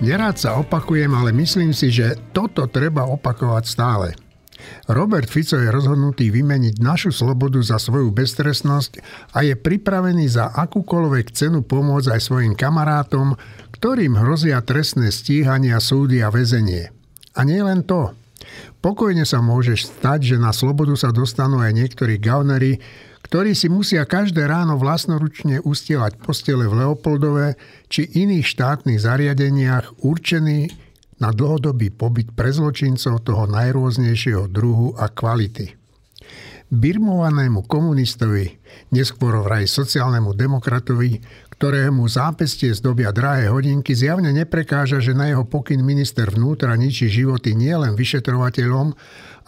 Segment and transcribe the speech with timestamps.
[0.00, 4.16] Nerád sa opakujem, ale myslím si, že toto treba opakovať stále.
[4.88, 9.04] Robert Fico je rozhodnutý vymeniť našu slobodu za svoju beztrestnosť
[9.36, 13.36] a je pripravený za akúkoľvek cenu pomôcť aj svojim kamarátom,
[13.76, 16.88] ktorým hrozia trestné stíhania, súdy a väzenie.
[17.36, 18.16] A nie len to.
[18.80, 22.80] Pokojne sa môže stať, že na slobodu sa dostanú aj niektorí gaunery,
[23.30, 27.54] ktorí si musia každé ráno vlastnoručne ustielať postele v Leopoldove
[27.86, 30.66] či iných štátnych zariadeniach určený
[31.22, 35.78] na dlhodobý pobyt pre zločincov toho najrôznejšieho druhu a kvality.
[36.74, 38.50] Birmovanému komunistovi,
[38.90, 41.22] neskôr vraj sociálnemu demokratovi,
[41.54, 47.54] ktorému zápestie zdobia drahé hodinky, zjavne neprekáža, že na jeho pokyn minister vnútra ničí životy
[47.54, 48.90] nielen vyšetrovateľom,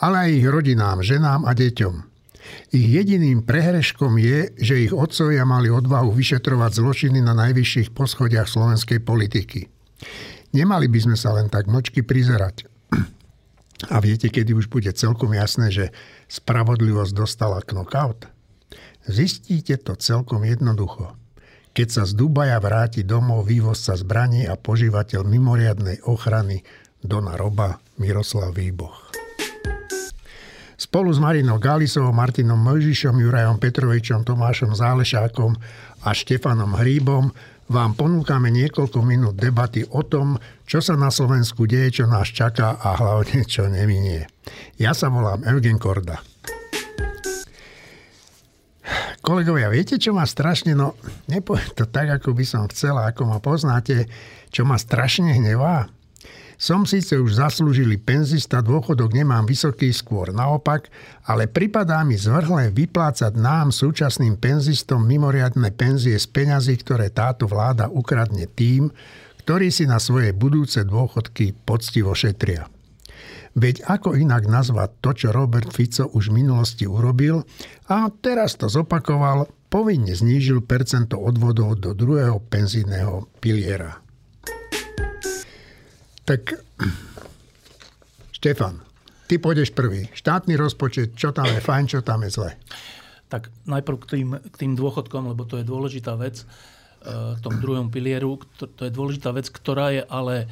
[0.07, 2.12] ale aj ich rodinám, ženám a deťom.
[2.73, 9.05] Ich jediným prehreškom je, že ich otcovia mali odvahu vyšetrovať zločiny na najvyšších poschodiach slovenskej
[9.05, 9.69] politiky.
[10.53, 12.69] Nemali by sme sa len tak mlčky prizerať.
[13.91, 15.85] A viete, kedy už bude celkom jasné, že
[16.31, 18.31] spravodlivosť dostala knockout?
[19.09, 21.19] Zistíte to celkom jednoducho.
[21.73, 26.63] Keď sa z Dubaja vráti domov vývozca zbraní a požívateľ mimoriadnej ochrany
[27.01, 29.22] Dona Roba Miroslav Výboch.
[30.93, 35.57] Spolu s Marinou Galisovou, Martinom Mojžišom, Jurajom Petrovičom, Tomášom Zálešákom
[36.05, 37.33] a Štefanom Hríbom
[37.73, 40.37] vám ponúkame niekoľko minút debaty o tom,
[40.69, 44.29] čo sa na Slovensku deje, čo nás čaká a hlavne čo neminie.
[44.77, 46.21] Ja sa volám Eugen Korda.
[49.25, 53.41] Kolegovia, viete, čo ma strašne, no nepoviem to tak, ako by som chcela, ako ma
[53.41, 54.13] poznáte,
[54.53, 55.89] čo ma strašne hnevá?
[56.63, 60.95] Som síce už zaslúžili penzista, dôchodok nemám vysoký skôr naopak,
[61.27, 67.91] ale pripadá mi zvrhlé vyplácať nám, súčasným penzistom, mimoriadne penzie z peňazí, ktoré táto vláda
[67.91, 68.95] ukradne tým,
[69.43, 72.71] ktorí si na svoje budúce dôchodky poctivo šetria.
[73.59, 77.43] Veď ako inak nazvať to, čo Robert Fico už v minulosti urobil
[77.91, 84.02] a teraz to zopakoval, povinne znížil percento odvodov do druhého penzijného piliera.
[86.23, 86.55] Tak
[88.31, 88.79] Štefan,
[89.27, 90.07] ty pôjdeš prvý.
[90.15, 92.51] Štátny rozpočet, čo tam je fajn, čo tam je zle?
[93.27, 96.47] Tak najprv k tým, k tým dôchodkom, lebo to je dôležitá vec,
[97.03, 100.47] v e, tom druhom pilieru, to je dôležitá vec, ktorá je ale,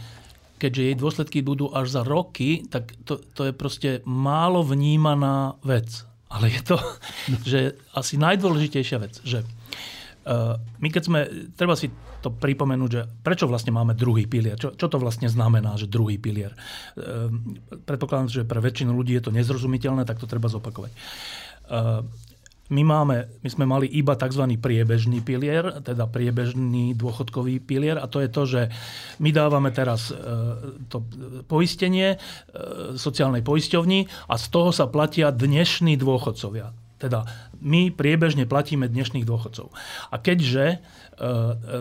[0.58, 6.02] keďže jej dôsledky budú až za roky, tak to, to je proste málo vnímaná vec.
[6.26, 6.76] Ale je to
[7.50, 9.59] že asi najdôležitejšia vec, že Eh,
[10.80, 11.20] my keď sme,
[11.58, 11.90] treba si
[12.22, 14.54] to pripomenúť, že prečo vlastne máme druhý pilier?
[14.54, 16.54] Čo, čo to vlastne znamená, že druhý pilier?
[16.54, 17.26] Eh,
[17.82, 20.92] predpokladám, že pre väčšinu ľudí je to nezrozumiteľné, tak to treba zopakovať.
[20.94, 22.02] Eh,
[22.70, 24.46] my, máme, my sme mali iba tzv.
[24.62, 28.60] priebežný pilier, teda priebežný dôchodkový pilier a to je to, že
[29.18, 30.14] my dávame teraz
[30.86, 31.02] to
[31.50, 32.14] poistenie
[32.94, 36.70] sociálnej poisťovni a z toho sa platia dnešní dôchodcovia.
[37.00, 37.24] Teda
[37.64, 39.72] my priebežne platíme dnešných dôchodcov.
[40.12, 40.76] A keďže e,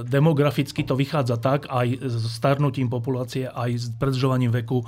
[0.08, 4.86] demograficky to vychádza tak, aj s starnutím populácie, aj s predržovaním veku e,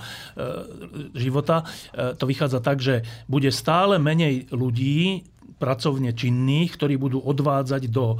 [1.19, 5.27] života, e, to vychádza tak, že bude stále menej ľudí
[5.59, 8.17] pracovne činných, ktorí budú odvádzať do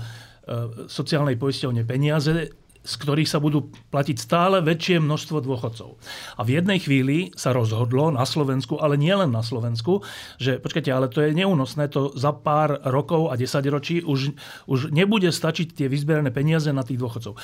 [0.90, 2.50] sociálnej poisťovne peniaze
[2.82, 6.02] z ktorých sa budú platiť stále väčšie množstvo dôchodcov.
[6.38, 10.02] A v jednej chvíli sa rozhodlo na Slovensku, ale nie len na Slovensku,
[10.42, 14.34] že počkajte, ale to je neúnosné, to za pár rokov a desaťročí už,
[14.66, 17.38] už nebude stačiť tie vyzberané peniaze na tých dôchodcov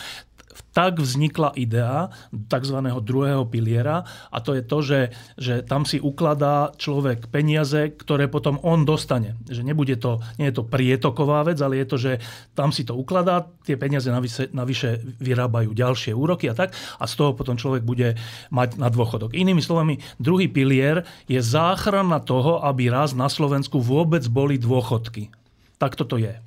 [0.77, 2.77] tak vznikla idea tzv.
[3.01, 4.99] druhého piliera a to je to, že,
[5.33, 9.33] že tam si ukladá človek peniaze, ktoré potom on dostane.
[9.49, 12.11] Že nebude to, nie je to prietoková vec, ale je to, že
[12.53, 17.13] tam si to ukladá, tie peniaze navyše, navyše vyrábajú ďalšie úroky a tak a z
[17.17, 18.13] toho potom človek bude
[18.53, 19.33] mať na dôchodok.
[19.33, 25.33] Inými slovami, druhý pilier je záchrana toho, aby raz na Slovensku vôbec boli dôchodky.
[25.81, 26.37] Tak toto je.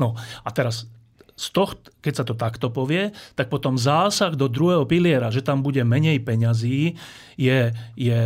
[0.00, 0.14] No
[0.44, 0.88] a teraz
[1.36, 5.60] z toho, keď sa to takto povie, tak potom zásah do druhého piliera, že tam
[5.60, 6.96] bude menej peňazí,
[7.36, 8.18] je, je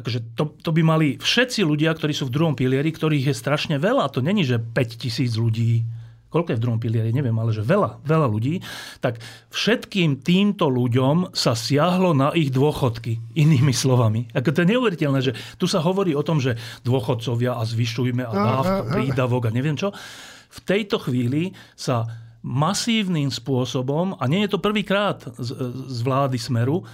[0.00, 3.76] akože to, to by mali všetci ľudia, ktorí sú v druhom pilieri, ktorých je strašne
[3.76, 4.08] veľa.
[4.16, 4.72] To není, že 5
[5.04, 5.84] tisíc ľudí,
[6.32, 8.64] koľko je v druhom pilieri, neviem, ale že veľa, veľa ľudí,
[9.04, 9.20] tak
[9.52, 14.32] všetkým týmto ľuďom sa siahlo na ich dôchodky, inými slovami.
[14.32, 18.32] Ako to je neuveriteľné, že tu sa hovorí o tom, že dôchodcovia a zvyšujme a
[18.32, 19.92] dávka, prídavok a neviem čo.
[20.50, 22.06] V tejto chvíli sa
[22.40, 25.50] masívnym spôsobom, a nie je to prvýkrát z,
[25.88, 26.88] z vlády Smeru,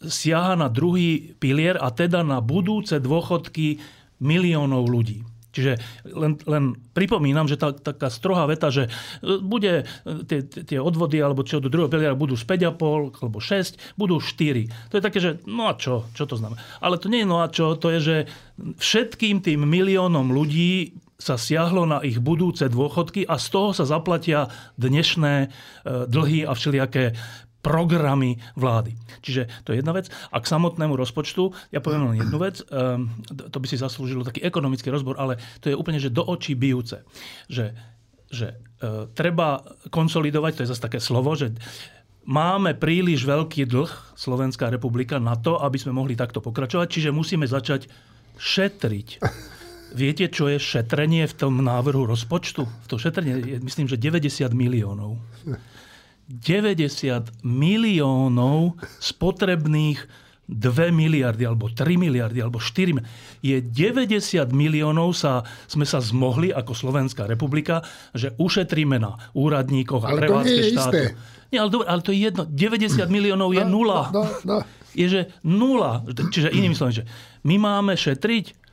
[0.00, 3.80] siaha na druhý pilier a teda na budúce dôchodky
[4.20, 5.24] miliónov ľudí.
[5.56, 5.80] Čiže
[6.12, 8.92] len, len pripomínam, že tá, taká strohá veta, že
[9.24, 13.40] e, bude e, tie, tie odvody alebo čo do druhého piliera budú z 5,5 alebo
[13.40, 14.92] 6, budú 4.
[14.92, 16.04] To je také, že no a čo?
[16.12, 16.60] Čo to znamená?
[16.84, 18.16] Ale to nie je no a čo, to je, že
[18.76, 24.52] všetkým tým miliónom ľudí sa siahlo na ich budúce dôchodky a z toho sa zaplatia
[24.76, 25.48] dnešné
[26.12, 27.16] dlhy a všelijaké
[27.66, 28.94] programy vlády.
[29.26, 30.06] Čiže to je jedna vec.
[30.30, 34.46] A k samotnému rozpočtu, ja poviem len jednu vec, ehm, to by si zaslúžilo taký
[34.46, 37.02] ekonomický rozbor, ale to je úplne, že do očí bijúce.
[37.50, 37.74] Že,
[38.30, 38.56] že e,
[39.10, 41.58] treba konsolidovať, to je zase také slovo, že
[42.22, 47.50] máme príliš veľký dlh, Slovenská republika, na to, aby sme mohli takto pokračovať, čiže musíme
[47.50, 47.90] začať
[48.38, 49.08] šetriť.
[49.94, 52.66] Viete, čo je šetrenie v tom návrhu rozpočtu?
[52.66, 55.20] V to šetrenie je, myslím, že 90 miliónov.
[56.26, 63.10] 90 miliónov spotrebných 2 miliardy, alebo 3 miliardy, alebo 4 miliardy.
[63.42, 67.82] Je 90 miliónov sa, sme sa zmohli ako Slovenská republika,
[68.14, 71.02] že ušetríme na úradníkoch a prevádzke štátu.
[71.50, 72.42] Nie, ale, ale to je jedno.
[72.46, 74.10] 90 miliónov je no, nula.
[74.10, 74.66] No, no, no.
[74.94, 76.02] Je, že nula.
[76.10, 77.06] Čiže inými slovami, že
[77.46, 78.65] my máme šetriť,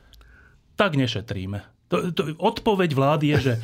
[0.74, 1.62] tak nešetríme.
[1.92, 3.54] To, to, odpoveď vlády je, že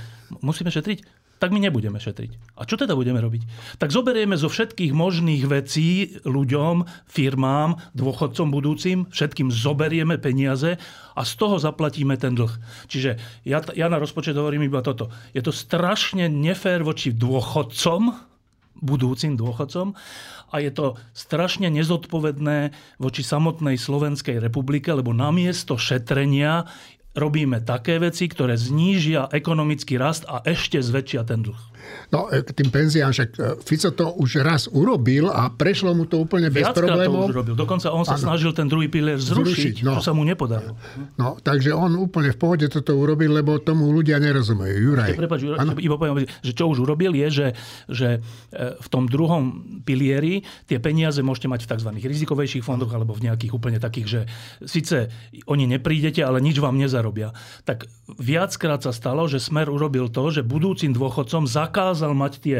[0.43, 2.53] musíme šetriť, tak my nebudeme šetriť.
[2.61, 3.49] A čo teda budeme robiť?
[3.81, 10.77] Tak zoberieme zo všetkých možných vecí ľuďom, firmám, dôchodcom budúcim, všetkým zoberieme peniaze
[11.17, 12.53] a z toho zaplatíme ten dlh.
[12.93, 13.17] Čiže
[13.49, 15.09] ja, ja na rozpočet hovorím iba toto.
[15.33, 18.29] Je to strašne nefér voči dôchodcom,
[18.85, 19.97] budúcim dôchodcom
[20.53, 26.69] a je to strašne nezodpovedné voči samotnej Slovenskej republike, lebo namiesto šetrenia
[27.15, 31.70] robíme také veci, ktoré znížia ekonomický rast a ešte zväčšia ten dlh.
[32.11, 36.11] No, e, k tým penziám, však e, Fico to už raz urobil a prešlo mu
[36.11, 37.23] to úplne bez Viackrát problémov.
[37.23, 37.55] to už urobil.
[37.55, 38.25] Dokonca on sa ano.
[38.31, 39.99] snažil ten druhý pilier zrušiť, zrušiť no.
[39.99, 40.75] čo sa mu nepodarilo.
[41.17, 44.77] No, takže on úplne v pohode toto urobil, lebo tomu ľudia nerozumejú.
[44.91, 45.15] Juraj.
[45.15, 45.41] Prepač,
[45.79, 47.49] iba poviem, že čo už urobil je, že,
[47.87, 48.09] že
[48.51, 51.91] e, v tom druhom pilieri tie peniaze môžete mať v tzv.
[52.01, 54.21] rizikovejších fondoch alebo v nejakých úplne takých, že
[54.67, 55.11] síce
[55.47, 57.31] oni neprídete, ale nič vám nezarobia.
[57.63, 57.87] Tak
[58.17, 62.59] viackrát sa stalo, že Smer urobil to, že budúcim dôchodcom zakázal mať tie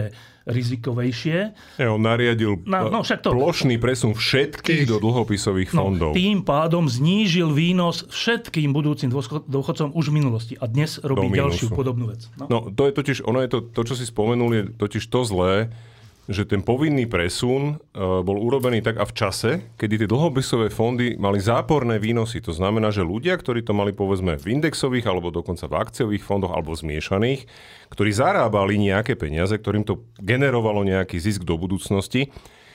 [0.49, 1.39] rizikovejšie.
[1.77, 6.11] Ja, on nariadil no, no, však to, plošný presun všetkých do dlhopisových no, fondov.
[6.17, 10.55] Tým pádom znížil výnos všetkým budúcim dôchodcom už v minulosti.
[10.59, 12.27] A dnes robí ďalšiu podobnú vec.
[12.41, 12.49] No.
[12.49, 15.69] no to je totiž, ono je to, to, čo si spomenul, je totiž to zlé,
[16.29, 19.51] že ten povinný presun e, bol urobený tak a v čase,
[19.81, 22.45] kedy tie dlhopisové fondy mali záporné výnosy.
[22.45, 26.53] To znamená, že ľudia, ktorí to mali povedzme v indexových alebo dokonca v akciových fondoch
[26.53, 27.49] alebo zmiešaných,
[27.89, 32.29] ktorí zarábali nejaké peniaze, ktorým to generovalo nejaký zisk do budúcnosti,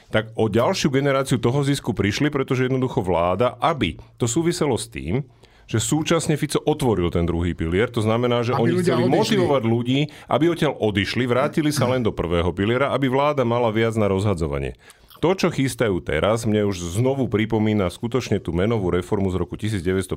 [0.10, 5.26] tak o ďalšiu generáciu toho zisku prišli, pretože jednoducho vláda, aby to súviselo s tým,
[5.66, 7.90] že súčasne Fico otvoril ten druhý pilier.
[7.94, 9.18] To znamená, že aby oni chceli odišli.
[9.18, 13.98] motivovať ľudí, aby odtiaľ odišli, vrátili sa len do prvého piliera, aby vláda mala viac
[13.98, 14.78] na rozhadzovanie.
[15.24, 20.12] To, čo chystajú teraz, mne už znovu pripomína skutočne tú menovú reformu z roku 1953.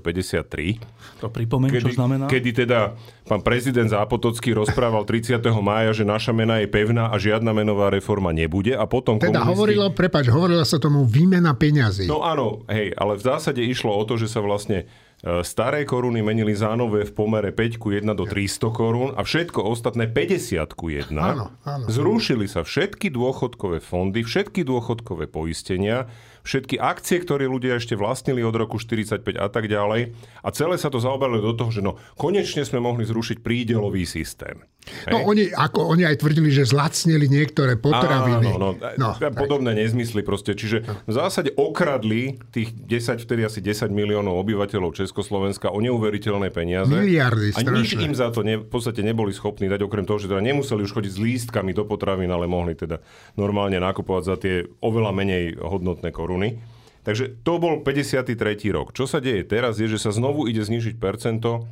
[1.23, 2.25] To pripomeň, kedy, čo znamená?
[2.27, 5.39] Kedy teda pán prezident Zápotocký rozprával 30.
[5.63, 8.75] mája, že naša mena je pevná a žiadna menová reforma nebude.
[8.75, 9.49] A potom teda komunisti...
[9.49, 12.11] hovorilo, prepač, hovorilo sa tomu výmena peňazí.
[12.11, 14.91] No áno, hej, ale v zásade išlo o to, že sa vlastne
[15.23, 19.67] staré koruny menili za nové v pomere 5 ku 1 do 300 korún a všetko
[19.67, 21.11] ostatné 50 ku 1.
[21.19, 21.85] Áno, áno.
[21.91, 26.07] Zrušili sa všetky dôchodkové fondy, všetky dôchodkové poistenia,
[26.47, 30.15] všetky akcie, ktoré ľudia ešte vlastnili od roku 45 a tak ďalej.
[30.47, 34.63] A celé sa to zaoberalo do toho, že no, konečne sme mohli zrušiť prídelový systém.
[35.09, 38.49] No oni, ako oni aj tvrdili, že zlacnili niektoré potraviny.
[38.53, 40.53] Áno, no, no, podobné nezmysly proste.
[40.53, 46.93] Čiže v zásade okradli tých 10, vtedy asi 10 miliónov obyvateľov Československa o neuveriteľné peniaze.
[46.93, 50.29] Miliardy, A nič im za to ne, v podstate neboli schopní dať, okrem toho, že
[50.29, 53.01] teda nemuseli už chodiť s lístkami do potravín, ale mohli teda
[53.39, 56.61] normálne nakupovať za tie oveľa menej hodnotné koruny.
[57.09, 58.37] Takže to bol 53.
[58.69, 58.93] rok.
[58.93, 61.65] Čo sa deje teraz je, že sa znovu ide znižiť percento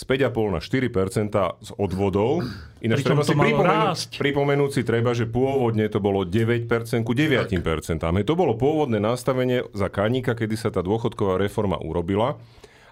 [0.00, 2.40] z 5,5 na 4 z odvodov.
[2.80, 6.64] Ináč treba si pripomenúť, pripomenúť si treba, že pôvodne to bolo 9
[7.04, 12.40] ku 9% To bolo pôvodné nastavenie za kaníka, kedy sa tá dôchodková reforma urobila.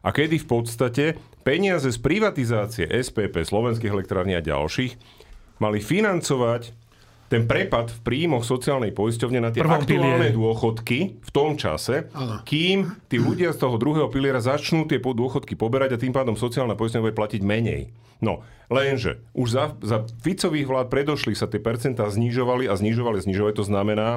[0.05, 1.05] A kedy v podstate
[1.49, 5.01] peniaze z privatizácie SPP, slovenských elektrární a ďalších
[5.65, 6.77] mali financovať
[7.29, 10.37] ten prepad v príjmoch sociálnej poisťovne na tie Prvom aktuálne pilieri.
[10.37, 12.41] dôchodky v tom čase, ano.
[12.49, 16.73] kým tí ľudia z toho druhého piliera začnú tie dôchodky poberať a tým pádom sociálna
[16.73, 17.93] poisťovňa bude platiť menej.
[18.19, 18.43] No,
[18.73, 23.55] lenže už za, za Ficových vlád predošli sa tie percentá znižovali a znižovali a znižovali.
[23.61, 24.09] To znamená,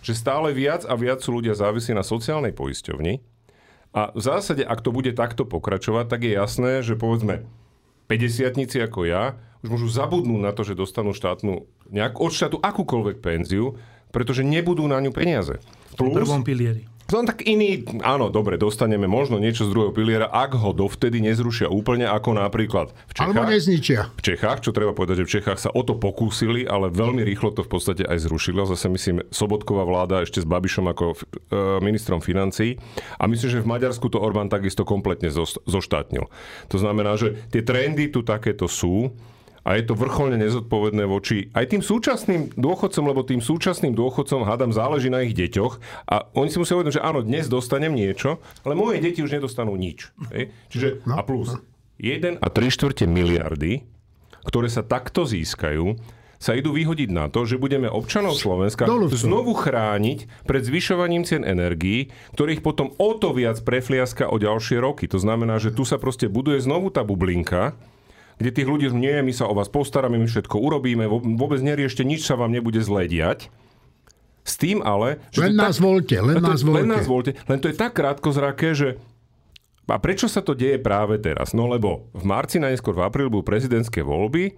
[0.00, 3.20] že stále viac a viac sú ľudia závisí na sociálnej poisťovni.
[3.92, 7.44] A v zásade, ak to bude takto pokračovať, tak je jasné, že povedzme
[8.08, 8.56] 50
[8.88, 13.76] ako ja, už môžu zabudnúť na to, že dostanú štátnu, nejak, od štátu akúkoľvek penziu,
[14.08, 15.60] pretože nebudú na ňu peniaze.
[15.96, 16.88] Plus, v prvom pilieri.
[17.12, 21.68] Len tak iný, áno, dobre, dostaneme možno niečo z druhého piliera, ak ho dovtedy nezrušia
[21.68, 23.26] úplne, ako napríklad v Čechách.
[23.28, 24.00] Alebo nezničia.
[24.16, 27.52] V Čechách, čo treba povedať, že v Čechách sa o to pokúsili, ale veľmi rýchlo
[27.52, 28.64] to v podstate aj zrušilo.
[28.64, 31.16] Zase myslím, Sobotková vláda ešte s Babišom ako e,
[31.84, 32.80] ministrom financí.
[33.20, 35.28] A myslím, že v Maďarsku to Orbán takisto kompletne
[35.68, 36.32] zoštátnil.
[36.72, 39.12] To znamená, že tie trendy tu takéto sú
[39.62, 44.74] a je to vrcholne nezodpovedné voči aj tým súčasným dôchodcom, lebo tým súčasným dôchodcom, hádam,
[44.74, 48.74] záleží na ich deťoch a oni si musia uvedomiť, že áno, dnes dostanem niečo, ale
[48.74, 50.10] moje deti už nedostanú nič.
[50.34, 50.50] Hej?
[50.70, 51.58] Čiže no, a plus
[52.02, 53.86] 1 a 3 štvrte miliardy,
[54.42, 55.94] ktoré sa takto získajú,
[56.42, 62.10] sa idú vyhodiť na to, že budeme občanov Slovenska znovu chrániť pred zvyšovaním cien energií,
[62.34, 65.06] ktorých potom o to viac prefliaska o ďalšie roky.
[65.06, 67.78] To znamená, že tu sa proste buduje znovu tá bublinka,
[68.38, 72.24] kde tých ľudí, nie, my sa o vás postaráme, my všetko urobíme, vôbec neriešte, nič
[72.24, 73.52] sa vám nebude zle diať.
[74.42, 75.22] S tým ale...
[75.30, 76.82] Že len nás tak, voľte, len, len nás voľte.
[76.82, 77.32] Len nás voľte.
[77.46, 78.88] Len to je tak krátkozraké, že
[79.92, 81.52] a prečo sa to deje práve teraz?
[81.52, 84.56] No lebo v marci, najskôr v apríli budú prezidentské voľby,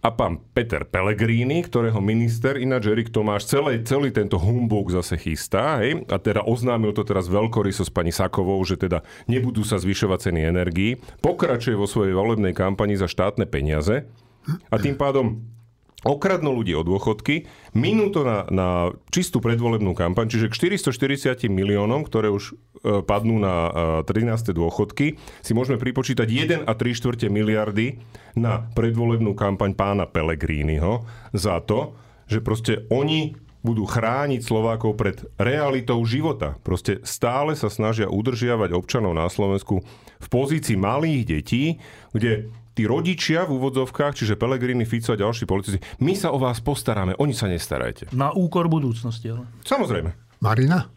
[0.00, 5.84] a pán Peter Pellegrini, ktorého minister, ináč Erik Tomáš, celý, celý tento humbug zase chystá,
[5.84, 10.32] hej, a teda oznámil to teraz veľkoryso s pani Sakovou, že teda nebudú sa zvyšovať
[10.32, 14.08] ceny energií, pokračuje vo svojej volebnej kampani za štátne peniaze
[14.72, 15.44] a tým pádom
[16.00, 17.44] okradnú ľudí o dôchodky,
[17.76, 18.68] minú to na, na
[19.12, 24.56] čistú predvolebnú kampaň, čiže k 440 miliónom, ktoré už e, padnú na e, 13.
[24.56, 28.00] dôchodky, si môžeme pripočítať 1 a 3 štvrte miliardy
[28.32, 31.04] na predvolebnú kampaň pána Pellegriniho
[31.36, 31.92] za to,
[32.30, 36.56] že proste oni budú chrániť Slovákov pred realitou života.
[36.64, 39.84] Proste stále sa snažia udržiavať občanov na Slovensku
[40.20, 41.76] v pozícii malých detí,
[42.16, 42.48] kde
[42.80, 47.12] tí rodičia v úvodzovkách, čiže Pelegrini, Fico a ďalší politici, my sa o vás postaráme,
[47.20, 48.08] oni sa nestarajte.
[48.16, 49.44] Na úkor budúcnosti, ale.
[49.68, 50.40] Samozrejme.
[50.40, 50.88] Marina?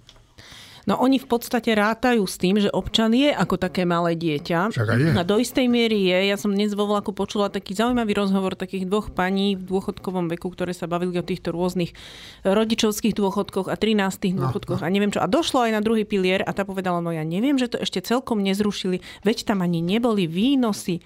[0.84, 4.76] No oni v podstate rátajú s tým, že občan je ako také malé dieťa.
[5.16, 6.18] A do istej miery je.
[6.28, 10.52] Ja som dnes vo vlaku počula taký zaujímavý rozhovor takých dvoch paní v dôchodkovom veku,
[10.52, 11.96] ktoré sa bavili o týchto rôznych
[12.44, 14.86] rodičovských dôchodkoch a 13 no, dôchodkoch no.
[14.88, 15.24] a neviem čo.
[15.24, 18.04] A došlo aj na druhý pilier a tá povedala, no ja neviem, že to ešte
[18.04, 21.00] celkom nezrušili, veď tam ani neboli výnosy.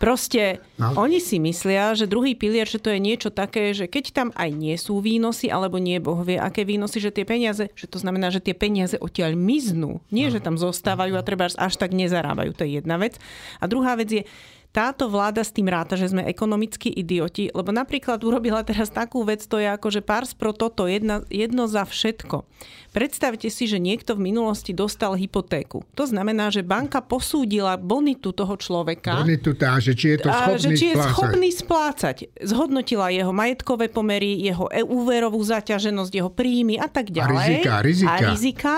[0.00, 0.96] Proste no.
[0.96, 4.48] oni si myslia, že druhý pilier, že to je niečo také, že keď tam aj
[4.48, 8.32] nie sú výnosy, alebo nie Boh vie, aké výnosy, že tie peniaze, že to znamená,
[8.32, 10.00] že tie peniaze odtiaľ miznú.
[10.08, 10.34] Nie, no.
[10.34, 12.56] že tam zostávajú a treba až tak nezarábajú.
[12.56, 13.20] To je jedna vec.
[13.60, 14.22] A druhá vec je,
[14.70, 19.42] táto vláda s tým ráta, že sme ekonomicky idioti, lebo napríklad urobila teraz takú vec,
[19.42, 22.46] to je ako, že pars pro toto, jedna, jedno za všetko.
[22.94, 25.82] Predstavte si, že niekto v minulosti dostal hypotéku.
[25.98, 29.26] To znamená, že banka posúdila bonitu toho človeka.
[29.26, 31.10] Bonitu tá, že či je to schopný, a, že či je splácať.
[31.10, 32.16] schopný splácať.
[32.38, 37.34] Zhodnotila jeho majetkové pomery, jeho úverovú zaťaženosť, jeho príjmy a tak ďalej.
[37.34, 38.10] A rizika, rizika.
[38.10, 38.74] A rizika.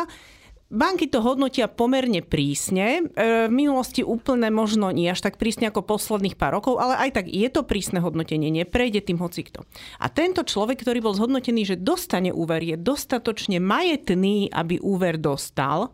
[0.72, 3.04] Banky to hodnotia pomerne prísne.
[3.12, 7.20] E, v minulosti úplne možno nie až tak prísne ako posledných pár rokov, ale aj
[7.20, 9.68] tak je to prísne hodnotenie, neprejde tým hocikto.
[10.00, 15.92] A tento človek, ktorý bol zhodnotený, že dostane úver, je dostatočne majetný, aby úver dostal,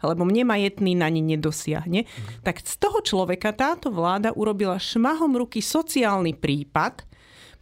[0.00, 2.08] lebo nemajetný na ni nedosiahne,
[2.40, 7.04] tak z toho človeka táto vláda urobila šmahom ruky sociálny prípad,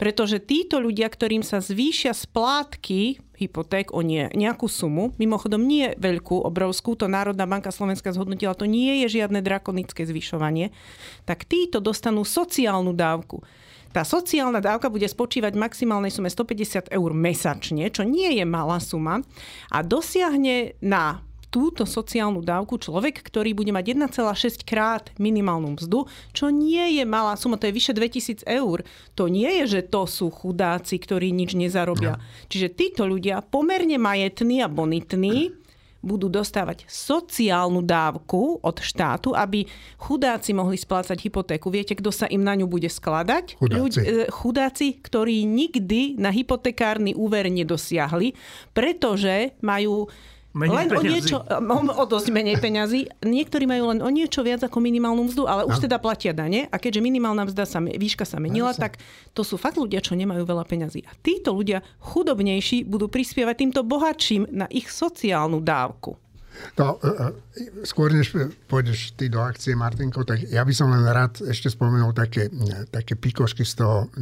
[0.03, 6.43] pretože títo ľudia, ktorým sa zvýšia splátky hypoték o nie, nejakú sumu, mimochodom nie veľkú,
[6.43, 10.75] obrovskú, to Národná banka Slovenska zhodnotila, to nie je žiadne drakonické zvyšovanie,
[11.23, 13.47] tak títo dostanú sociálnu dávku.
[13.95, 18.83] Tá sociálna dávka bude spočívať v maximálnej sume 150 eur mesačne, čo nie je malá
[18.83, 19.23] suma
[19.71, 26.49] a dosiahne na túto sociálnu dávku človek, ktorý bude mať 1,6 krát minimálnu mzdu, čo
[26.49, 28.81] nie je malá suma, to je vyše 2000 eur.
[29.21, 32.17] To nie je, že to sú chudáci, ktorí nič nezarobia.
[32.17, 32.25] No.
[32.49, 35.53] Čiže títo ľudia, pomerne majetní a bonitní,
[36.03, 39.65] budú dostávať sociálnu dávku od štátu, aby
[40.03, 41.71] chudáci mohli splácať hypotéku.
[41.71, 43.57] Viete, kto sa im na ňu bude skladať?
[43.57, 43.79] Chudáci.
[43.79, 48.35] Ľudí, e, chudáci, ktorí nikdy na hypotekárny úver nedosiahli,
[48.75, 50.11] pretože majú
[50.53, 51.01] Menej len peňazí.
[51.01, 51.37] o niečo,
[51.97, 53.09] o dosť menej peňazí.
[53.25, 55.85] Niektorí majú len o niečo viac ako minimálnu mzdu, ale už no.
[55.89, 56.69] teda platia dane.
[56.69, 59.01] A keďže minimálna mzda sa, výška sa menila, tak
[59.33, 61.09] to sú fakt ľudia, čo nemajú veľa peňazí.
[61.09, 66.21] A títo ľudia chudobnejší budú prispievať týmto bohatším na ich sociálnu dávku.
[66.77, 68.37] To, e, e, skôr než
[68.69, 72.53] pôjdeš ty do akcie, Martinko, tak ja by som len rád ešte spomenul také,
[72.93, 74.13] také pikošky z toho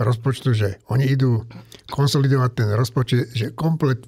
[0.00, 1.46] rozpočtu, že oni idú
[1.92, 4.02] konsolidovať ten rozpočet, že komplet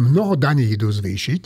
[0.00, 1.42] mnoho daní idú zvýšiť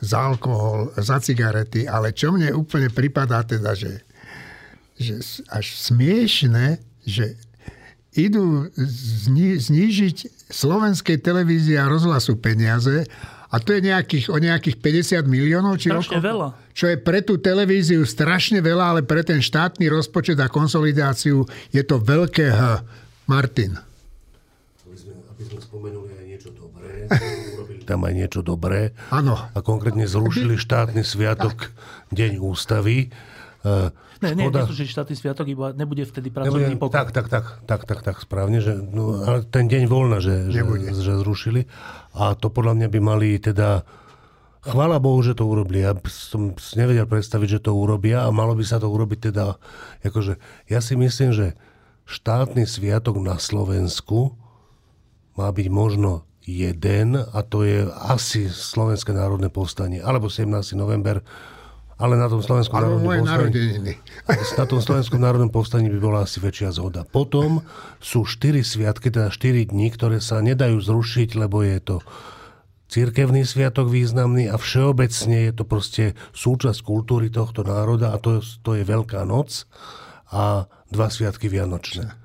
[0.00, 4.00] za alkohol, za cigarety, ale čo mne úplne pripadá teda, že,
[4.96, 5.20] že
[5.52, 7.36] až smiešne, že
[8.16, 13.06] idú zni- znížiť slovenskej televízii a rozhlasu peniaze
[13.50, 15.74] a to je nejakých, o nejakých 50 miliónov.
[15.74, 16.48] Či Strašne rokov, veľa.
[16.70, 21.42] Čo je pre tú televíziu strašne veľa, ale pre ten štátny rozpočet a konsolidáciu
[21.74, 22.86] je to veľké H.
[23.26, 23.74] Martin.
[24.86, 27.10] Aby sme, aby sme spomenuli aj niečo dobré,
[27.58, 28.94] urobili tam aj niečo dobré.
[29.10, 29.34] Áno.
[29.34, 31.74] A konkrétne zrušili štátny sviatok
[32.08, 33.10] Deň ústavy.
[33.60, 36.92] E, Ne, nie, škoda- neslúži štátny sviatok, iba nebude vtedy Nebude- pracovný pokoj.
[36.92, 40.60] Tak, tak, tak, tak, tak, tak, správne, že no, ale ten deň voľna, že, že,
[40.60, 40.92] Nebude.
[40.92, 41.64] že zrušili.
[42.12, 43.80] A to podľa mňa by mali teda
[44.60, 45.80] Chvála Bohu, že to urobili.
[45.80, 49.56] Ja som nevedel predstaviť, že to urobia a malo by sa to urobiť teda,
[50.04, 50.36] akože,
[50.68, 51.56] ja si myslím, že
[52.04, 54.36] štátny sviatok na Slovensku
[55.32, 60.74] má byť možno jeden a to je asi Slovenské národné povstanie, alebo 17.
[60.74, 61.22] november,
[62.00, 63.94] ale na tom Slovenskom Alebo národnom povstaní...
[64.60, 67.04] Na tom slovenskom národnom povstaní by bola asi väčšia zhoda.
[67.04, 67.60] Potom
[68.00, 71.96] sú štyri sviatky, teda 4 dní, ktoré sa nedajú zrušiť, lebo je to
[72.90, 76.04] církevný sviatok významný a všeobecne je to proste
[76.34, 79.68] súčasť kultúry tohto národa a to, to je Veľká noc
[80.32, 82.16] a dva sviatky Vianočné.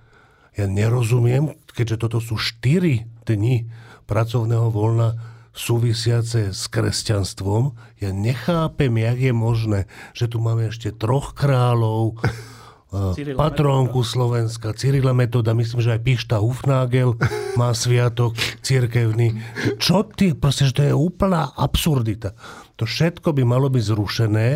[0.55, 3.67] Ja nerozumiem, keďže toto sú 4 dni
[4.05, 7.73] pracovného voľna súvisiace s kresťanstvom.
[8.03, 9.79] Ja nechápem, jak je možné,
[10.11, 16.03] že tu máme ešte troch kráľov, eh, Cyrila patrónku Slovenska, Cyrila Metoda, myslím, že aj
[16.03, 17.15] Pišta Hufnagel
[17.55, 19.39] má sviatok cirkevný.
[19.79, 20.35] Čo ty?
[20.35, 22.35] Proste, že to je úplná absurdita.
[22.75, 24.47] To všetko by malo byť zrušené,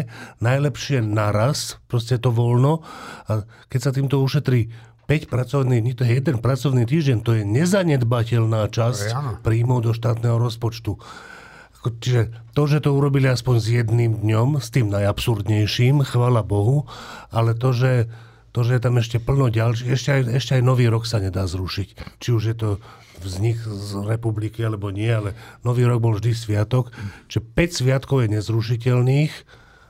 [0.43, 2.83] najlepšie naraz, proste to voľno.
[3.31, 4.67] A keď sa týmto ušetrí
[5.09, 9.31] 5 pracovných dní, to je jeden pracovný týždeň, to je nezanedbateľná časť áno.
[9.41, 11.01] príjmov do štátneho rozpočtu.
[11.81, 16.85] Čiže to, že to urobili aspoň s jedným dňom, s tým najabsurdnejším, chvala Bohu,
[17.33, 18.05] ale to, že,
[18.53, 21.49] to, že je tam ešte plno ďalších, ešte aj, ešte aj nový rok sa nedá
[21.49, 22.21] zrušiť.
[22.21, 22.69] Či už je to
[23.25, 25.33] vznik z republiky alebo nie, ale
[25.65, 26.93] nový rok bol vždy sviatok.
[27.31, 29.33] Čiže 5 sviatkov je nezrušiteľných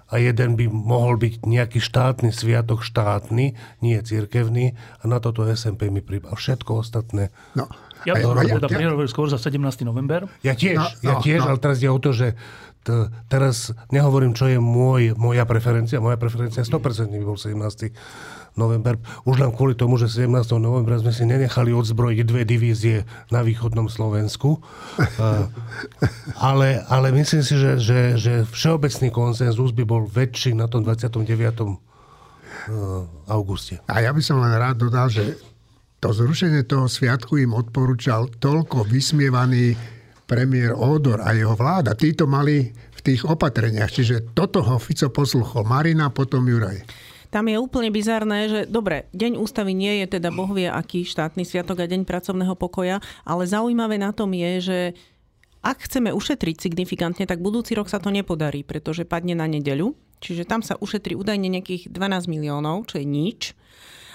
[0.10, 5.88] a jeden by mohol byť nejaký štátny sviatok štátny, nie cirkevný a na toto SMP
[5.88, 6.30] mi príba.
[6.30, 7.30] A všetko ostatné.
[7.54, 7.70] No,
[8.04, 9.60] Ja a- by som a- teda ja- prihovoril skôr za 17.
[9.84, 10.26] november.
[10.40, 11.48] Ja tiež, No, ja no, tiež, no.
[11.48, 12.34] ale teraz ide o to, že
[12.82, 12.96] t-
[13.28, 16.00] teraz nehovorím, čo je môj, moja preferencia.
[16.00, 16.80] Moja preferencia 100%
[17.12, 17.92] by bol 17.
[18.60, 19.00] november.
[19.24, 20.28] Už len kvôli tomu, že 17.
[20.60, 24.60] novembra sme si nenechali odzbrojiť dve divízie na východnom Slovensku.
[25.00, 25.48] Uh,
[26.52, 31.24] ale, ale myslím si, že, že, že všeobecný konsenzus by bol väčší na tom 29.
[31.24, 31.72] uh,
[33.32, 33.80] auguste.
[33.88, 35.40] A ja by som len rád dodal, že
[36.00, 39.76] to zrušenie toho sviatku im odporúčal toľko vysmievaný
[40.24, 41.98] premiér Ódor a jeho vláda.
[41.98, 43.92] Títo mali v tých opatreniach.
[43.92, 45.66] Čiže toto ho Fico posluchol.
[45.66, 47.09] Marina, potom Juraj.
[47.30, 51.46] Tam je úplne bizarné, že dobre, Deň ústavy nie je teda boh vie aký štátny
[51.46, 54.80] sviatok a Deň pracovného pokoja, ale zaujímavé na tom je, že
[55.62, 59.94] ak chceme ušetriť signifikantne, tak budúci rok sa to nepodarí, pretože padne na nedeľu.
[60.20, 63.54] Čiže tam sa ušetrí údajne nejakých 12 miliónov, čo je nič.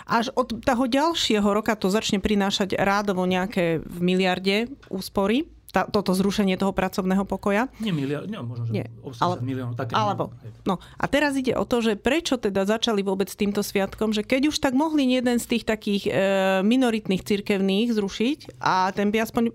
[0.04, 6.14] Až od toho ďalšieho roka to začne prinášať rádovo nejaké v miliarde úspory, tá, toto
[6.14, 7.66] zrušenie toho pracovného pokoja.
[7.82, 9.74] Nie miliard, nie, možno, že Nie, 80 ale- miliónov.
[9.74, 10.30] Také, Alebo,
[10.62, 14.22] no a teraz ide o to, že prečo teda začali vôbec s týmto sviatkom, že
[14.22, 16.12] keď už tak mohli jeden z tých takých e,
[16.62, 19.50] minoritných cirkevných zrušiť a ten by aspoň,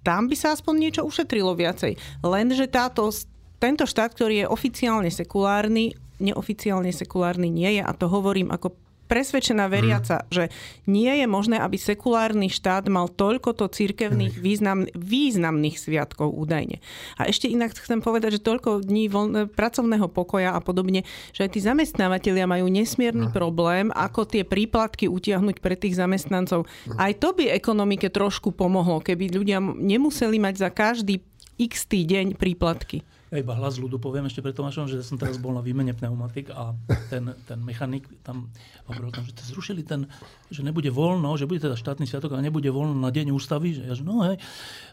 [0.00, 2.00] tam by sa aspoň niečo ušetrilo viacej.
[2.24, 3.12] Lenže táto,
[3.60, 8.72] tento štát, ktorý je oficiálne sekulárny, neoficiálne sekulárny nie je a to hovorím ako
[9.06, 10.48] presvedčená veriaca, že
[10.88, 16.80] nie je možné, aby sekulárny štát mal toľkoto církevných význam, významných sviatkov údajne.
[17.20, 21.04] A ešte inak chcem povedať, že toľko dní voľne, pracovného pokoja a podobne,
[21.36, 26.64] že aj tí zamestnávateľia majú nesmierny problém, ako tie príplatky utiahnuť pre tých zamestnancov.
[26.96, 31.20] Aj to by ekonomike trošku pomohlo, keby ľudia nemuseli mať za každý
[31.60, 33.04] x deň príplatky.
[33.32, 36.52] Ja iba hlas ľudu poviem ešte pre Tomášom, že som teraz bol na výmene pneumatik
[36.52, 36.76] a
[37.08, 38.52] ten, ten mechanik tam
[38.84, 40.04] hovoril tam, že zrušili ten,
[40.52, 43.72] že nebude voľno, že bude teda štátny sviatok, ale nebude voľno na deň ústavy.
[43.72, 44.36] Že ja, že no hej.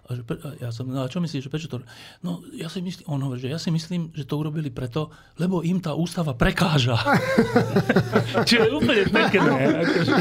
[0.07, 1.83] A, že, a ja som, no a čo myslíš, že prečo to?
[2.23, 5.59] No ja si myslím, on hovorí, že ja si myslím, že to urobili preto, lebo
[5.59, 6.95] im tá ústava prekáža.
[8.47, 9.83] Čiže úplne pekné.
[9.83, 10.15] Akože.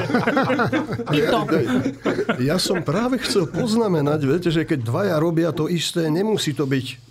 [2.43, 7.08] Ja som práve chcel poznamenať, viete, že keď dvaja robia to isté, nemusí to byť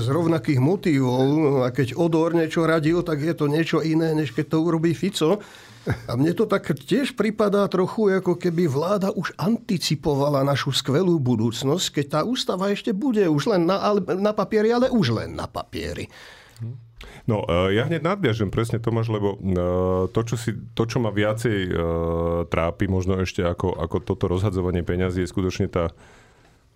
[0.00, 1.24] z rovnakých motivov.
[1.64, 5.40] A keď Odor niečo radil, tak je to niečo iné, než keď to urobí Fico.
[5.80, 11.86] A mne to tak tiež pripadá trochu, ako keby vláda už anticipovala našu skvelú budúcnosť,
[11.96, 16.12] keď tá ústava ešte bude už len na, na papieri, ale už len na papieri.
[17.24, 21.08] No, uh, ja hneď nadviažem presne Tomáš, lebo uh, to, čo, si, to, čo ma
[21.08, 21.72] viacej uh,
[22.44, 25.96] trápi, možno ešte ako, ako toto rozhadzovanie peňazí, je skutočne tá,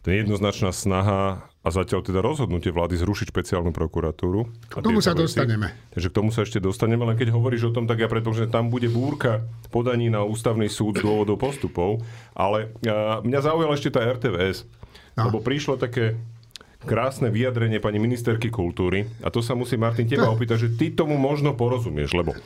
[0.01, 4.53] tá jednoznačná snaha a zatiaľ teda rozhodnutie vlády zrušiť špeciálnu prokuratúru.
[4.69, 5.25] K tomu sa veci.
[5.25, 5.73] dostaneme.
[5.97, 8.53] Takže k tomu sa ešte dostaneme, len keď hovoríš o tom, tak ja predpokladám, že
[8.53, 12.05] tam bude búrka podaní na ústavný súd dôvodov postupov,
[12.37, 14.69] ale uh, mňa zaujala ešte tá RTVS,
[15.17, 15.33] no.
[15.33, 16.21] lebo prišlo také
[16.85, 21.17] krásne vyjadrenie pani ministerky kultúry a to sa musí Martin teba opýtať, že ty tomu
[21.17, 22.37] možno porozumieš, lebo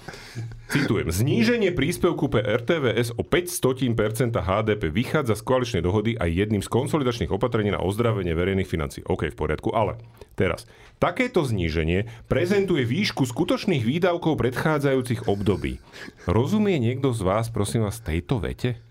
[0.71, 6.71] citujem, zníženie príspevku pre RTVS o 500% HDP vychádza z koaličnej dohody aj jedným z
[6.71, 9.03] konsolidačných opatrení na ozdravenie verejných financií.
[9.05, 9.99] OK, v poriadku, ale
[10.39, 10.65] teraz,
[11.03, 15.83] takéto zníženie prezentuje výšku skutočných výdavkov predchádzajúcich období.
[16.31, 18.88] Rozumie niekto z vás, prosím vás, tejto vete?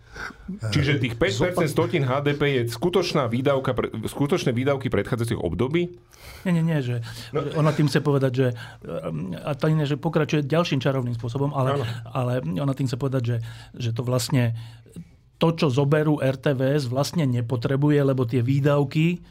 [0.72, 3.76] Čiže tých 5% stotín HDP je skutočná výdavka,
[4.08, 5.92] skutočné výdavky predchádzajúcich období?
[6.48, 7.04] Nie, nie, nie, že
[7.36, 7.44] no.
[7.60, 8.48] ona tým chce povedať, že
[9.44, 13.38] a to iné, že pokračuje ďalším čarovným spôsobom, ale, ale ona tým chce povedať, že,
[13.76, 14.56] že to vlastne
[15.38, 19.22] to, čo zoberú RTVS, vlastne nepotrebuje, lebo tie výdavky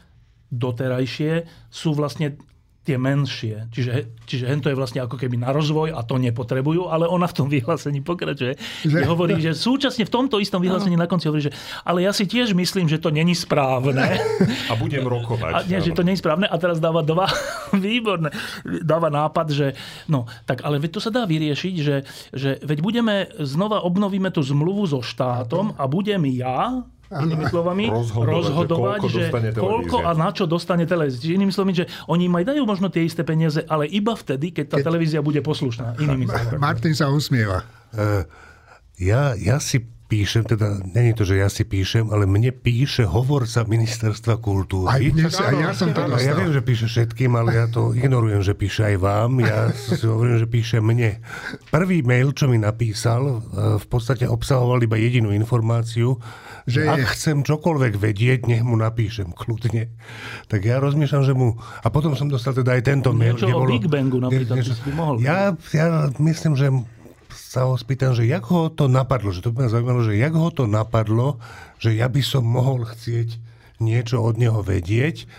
[0.47, 2.39] doterajšie sú vlastne
[2.87, 3.67] tie menšie.
[3.67, 7.35] Čiže, čiže hento je vlastne ako keby na rozvoj a to nepotrebujú, ale ona v
[7.35, 8.55] tom vyhlásení pokračuje.
[8.87, 12.23] Že hovorí, že súčasne v tomto istom vyhlásení na konci hovorí, že ale ja si
[12.23, 14.15] tiež myslím, že to není správne.
[14.71, 15.51] A budem rokovať.
[15.51, 17.27] A nie, že to není správne a teraz dáva dva
[17.75, 18.31] výborné.
[18.63, 19.67] Dáva nápad, že
[20.07, 24.39] no, tak ale veď to sa dá vyriešiť, že, že veď budeme, znova obnovíme tú
[24.39, 30.11] zmluvu so štátom a budem ja, inými slovami, rozhodovať, rozhodovať že, koľko, že koľko a
[30.13, 31.35] na čo dostane televízia.
[31.35, 34.65] Inými slovami, že oni im aj dajú možno tie isté peniaze, ale iba vtedy, keď
[34.75, 34.85] tá keď...
[34.91, 35.95] televízia bude poslušná.
[35.97, 36.59] Inými slovami.
[36.59, 37.63] Martin sa usmieva.
[37.95, 38.27] Uh,
[38.99, 43.67] ja, ja si píšem, teda není to, že ja si píšem, ale mne píše hovorca
[43.67, 44.87] ministerstva kultúry.
[44.87, 46.23] Aj dnes, aj ja som to dostal.
[46.23, 49.43] Ja viem, že píše všetkým, ale ja to ignorujem, že píše aj vám.
[49.43, 51.19] Ja si hovorím, že píše mne.
[51.67, 53.43] Prvý mail, čo mi napísal,
[53.77, 56.15] v podstate obsahoval iba jedinú informáciu,
[56.67, 57.11] že ak je...
[57.15, 59.91] chcem čokoľvek vedieť, nech mu napíšem kľudne.
[60.51, 61.55] Tak ja rozmýšľam, že mu...
[61.83, 63.35] A potom som dostal teda aj tento mail.
[63.35, 63.71] Niečo o bolo...
[63.75, 64.75] Big Bangu napríklad, niečo...
[64.83, 65.15] by mohol.
[65.23, 66.71] Ja, ja myslím, že
[67.37, 70.33] sa ho spýtam, že jak ho to napadlo, že to by ma zaujímalo, že jak
[70.33, 71.37] ho to napadlo,
[71.77, 73.37] že ja by som mohol chcieť
[73.77, 75.29] niečo od neho vedieť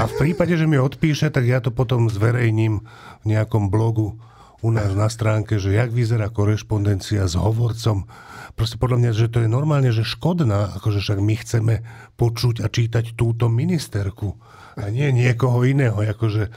[0.00, 2.80] a v prípade, že mi odpíše, tak ja to potom zverejním
[3.22, 4.16] v nejakom blogu
[4.64, 8.08] u nás na stránke, že jak vyzerá korešpondencia s hovorcom
[8.54, 11.74] proste podľa mňa, že to je normálne, že škodná, akože však my chceme
[12.16, 14.36] počuť a čítať túto ministerku
[14.76, 15.98] a nie niekoho iného.
[16.00, 16.52] Akože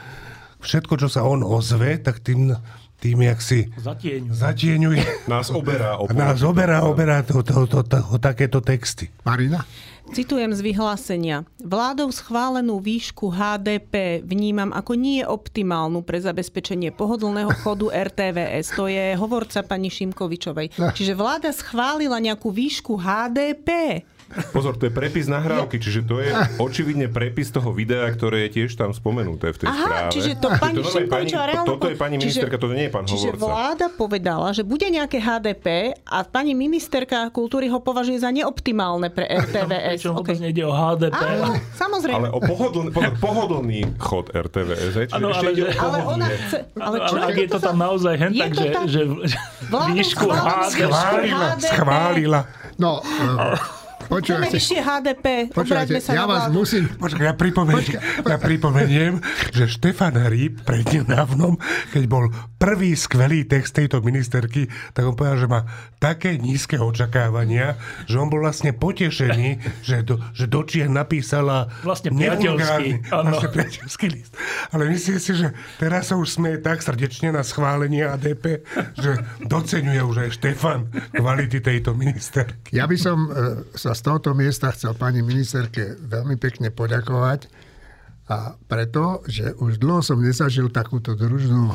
[0.64, 2.56] všetko, čo sa on ozve, tak tým,
[3.06, 4.34] tým jak si zatieňuje.
[4.34, 5.06] zatieňuje.
[5.30, 6.02] Nás oberá.
[6.10, 9.14] Nás oberá, oberá to, to, to, to, to, takéto texty.
[9.22, 9.62] Marina?
[10.06, 11.50] Citujem z vyhlásenia.
[11.66, 18.78] Vládou schválenú výšku HDP vnímam ako nie optimálnu pre zabezpečenie pohodlného chodu RTVS.
[18.78, 20.78] To je hovorca pani Šimkovičovej.
[20.94, 24.02] Čiže vláda schválila nejakú výšku HDP.
[24.52, 26.34] Pozor, to je prepis nahrávky, čiže to je
[26.66, 30.12] očividne prepis toho videa, ktoré je tiež tam spomenuté v tej Aha, správe.
[30.12, 31.68] čiže to pani to Šimkovičová reálne...
[31.70, 33.46] Toto je pani ministerka, toto nie je pán čiže hovorca.
[33.46, 39.30] vláda povedala, že bude nejaké HDP a pani ministerka kultúry ho považuje za neoptimálne pre
[39.46, 40.02] RTVS.
[40.02, 40.20] Pričom okay.
[40.20, 41.22] vôbec nejde o HDP.
[41.22, 42.18] Áno, samozrejme.
[42.18, 42.90] Ale o pohodlný,
[43.22, 45.14] pohodlný chod RTVS.
[45.14, 46.58] Čiže ano, ale, že, ale ona chce...
[46.76, 49.38] Ale, čo, ale ak je to tam naozaj hen tak, že, že, že
[49.70, 50.92] výšku HDP...
[50.92, 52.42] Schválila, schválila.
[54.06, 55.26] No, Počúvajte, vyššie HDP.
[55.50, 56.86] Počúvajte, sa ja vás musím...
[56.86, 59.14] Počkaj, ja pripomeniem, ja pripomeniem,
[59.50, 61.58] že Štefan Hríb prednedávnom,
[61.90, 62.30] keď bol
[62.62, 65.62] prvý skvelý text tejto ministerky, tak on povedal, že má
[65.98, 72.14] také nízke očakávania, že on bol vlastne potešený, že do, že do Čiech napísala vlastne
[72.14, 74.38] priateľský, vlastne priateľský list.
[74.70, 75.50] Ale myslím si, že
[75.82, 78.62] teraz sa už smeje tak srdečne na schválenie ADP,
[79.02, 82.70] že docenuje už aj Štefan kvality tejto ministerky.
[82.70, 87.48] Ja by som e, sa z tohoto miesta chcel pani ministerke veľmi pekne poďakovať
[88.26, 91.72] a preto, že už dlho som nezažil takúto družnú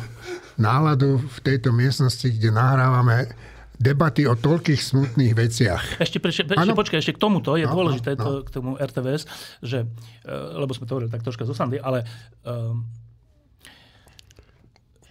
[0.59, 3.33] náladu v tejto miestnosti, kde nahrávame
[3.81, 5.83] debaty o toľkých smutných veciach.
[6.05, 8.25] Ešte, prešte, ešte počkaj, ešte k tomuto je no, dôležité, no, no.
[8.25, 9.25] To, k tomu RTVS,
[9.65, 9.89] že,
[10.21, 12.05] e, lebo sme to hovorili tak troška zo Sandy, ale
[12.45, 12.85] um,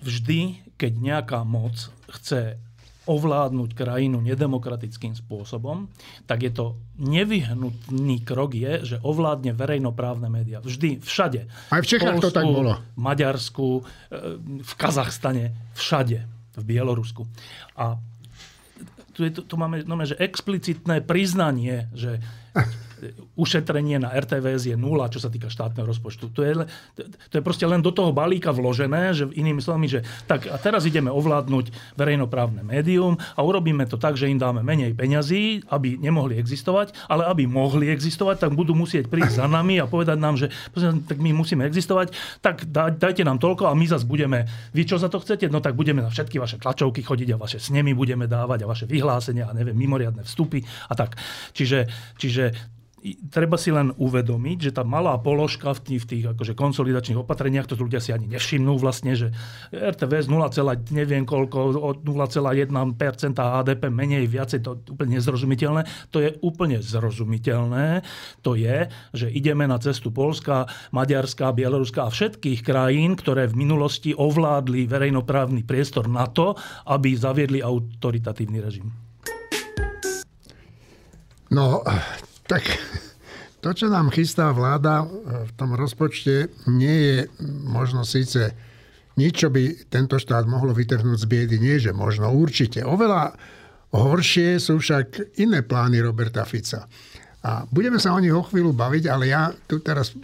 [0.06, 2.62] vždy, keď nejaká moc chce
[3.10, 5.89] ovládnuť krajinu nedemokratickým spôsobom,
[6.30, 10.62] tak je to nevyhnutný krok je, že ovládne verejnoprávne médiá.
[10.62, 11.50] Vždy, všade.
[11.74, 12.78] Aj v Čechách Polsku, to tak bolo.
[12.78, 13.82] V Maďarsku, e,
[14.62, 16.22] v Kazachstane, všade.
[16.54, 17.26] V Bielorusku.
[17.82, 17.98] A
[19.17, 22.22] tu, je, tu máme no, že explicitné priznanie, že
[23.35, 26.31] ušetrenie na RTVS je nula, čo sa týka štátneho rozpočtu.
[26.35, 26.53] To je,
[27.31, 30.85] to je proste len do toho balíka vložené, že inými slovami, že tak a teraz
[30.85, 36.35] ideme ovládnuť verejnoprávne médium a urobíme to tak, že im dáme menej peňazí, aby nemohli
[36.38, 40.51] existovať, ale aby mohli existovať, tak budú musieť prísť za nami a povedať nám, že
[41.07, 45.07] tak my musíme existovať, tak dajte nám toľko a my zase budeme, vy čo za
[45.07, 48.63] to chcete, no tak budeme na všetky vaše tlačovky chodiť a vaše snemy budeme dávať
[48.63, 51.15] a vaše vyhlásenia a neviem, mimoriadne vstupy a tak.
[51.53, 51.88] Čiže,
[52.19, 52.43] čiže
[53.31, 57.67] treba si len uvedomiť, že tá malá položka v tých, v tých akože konsolidačných opatreniach,
[57.67, 59.31] to ľudia si ani nevšimnú vlastne, že
[59.71, 60.51] RTVS 0,
[60.91, 62.69] neviem koľko, od 0,1%
[63.35, 65.81] HDP menej, viacej, to je úplne nezrozumiteľné.
[66.12, 68.03] To je úplne zrozumiteľné.
[68.43, 74.12] To je, že ideme na cestu Polska, Maďarska, Bieloruska a všetkých krajín, ktoré v minulosti
[74.13, 76.55] ovládli verejnoprávny priestor na to,
[76.88, 78.89] aby zaviedli autoritatívny režim.
[81.49, 81.81] No,
[82.49, 82.65] tak
[83.62, 85.05] to, čo nám chystá vláda
[85.45, 87.17] v tom rozpočte, nie je
[87.69, 88.57] možno síce
[89.19, 91.55] nič, čo by tento štát mohlo vytrhnúť z biedy.
[91.59, 92.81] Nie, že možno, určite.
[92.88, 93.35] Oveľa
[93.91, 96.88] horšie sú však iné plány Roberta Fica.
[97.43, 100.15] A budeme sa o nich o chvíľu baviť, ale ja tu teraz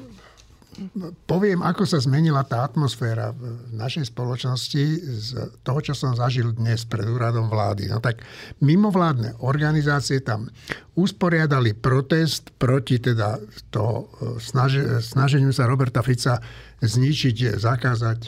[1.26, 5.30] poviem, ako sa zmenila tá atmosféra v našej spoločnosti z
[5.64, 7.88] toho, čo som zažil dnes pred úradom vlády.
[7.88, 8.24] No tak
[8.60, 10.52] mimovládne organizácie tam
[10.96, 13.40] usporiadali protest proti teda
[13.72, 16.40] toho e, snaž, snaženiu sa Roberta Fica
[16.80, 18.20] zničiť, zakázať,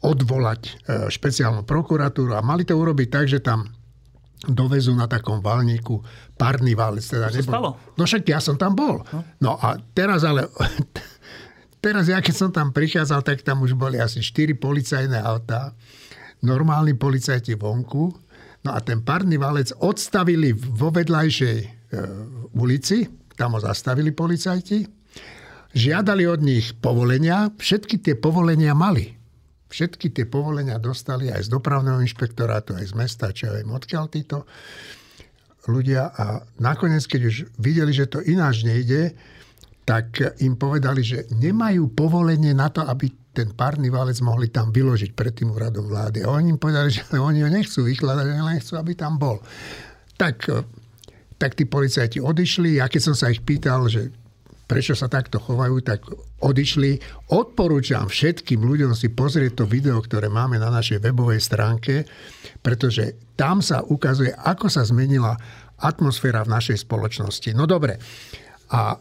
[0.00, 0.72] odvolať e,
[1.12, 3.79] špeciálnu prokuratúru a mali to urobiť tak, že tam
[4.48, 6.00] dovezú na takom valníku
[6.40, 7.04] párny valec.
[7.04, 7.52] Teda nebol...
[7.52, 7.70] stalo?
[8.00, 9.04] No však ja som tam bol.
[9.12, 10.48] No, no a teraz ale...
[11.80, 15.72] Teraz ja keď som tam prichádzal, tak tam už boli asi 4 policajné autá,
[16.44, 18.12] normálni policajti vonku.
[18.60, 21.68] No a ten párny valec odstavili vo vedľajšej e,
[22.52, 24.84] ulici, tam ho zastavili policajti,
[25.72, 29.19] žiadali od nich povolenia, všetky tie povolenia mali.
[29.70, 34.10] Všetky tie povolenia dostali aj z dopravného inšpektorátu, aj z mesta, čo ja viem, odkiaľ
[34.10, 34.42] títo
[35.70, 36.10] ľudia.
[36.10, 39.14] A nakoniec, keď už videli, že to ináč nejde,
[39.86, 45.14] tak im povedali, že nemajú povolenie na to, aby ten párny válec mohli tam vyložiť
[45.14, 46.26] pred tým úradom vlády.
[46.26, 49.38] A oni im povedali, že oni ho nechcú vykladať, len chcú, aby tam bol.
[50.18, 50.50] Tak,
[51.38, 52.82] tak tí policajti odišli.
[52.82, 54.12] Ja keď som sa ich pýtal, že
[54.70, 56.06] prečo sa takto chovajú, tak
[56.38, 57.02] odišli.
[57.34, 62.06] Odporúčam všetkým ľuďom si pozrieť to video, ktoré máme na našej webovej stránke,
[62.62, 65.34] pretože tam sa ukazuje, ako sa zmenila
[65.82, 67.50] atmosféra v našej spoločnosti.
[67.58, 67.98] No dobre.
[68.70, 68.94] A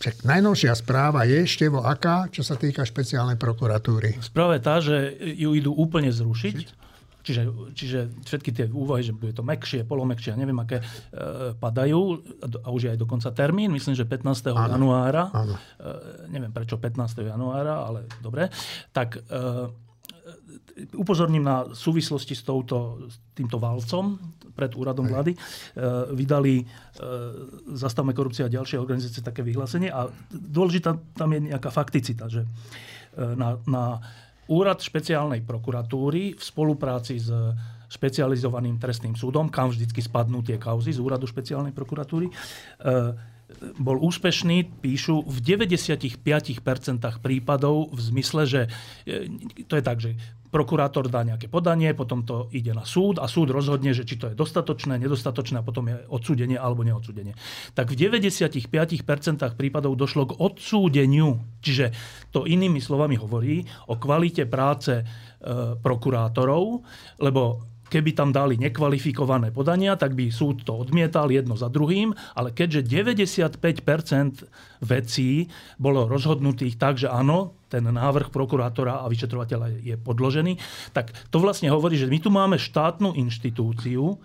[0.00, 4.16] však najnovšia správa je ešte vo aká, čo sa týka špeciálnej prokuratúry?
[4.24, 6.85] Správa je tá, že ju idú úplne zrušiť.
[7.26, 7.42] Čiže,
[7.74, 10.84] čiže všetky tie úvahy, že bude to mekšie, polomekšie, neviem aké, e,
[11.58, 12.22] padajú
[12.62, 14.54] a už je aj dokonca termín, myslím, že 15.
[14.54, 15.34] Áno, januára.
[15.34, 15.58] Áno.
[15.58, 17.26] E, neviem prečo 15.
[17.26, 18.46] januára, ale dobre.
[18.94, 19.86] Tak e,
[20.94, 24.20] upozorním na súvislosti s, touto, s týmto valcom
[24.52, 25.34] pred úradom vlády.
[25.34, 25.38] E,
[26.14, 26.64] vydali e,
[27.76, 32.48] Zastavme korupcia a ďalšie organizácie také vyhlásenie a dôležitá tam je nejaká fakticita, že e,
[33.36, 34.00] na, na
[34.46, 37.30] Úrad špeciálnej prokuratúry v spolupráci s
[37.86, 42.34] špecializovaným trestným súdom, kam vždycky spadnú tie kauzy z úradu špeciálnej prokuratúry, e,
[43.78, 46.18] bol úspešný, píšu, v 95%
[47.22, 48.60] prípadov v zmysle, že
[49.06, 49.30] e,
[49.70, 50.18] to je tak, že
[50.50, 54.30] prokurátor dá nejaké podanie, potom to ide na súd a súd rozhodne, že či to
[54.30, 57.34] je dostatočné, nedostatočné a potom je odsúdenie alebo neodsúdenie.
[57.74, 58.70] Tak v 95%
[59.58, 61.40] prípadov došlo k odsúdeniu.
[61.60, 61.92] Čiže
[62.30, 65.04] to inými slovami hovorí o kvalite práce e,
[65.80, 66.84] prokurátorov,
[67.20, 72.50] lebo Keby tam dali nekvalifikované podania, tak by súd to odmietal jedno za druhým, ale
[72.50, 72.82] keďže
[73.62, 73.62] 95%
[74.82, 75.46] vecí
[75.78, 80.58] bolo rozhodnutých tak, že áno, ten návrh prokurátora a vyšetrovateľa je podložený,
[80.94, 84.16] tak to vlastne hovorí, že my tu máme štátnu inštitúciu,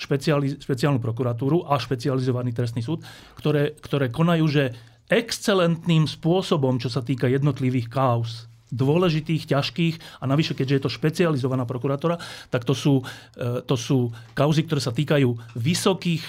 [0.00, 3.04] špeciali, špeciálnu prokuratúru a špecializovaný trestný súd,
[3.36, 4.64] ktoré, ktoré konajú, že
[5.12, 11.66] excelentným spôsobom, čo sa týka jednotlivých kauz, dôležitých, ťažkých a navyše, keďže je to špecializovaná
[11.66, 13.02] prokurátora, tak to sú,
[13.34, 16.22] e, to sú kauzy, ktoré sa týkajú vysokých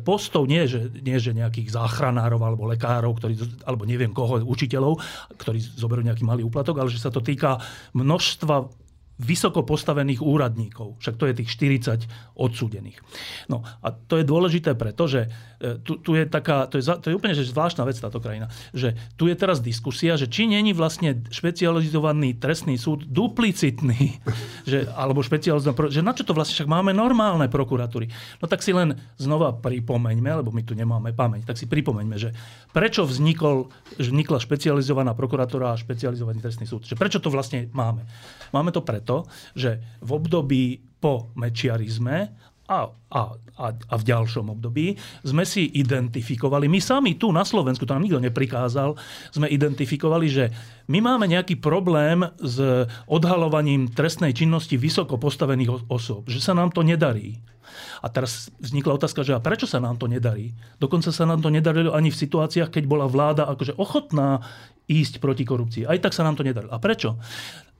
[0.00, 3.36] postov, nie že, nie že nejakých záchranárov alebo lekárov, ktorí,
[3.68, 4.96] alebo neviem koho, učiteľov,
[5.36, 7.60] ktorí zoberú nejaký malý úplatok, ale že sa to týka
[7.92, 8.83] množstva
[9.18, 10.98] vysoko postavených úradníkov.
[10.98, 12.98] Však to je tých 40 odsúdených.
[13.46, 15.30] No a to je dôležité preto, že
[15.62, 18.50] e, tu, tu je taká, to je, to je úplne že zvláštna vec táto krajina,
[18.74, 24.18] že tu je teraz diskusia, že či není vlastne špecializovaný trestný súd duplicitný,
[24.70, 28.10] že, alebo špecializovaný, že na čo to vlastne, však máme normálne prokuratúry.
[28.42, 32.34] No tak si len znova pripomeňme, lebo my tu nemáme pamäť, tak si pripomeňme, že
[32.74, 36.82] prečo vznikol, vznikla špecializovaná prokuratúra a špecializovaný trestný súd.
[36.82, 38.02] Že prečo to vlastne máme?
[38.54, 39.26] Máme to preto,
[39.58, 42.30] že v období po mečiarizme
[42.64, 43.22] a, a,
[43.60, 48.08] a, a v ďalšom období sme si identifikovali, my sami tu na Slovensku, to nám
[48.08, 48.96] nikto neprikázal,
[49.36, 50.44] sme identifikovali, že
[50.88, 52.56] my máme nejaký problém s
[53.04, 57.36] odhalovaním trestnej činnosti vysoko postavených osôb, že sa nám to nedarí.
[58.00, 60.56] A teraz vznikla otázka, že a prečo sa nám to nedarí?
[60.80, 64.40] Dokonca sa nám to nedarilo ani v situáciách, keď bola vláda akože ochotná
[64.88, 65.88] ísť proti korupcii.
[65.88, 66.72] Aj tak sa nám to nedarilo.
[66.72, 67.16] A prečo?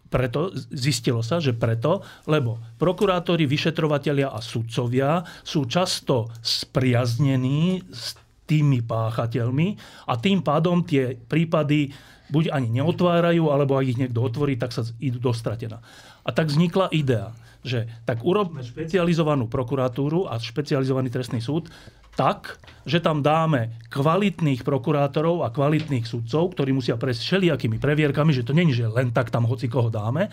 [0.09, 8.15] Preto zistilo sa, že preto, lebo prokurátori, vyšetrovatelia a sudcovia sú často spriaznení s
[8.45, 9.69] tými páchateľmi
[10.07, 11.91] a tým pádom tie prípady
[12.29, 15.81] buď ani neotvárajú, alebo ak ich niekto otvorí, tak sa idú do stratená.
[16.25, 21.73] A tak vznikla idea, že tak urobme špecializovanú prokuratúru a špecializovaný trestný súd
[22.15, 28.47] tak, že tam dáme kvalitných prokurátorov a kvalitných sudcov, ktorí musia prejsť všelijakými previerkami, že
[28.47, 30.31] to není, že len tak tam hoci koho dáme.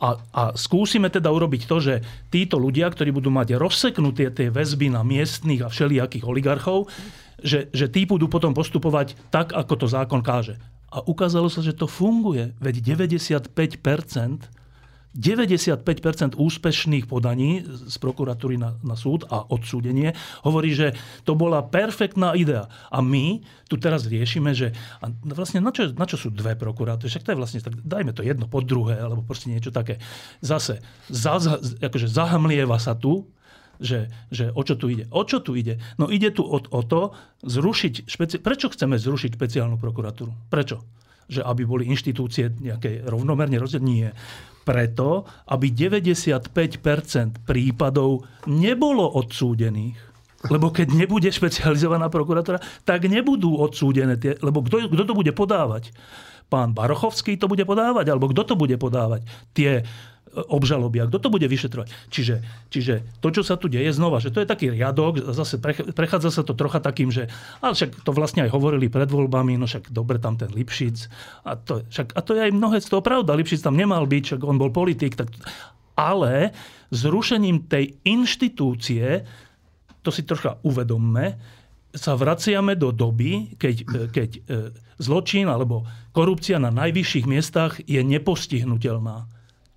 [0.00, 1.94] A, a skúsime teda urobiť to, že
[2.32, 6.88] títo ľudia, ktorí budú mať rozseknuté tie väzby na miestnych a všelijakých oligarchov,
[7.44, 10.56] že, že tí budú potom postupovať tak, ako to zákon káže.
[10.90, 12.56] A ukázalo sa, že to funguje.
[12.58, 13.52] Veď 95
[15.10, 20.14] 95% úspešných podaní z prokuratúry na, na súd a odsúdenie
[20.46, 20.94] hovorí, že
[21.26, 22.70] to bola perfektná idea.
[22.94, 24.70] A my tu teraz riešime, že
[25.02, 27.10] a vlastne na čo, na čo sú dve prokurátory?
[27.10, 29.98] Však to je vlastne, tak dajme to jedno pod druhé, alebo proste niečo také.
[30.46, 30.78] Zase,
[31.10, 31.42] za,
[31.82, 33.26] akože zahamlieva sa tu,
[33.82, 35.10] že, že o čo tu ide.
[35.10, 35.82] O čo tu ide?
[35.98, 40.30] No ide tu o, o to zrušiť, špeci- prečo chceme zrušiť špeciálnu prokuratúru?
[40.52, 40.86] Prečo?
[41.26, 43.90] Že aby boli inštitúcie nejaké rovnomerne rozdelené?
[43.90, 44.10] Nie
[44.62, 50.10] preto, aby 95% prípadov nebolo odsúdených.
[50.48, 55.92] Lebo keď nebude špecializovaná prokuratúra, tak nebudú odsúdené tie, lebo kto, kto to bude podávať?
[56.48, 59.22] Pán Barochovský to bude podávať, alebo kto to bude podávať?
[59.52, 59.84] Tie
[60.30, 61.90] obžaloby a kto to bude vyšetrovať.
[62.10, 62.36] Čiže,
[62.70, 65.58] čiže to, čo sa tu deje znova, že to je taký riadok, zase
[65.94, 67.26] prechádza sa to trocha takým, že
[67.58, 71.10] ale však to vlastne aj hovorili pred voľbami, no však dobre tam ten Lipšic.
[71.42, 73.34] A to, však, a to je aj mnohé z toho pravda.
[73.34, 75.18] Lipšic tam nemal byť, však on bol politik.
[75.18, 75.34] Tak,
[75.98, 76.54] ale
[76.94, 79.26] zrušením tej inštitúcie,
[80.00, 81.58] to si trocha uvedomme,
[81.90, 83.76] sa vraciame do doby, keď,
[84.14, 84.40] keď e,
[85.02, 85.82] zločin alebo
[86.14, 89.26] korupcia na najvyšších miestach je nepostihnutelná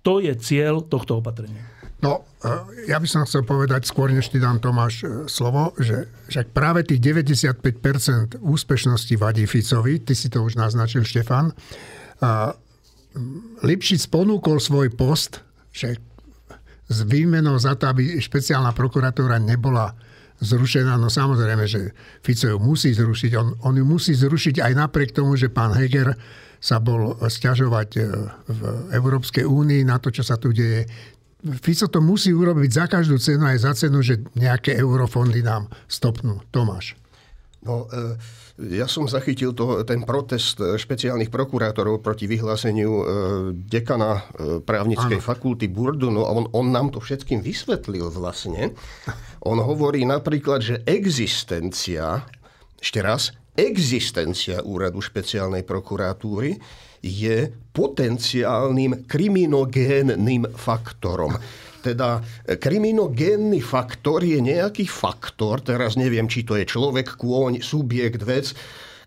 [0.04, 1.64] to je cieľ tohto opatrenia.
[2.04, 6.12] No, e, ja by som chcel povedať, skôr než ti dám Tomáš e, slovo, že
[6.28, 11.56] však práve tých 95% úspešnosti vadí Ficovi, ty si to už naznačil, Štefan.
[13.64, 15.40] Lipšic ponúkol svoj post,
[15.72, 15.96] že
[16.84, 19.96] s výmenou za to, aby špeciálna prokuratúra nebola
[20.44, 21.00] zrušená.
[21.00, 23.32] No samozrejme, že Fico ju musí zrušiť.
[23.40, 26.12] On, on ju musí zrušiť aj napriek tomu, že pán Heger
[26.64, 28.00] sa bol stiažovať e,
[28.48, 28.60] v
[28.96, 30.88] Európskej únii na to, čo sa tu deje.
[31.60, 36.40] Fico to musí urobiť za každú cenu, aj za cenu, že nejaké eurofondy nám stopnú.
[36.48, 36.96] Tomáš.
[37.60, 38.16] No, e,
[38.80, 43.04] ja som zachytil to, ten protest špeciálnych prokurátorov proti vyhláseniu e,
[43.52, 44.24] dekana
[44.64, 45.26] právnickej ano.
[45.28, 46.08] fakulty Burdu.
[46.08, 48.72] No a on, on nám to všetkým vysvetlil vlastne.
[49.44, 52.24] On hovorí napríklad, že existencia,
[52.80, 56.58] ešte raz, existencia úradu špeciálnej prokuratúry
[57.04, 61.34] je potenciálnym kriminogénnym faktorom.
[61.84, 68.56] Teda kriminogénny faktor je nejaký faktor, teraz neviem, či to je človek, kôň, subjekt, vec,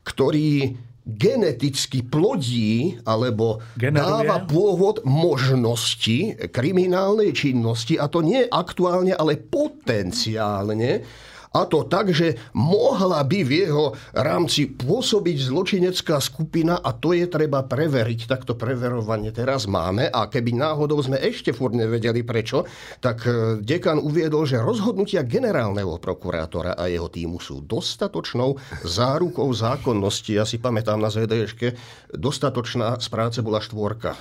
[0.06, 4.04] ktorý geneticky plodí alebo Generuje.
[4.04, 11.08] dáva pôvod možnosti kriminálnej činnosti, a to nie aktuálne, ale potenciálne,
[11.54, 17.30] a to tak, že mohla by v jeho rámci pôsobiť zločinecká skupina a to je
[17.30, 18.28] treba preveriť.
[18.28, 22.68] Takto preverovanie teraz máme a keby náhodou sme ešte furt nevedeli prečo,
[23.00, 30.38] tak e, dekan uviedol, že rozhodnutia generálneho prokurátora a jeho týmu sú dostatočnou zárukou zákonnosti.
[30.38, 31.78] Ja si pamätám na ZDŠke,
[32.16, 34.16] dostatočná z práce bola štvorka.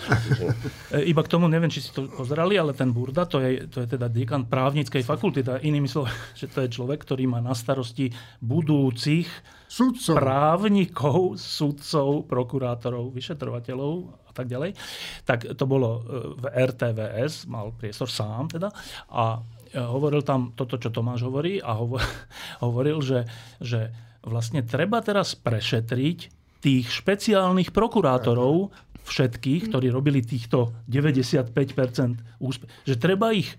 [1.13, 3.89] Iba k tomu, neviem, či si to pozerali, ale ten Burda, to je, to je
[3.97, 7.57] teda dekan právnickej fakulty, teda inými slovami, že to je človek, ktorý ktorý má na
[7.57, 8.13] starosti
[8.45, 9.25] budúcich
[9.73, 10.21] Sudcov.
[10.21, 14.77] právnikov, sudcov, prokurátorov, vyšetrovateľov a tak ďalej.
[15.25, 16.01] Tak to bolo e,
[16.37, 18.69] v RTVS, mal priestor sám teda
[19.17, 21.73] a e, hovoril tam toto, čo Tomáš hovorí a
[22.69, 23.25] hovoril, že,
[23.65, 26.19] že vlastne treba teraz prešetriť
[26.61, 28.77] tých špeciálnych prokurátorov,
[29.09, 33.57] všetkých, ktorí robili týchto 95% úspech, že treba ich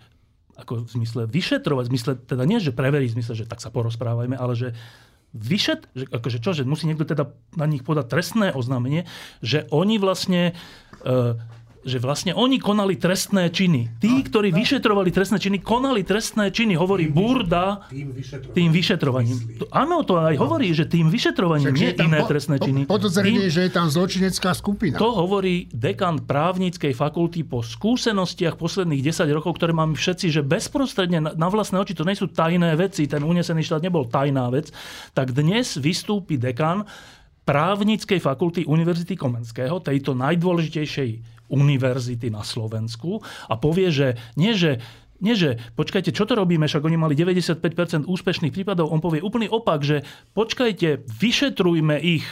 [0.57, 3.69] ako v zmysle vyšetrovať, v zmysle, teda nie, že preveriť, v zmysle, že tak sa
[3.69, 4.69] porozprávajme, ale že
[5.37, 9.05] vyšet, že, akože čo, že musí niekto teda na nich podať trestné oznámenie,
[9.43, 10.57] že oni vlastne
[11.03, 11.37] e,
[11.87, 13.95] že vlastne oni konali trestné činy.
[13.95, 18.53] Tí, ktorí vyšetrovali trestné činy, konali trestné činy, hovorí Burda Tým vyšetrovaním.
[18.53, 19.37] tým vyšetrovaním.
[19.55, 22.79] To, áno, to aj hovorí, že tým vyšetrovaním, Takže nie iné po- trestné činy.
[22.83, 24.93] po- Podozrenie, Tým- že je tam zločinecká skupina.
[24.93, 31.19] to hovorí dekan právnickej fakulty po skúsenostiach posledných 10 rokov, ktoré máme všetci, že bezprostredne
[31.19, 34.75] na, na vlastné oči, to nie sú tajné veci, ten unesený štát nebol tajná vec,
[35.13, 36.83] tak dnes vystúpi dekan
[37.43, 44.83] právnickej fakulty Univerzity Komenského, tejto najdôležitejšej univerzity na Slovensku a povie, že nie, že
[45.17, 48.93] nie, že počkajte, čo to robíme, však oni mali 95% úspešných prípadov.
[48.93, 50.05] On povie úplný opak, že
[50.37, 52.27] počkajte, vyšetrujme ich,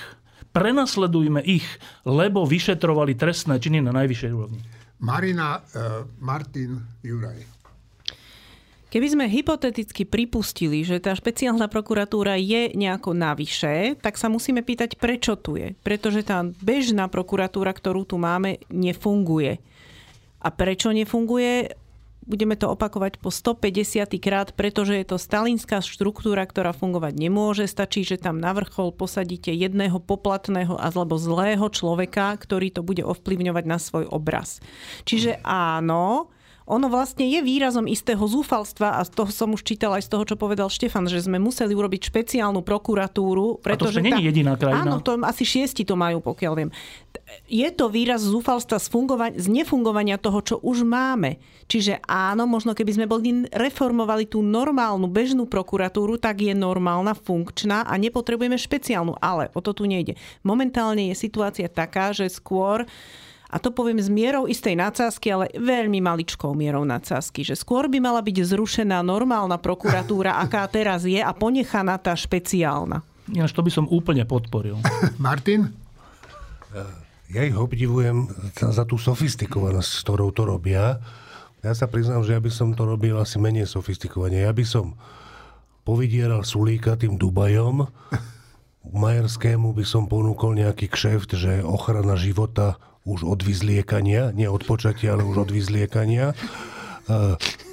[0.54, 1.66] prenasledujme ich,
[2.06, 4.62] lebo vyšetrovali trestné činy na najvyššej úrovni.
[5.02, 7.55] Marina, uh, Martin, Juraj.
[8.94, 14.96] Keby sme hypoteticky pripustili, že tá špeciálna prokuratúra je nejako navyše, tak sa musíme pýtať,
[14.96, 15.74] prečo tu je.
[15.82, 19.60] Pretože tá bežná prokuratúra, ktorú tu máme, nefunguje.
[20.40, 21.74] A prečo nefunguje?
[22.26, 27.70] Budeme to opakovať po 150 krát, pretože je to stalinská štruktúra, ktorá fungovať nemôže.
[27.70, 33.66] Stačí, že tam na vrchol posadíte jedného poplatného alebo zlého človeka, ktorý to bude ovplyvňovať
[33.70, 34.58] na svoj obraz.
[35.06, 36.34] Čiže áno,
[36.66, 40.24] ono vlastne je výrazom istého zúfalstva a z toho som už čítala aj z toho,
[40.26, 43.62] čo povedal Štefan, že sme museli urobiť špeciálnu prokuratúru.
[43.62, 44.82] Pretože ešte není jediná krajina.
[44.82, 46.70] Áno, to asi šiesti to majú, pokiaľ viem.
[47.46, 51.38] Je to výraz zúfalstva z, fungova- z nefungovania toho, čo už máme.
[51.70, 57.86] Čiže áno, možno keby sme boli reformovali tú normálnu, bežnú prokuratúru, tak je normálna, funkčná
[57.86, 59.22] a nepotrebujeme špeciálnu.
[59.22, 60.18] Ale o to tu nejde.
[60.42, 62.90] Momentálne je situácia taká, že skôr
[63.56, 68.04] a to poviem s mierou istej nadsázky, ale veľmi maličkou mierou nadsázky, že skôr by
[68.04, 73.00] mala byť zrušená normálna prokuratúra, aká teraz je a ponechaná tá špeciálna.
[73.32, 74.76] Ináč to by som úplne podporil.
[75.24, 75.72] Martin?
[77.32, 78.28] Ja ich obdivujem
[78.60, 81.00] za, za tú sofistikovanosť, s ktorou to robia.
[81.64, 84.44] Ja sa priznám, že ja by som to robil asi menej sofistikovane.
[84.44, 85.00] Ja by som
[85.88, 87.88] povidieral Sulíka tým Dubajom,
[88.86, 95.14] Majerskému by som ponúkol nejaký kšeft, že ochrana života už od vyzliekania, nie od počatia,
[95.14, 96.34] ale už od vyzliekania.
[96.34, 96.36] E,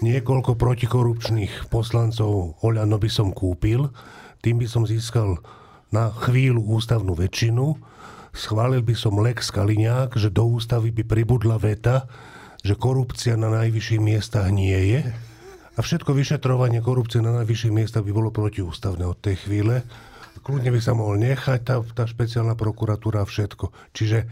[0.05, 3.89] niekoľko protikorupčných poslancov Oľano by som kúpil,
[4.45, 5.41] tým by som získal
[5.89, 7.81] na chvíľu ústavnú väčšinu,
[8.37, 12.09] schválil by som Lex Kaliňák, že do ústavy by pribudla veta,
[12.61, 15.01] že korupcia na najvyšších miestach nie je
[15.73, 19.81] a všetko vyšetrovanie korupcie na najvyšších miestach by bolo protiústavné od tej chvíle.
[20.45, 23.73] Kľudne by sa mohol nechať tá, tá špeciálna prokuratúra a všetko.
[23.97, 24.29] Čiže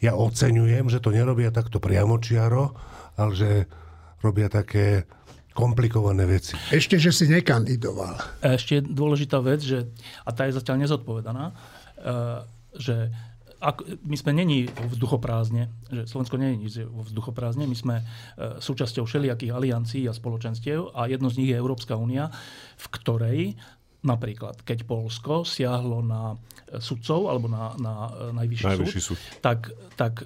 [0.00, 2.72] ja oceňujem, že to nerobia takto priamočiaro,
[3.20, 3.50] ale že
[4.24, 5.04] robia také
[5.52, 6.56] komplikované veci.
[6.72, 8.40] Ešte, že si nekandidoval.
[8.40, 9.92] Ešte dôležitá vec, že,
[10.24, 12.40] a tá je zatiaľ nezodpovedaná, eh,
[12.78, 12.96] že
[13.60, 18.04] ak, my sme není vo vzduchoprázdne, že Slovensko nie je vo vzduchoprázdne, my sme eh,
[18.56, 22.32] súčasťou všelijakých aliancií a spoločenstiev a jedno z nich je Európska únia,
[22.80, 23.38] v ktorej
[24.02, 26.34] napríklad, keď Polsko siahlo na
[26.68, 27.94] eh, sudcov alebo na, na
[28.34, 29.38] najvyšší, Najvyšší súd, súd.
[29.44, 30.24] tak, tak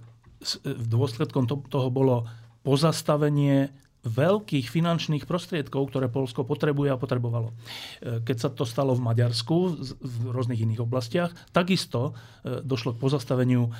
[0.61, 2.29] v dôsledkom to, toho bolo
[2.61, 3.73] pozastavenie
[4.05, 7.57] veľkých finančných prostriedkov, ktoré Polsko potrebuje a potrebovalo.
[8.05, 9.57] E, Keď sa to stalo v Maďarsku,
[10.05, 12.13] v rôznych iných oblastiach, takisto
[12.45, 13.71] e, došlo k pozastaveniu e,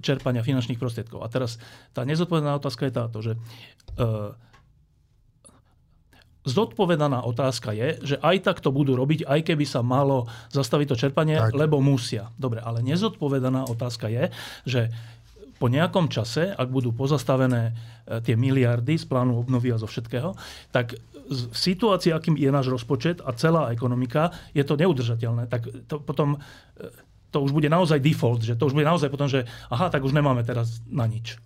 [0.00, 1.20] čerpania finančných prostriedkov.
[1.20, 1.60] A teraz
[1.92, 3.40] tá nezodpovedaná otázka je táto, že e,
[6.48, 10.96] Zodpovedaná otázka je, že aj tak to budú robiť, aj keby sa malo zastaviť to
[10.96, 11.52] čerpanie, Tak.
[11.52, 12.32] lebo musia.
[12.40, 14.32] Dobre, ale nezodpovedaná otázka je,
[14.64, 14.88] že
[15.58, 17.74] po nejakom čase, ak budú pozastavené
[18.06, 20.32] e, tie miliardy z plánu obnovy a zo všetkého,
[20.70, 20.96] tak
[21.28, 25.50] v situácii, akým je náš rozpočet a celá ekonomika, je to neudržateľné.
[25.50, 26.38] Tak to potom
[26.78, 26.88] e,
[27.28, 30.16] to už bude naozaj default, že to už bude naozaj potom, že aha, tak už
[30.16, 31.36] nemáme teraz na nič.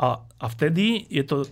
[0.00, 1.44] A, a vtedy je to,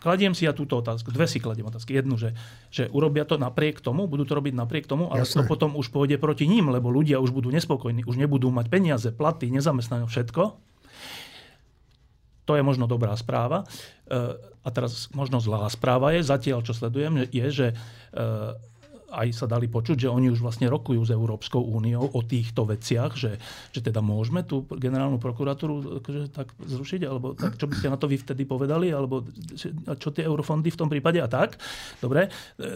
[0.00, 1.92] kladiem si ja túto otázku, dve si kladiem otázky.
[1.92, 2.32] Jednu, že,
[2.72, 5.44] že urobia to napriek tomu, budú to robiť napriek tomu, ale Jasné.
[5.44, 9.08] to potom už pôjde proti ním, lebo ľudia už budú nespokojní, už nebudú mať peniaze,
[9.12, 10.56] platy, nezamestnané, všetko.
[12.46, 13.68] To je možno dobrá správa.
[14.06, 17.76] E, A teraz možno zlá správa je, zatiaľ čo sledujem, je, že e,
[19.16, 23.16] aj sa dali počuť, že oni už vlastne rokujú s Európskou úniou o týchto veciach,
[23.16, 23.40] že,
[23.72, 27.96] že teda môžeme tú generálnu prokuratúru akože tak zrušiť, alebo tak, čo by ste na
[27.96, 29.24] to vy vtedy povedali, alebo
[29.96, 31.56] čo tie eurofondy v tom prípade a tak.
[31.98, 32.28] Dobre,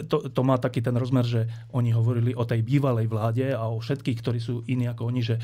[0.08, 1.44] to, to má taký ten rozmer, že
[1.76, 5.36] oni hovorili o tej bývalej vláde a o všetkých, ktorí sú iní ako oni, že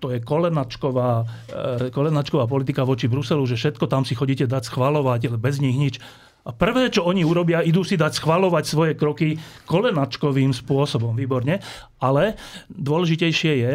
[0.00, 5.36] to je kolenačková, e, kolenačková politika voči Bruselu, že všetko tam si chodíte dať schvalovať,
[5.36, 6.00] bez nich nič.
[6.46, 9.36] A prvé, čo oni urobia, idú si dať schvalovať svoje kroky
[9.68, 11.12] kolenačkovým spôsobom.
[11.12, 11.60] Výborne.
[12.00, 12.40] Ale
[12.72, 13.72] dôležitejšie je,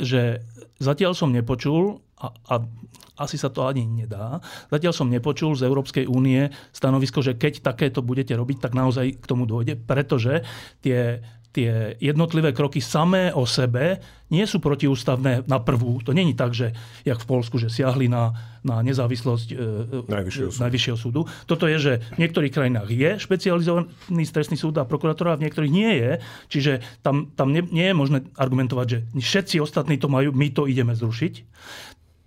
[0.00, 0.22] že
[0.82, 2.54] zatiaľ som nepočul, a, a
[3.20, 4.40] asi sa to ani nedá,
[4.72, 9.24] zatiaľ som nepočul z Európskej únie stanovisko, že keď takéto budete robiť, tak naozaj k
[9.28, 10.40] tomu dôjde, pretože
[10.80, 11.20] tie
[11.50, 13.98] tie jednotlivé kroky samé o sebe
[14.30, 15.98] nie sú protiústavné na prvú.
[16.06, 16.70] To není tak, že
[17.02, 18.30] jak v Polsku, že siahli na,
[18.62, 20.62] na nezávislosť e, e, Najvyššieho, súdu.
[20.62, 21.20] Najvyššieho súdu.
[21.50, 25.90] Toto je, že v niektorých krajinách je špecializovaný stresný súd a prokurátora, v niektorých nie
[25.98, 26.10] je.
[26.46, 26.72] Čiže
[27.02, 30.94] tam, tam nie, nie je možné argumentovať, že všetci ostatní to majú, my to ideme
[30.94, 31.34] zrušiť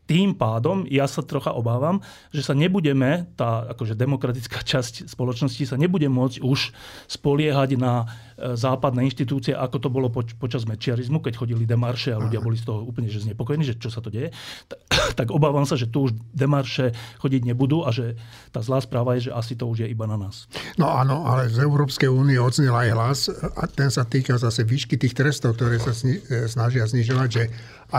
[0.04, 2.04] tým pádom ja sa trocha obávam,
[2.36, 6.76] že sa nebudeme, tá akože demokratická časť spoločnosti sa nebude môcť už
[7.08, 8.04] spoliehať na
[8.36, 12.60] e, západné inštitúcie, ako to bolo poč- počas mečiarizmu, keď chodili demarše a ľudia boli
[12.60, 14.32] z toho úplne že znepokojení, že čo sa to deje.
[15.14, 18.18] Tak, obávam sa, že tu už demarše chodiť nebudú a že
[18.50, 20.50] tá zlá správa je, že asi to už je iba na nás.
[20.80, 24.98] No áno, ale z Európskej únie odznel aj hlas a ten sa týka zase výšky
[24.98, 27.44] tých trestov, ktoré sa sni- e, snažia znižovať, že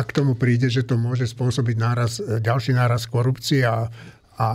[0.03, 3.86] k tomu príde, že to môže spôsobiť náraz, ďalší náraz korupcie a,
[4.34, 4.47] a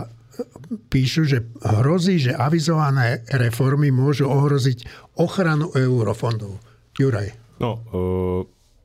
[0.92, 4.84] píšu, že hrozí, že avizované reformy môžu ohroziť
[5.16, 6.60] ochranu eurofondov.
[6.96, 7.32] Juraj.
[7.60, 8.40] No, uh,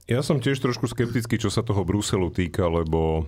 [0.06, 3.26] ja som tiež trošku skeptický, čo sa toho Bruselu týka, lebo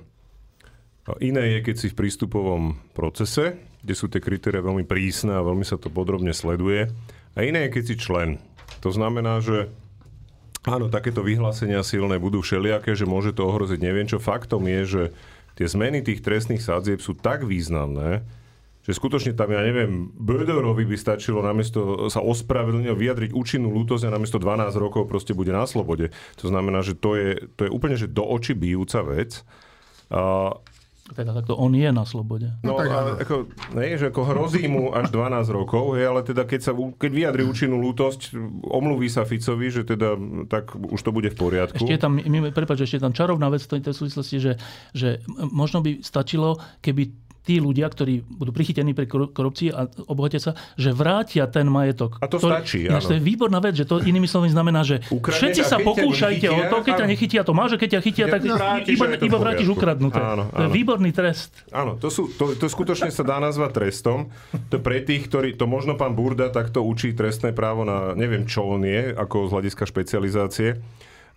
[1.23, 5.63] iné je, keď si v prístupovom procese, kde sú tie kritéria veľmi prísne a veľmi
[5.63, 6.91] sa to podrobne sleduje.
[7.37, 8.29] A iné je, keď si člen.
[8.83, 9.71] To znamená, že
[10.67, 13.79] Áno, takéto vyhlásenia silné budú všelijaké, že môže to ohroziť.
[13.79, 14.19] Neviem čo.
[14.19, 15.03] Faktom je, že
[15.55, 18.27] tie zmeny tých trestných sadzieb sú tak významné,
[18.83, 24.15] že skutočne tam, ja neviem, Böderovi by stačilo namiesto sa ospravedlniť, vyjadriť účinnú lútosť a
[24.15, 26.11] namiesto 12 rokov proste bude na slobode.
[26.39, 29.43] To znamená, že to je, to je úplne že do očí bijúca vec.
[30.07, 30.55] A
[31.15, 32.51] teda takto on je na slobode.
[32.67, 33.47] No, no a ako,
[33.79, 37.43] nie, že ako hrozí mu až 12 rokov, je, ale teda keď, sa, keď vyjadri
[37.47, 38.35] účinnú lútosť,
[38.67, 40.19] omluví sa Ficovi, že teda
[40.51, 41.79] tak už to bude v poriadku.
[41.79, 42.19] Ešte je tam,
[42.51, 44.53] prepáč, ešte je tam čarovná vec v tej súvislosti, že,
[44.91, 50.51] že možno by stačilo, keby tí ľudia, ktorí budú prichytení pri korupcii a obohatia sa,
[50.75, 52.19] že vrátia ten majetok.
[52.19, 52.99] A to ktorý, stačí, áno.
[52.99, 56.59] To je výborná vec, že to inými slovami znamená, že Ukradneš všetci sa pokúšajte o
[56.67, 60.19] to, keď ťa nechytia, to máš, keď ťa chytia, tak vrátiš, iba, iba vrátiš ukradnuté.
[60.19, 60.51] Áno, áno.
[60.51, 61.55] To je výborný trest.
[61.71, 64.27] Áno, to, sú, to, to skutočne sa dá nazvať trestom.
[64.67, 68.67] To pre tých, ktorí, to možno pán Burda takto učí trestné právo na, neviem čo
[68.67, 70.83] on je, ako z hľadiska špecializácie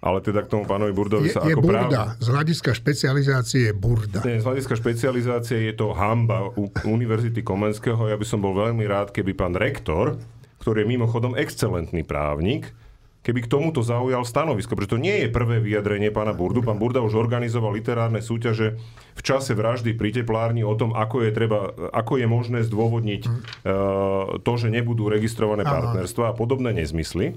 [0.01, 1.89] ale teda k tomu pánovi Burdovi je, sa je ako burda.
[1.93, 2.25] Práv...
[2.25, 4.21] Z hľadiska špecializácie je burda.
[4.25, 8.01] Nie, z hľadiska špecializácie je to hamba u Univerzity Komenského.
[8.09, 10.17] Ja by som bol veľmi rád, keby pán rektor,
[10.65, 12.73] ktorý je mimochodom excelentný právnik,
[13.21, 16.65] keby k tomuto zaujal stanovisko, pretože to nie je prvé vyjadrenie pána Burdu.
[16.65, 18.81] Pán Burda už organizoval literárne súťaže
[19.13, 24.41] v čase vraždy pri teplárni o tom, ako je, treba, ako je možné zdôvodniť uh,
[24.41, 27.37] to, že nebudú registrované partnerstva a podobné nezmysly.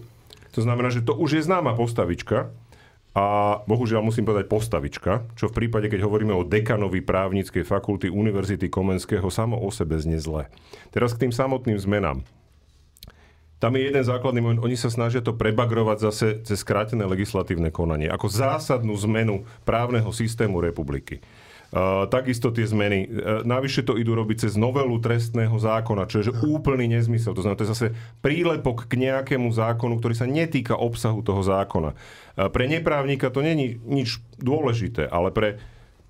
[0.53, 2.53] To znamená, že to už je známa postavička,
[3.13, 8.73] a bohužiaľ musím povedať postavička, čo v prípade, keď hovoríme o dekanovi právnickej fakulty Univerzity
[8.73, 10.49] Komenského, samo o sebe znie zle.
[10.89, 12.25] Teraz k tým samotným zmenám.
[13.61, 18.09] Tam je jeden základný moment, oni sa snažia to prebagrovať zase cez skrátené legislatívne konanie,
[18.11, 21.23] ako zásadnú zmenu právneho systému republiky.
[22.13, 23.09] Takisto tie zmeny.
[23.09, 27.33] Uh, navyše to idú robiť cez novelu trestného zákona, čo je že úplný nezmysel.
[27.33, 27.87] To znamená, to je zase
[28.21, 31.97] prílepok k nejakému zákonu, ktorý sa netýka obsahu toho zákona.
[31.97, 35.57] Uh, pre neprávnika to není nič dôležité, ale pre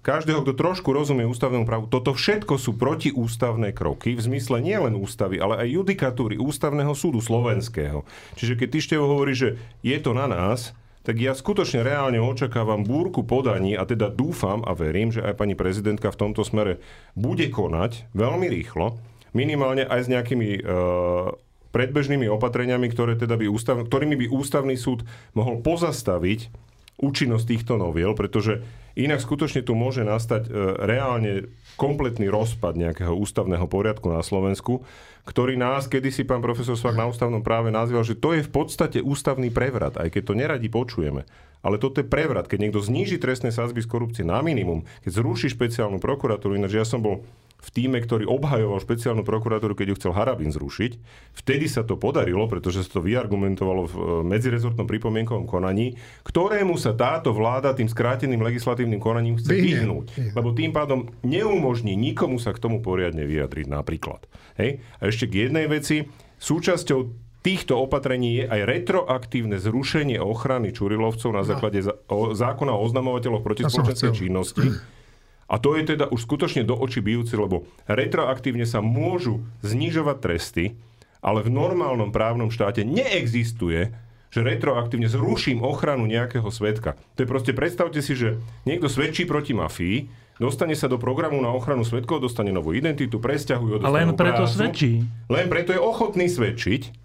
[0.04, 5.40] každého, kto trošku rozumie ústavnému právu, toto všetko sú protiústavné kroky v zmysle nielen ústavy,
[5.40, 8.04] ale aj judikatúry ústavného súdu slovenského.
[8.36, 12.88] Čiže keď ty Števo hovorí, že je to na nás, tak ja skutočne reálne očakávam
[12.88, 16.80] búrku podaní a teda dúfam a verím, že aj pani prezidentka v tomto smere
[17.14, 18.98] bude konať veľmi rýchlo,
[19.36, 21.36] minimálne aj s nejakými uh,
[21.76, 25.04] predbežnými opatreniami, ktoré teda by ústav, ktorými by ústavný súd
[25.36, 26.48] mohol pozastaviť
[27.04, 28.64] účinnosť týchto noviel, pretože
[28.96, 34.86] inak skutočne tu môže nastať uh, reálne kompletný rozpad nejakého ústavného poriadku na Slovensku,
[35.24, 39.00] ktorý nás kedysi pán profesor Svak na ústavnom práve nazval, že to je v podstate
[39.00, 41.24] ústavný prevrat, aj keď to neradi počujeme.
[41.64, 45.48] Ale toto je prevrat, keď niekto zníži trestné sázby z korupcie na minimum, keď zruší
[45.48, 47.24] špeciálnu prokuratúru, ináč ja som bol
[47.64, 51.00] v týme, ktorý obhajoval špeciálnu prokuratúru, keď ju chcel Harabin zrušiť.
[51.32, 55.96] Vtedy sa to podarilo, pretože sa to vyargumentovalo v e, medzirezortnom pripomienkovom konaní,
[56.28, 60.36] ktorému sa táto vláda tým skráteným legislatívnym konaním chce vyhnúť.
[60.36, 64.28] Lebo tým pádom neumožní nikomu sa k tomu poriadne vyjadriť napríklad.
[64.60, 64.84] Hej?
[65.00, 66.12] A ešte k jednej veci.
[66.44, 67.00] Súčasťou
[67.44, 71.80] týchto opatrení je aj retroaktívne zrušenie ochrany Čurilovcov na základe
[72.12, 74.68] zákona o oznamovateľoch proti spoločenskej činnosti
[75.54, 80.74] a to je teda už skutočne do očí bijúci, lebo retroaktívne sa môžu znižovať tresty,
[81.22, 83.94] ale v normálnom právnom štáte neexistuje,
[84.34, 86.98] že retroaktívne zruším ochranu nejakého svetka.
[87.14, 90.10] To je proste, predstavte si, že niekto svedčí proti mafii,
[90.42, 94.58] dostane sa do programu na ochranu svetkov, dostane novú identitu, presťahuje, Ale len preto prácu,
[94.58, 95.06] svedčí.
[95.30, 97.03] Len preto je ochotný svedčiť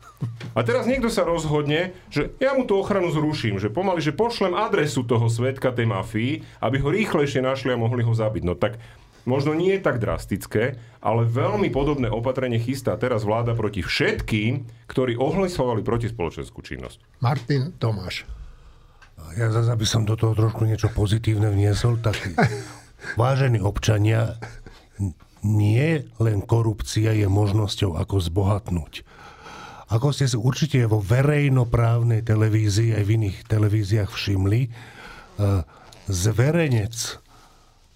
[0.55, 4.59] a teraz niekto sa rozhodne, že ja mu tú ochranu zruším, že pomaly, že pošlem
[4.59, 8.43] adresu toho svetka tej mafii, aby ho rýchlejšie našli a mohli ho zabiť.
[8.43, 8.83] No tak
[9.23, 15.14] možno nie je tak drastické, ale veľmi podobné opatrenie chystá teraz vláda proti všetkým, ktorí
[15.14, 17.23] ohlasovali proti spoločenskú činnosť.
[17.23, 18.27] Martin Tomáš.
[19.39, 22.19] Ja zase, aby som do toho trošku niečo pozitívne vniesol, tak
[23.21, 24.35] vážení občania,
[25.47, 29.07] nie len korupcia je možnosťou, ako zbohatnúť.
[29.89, 34.70] Ako ste si určite vo verejnoprávnej televízii aj v iných televíziách všimli, e,
[36.12, 36.95] zverejnec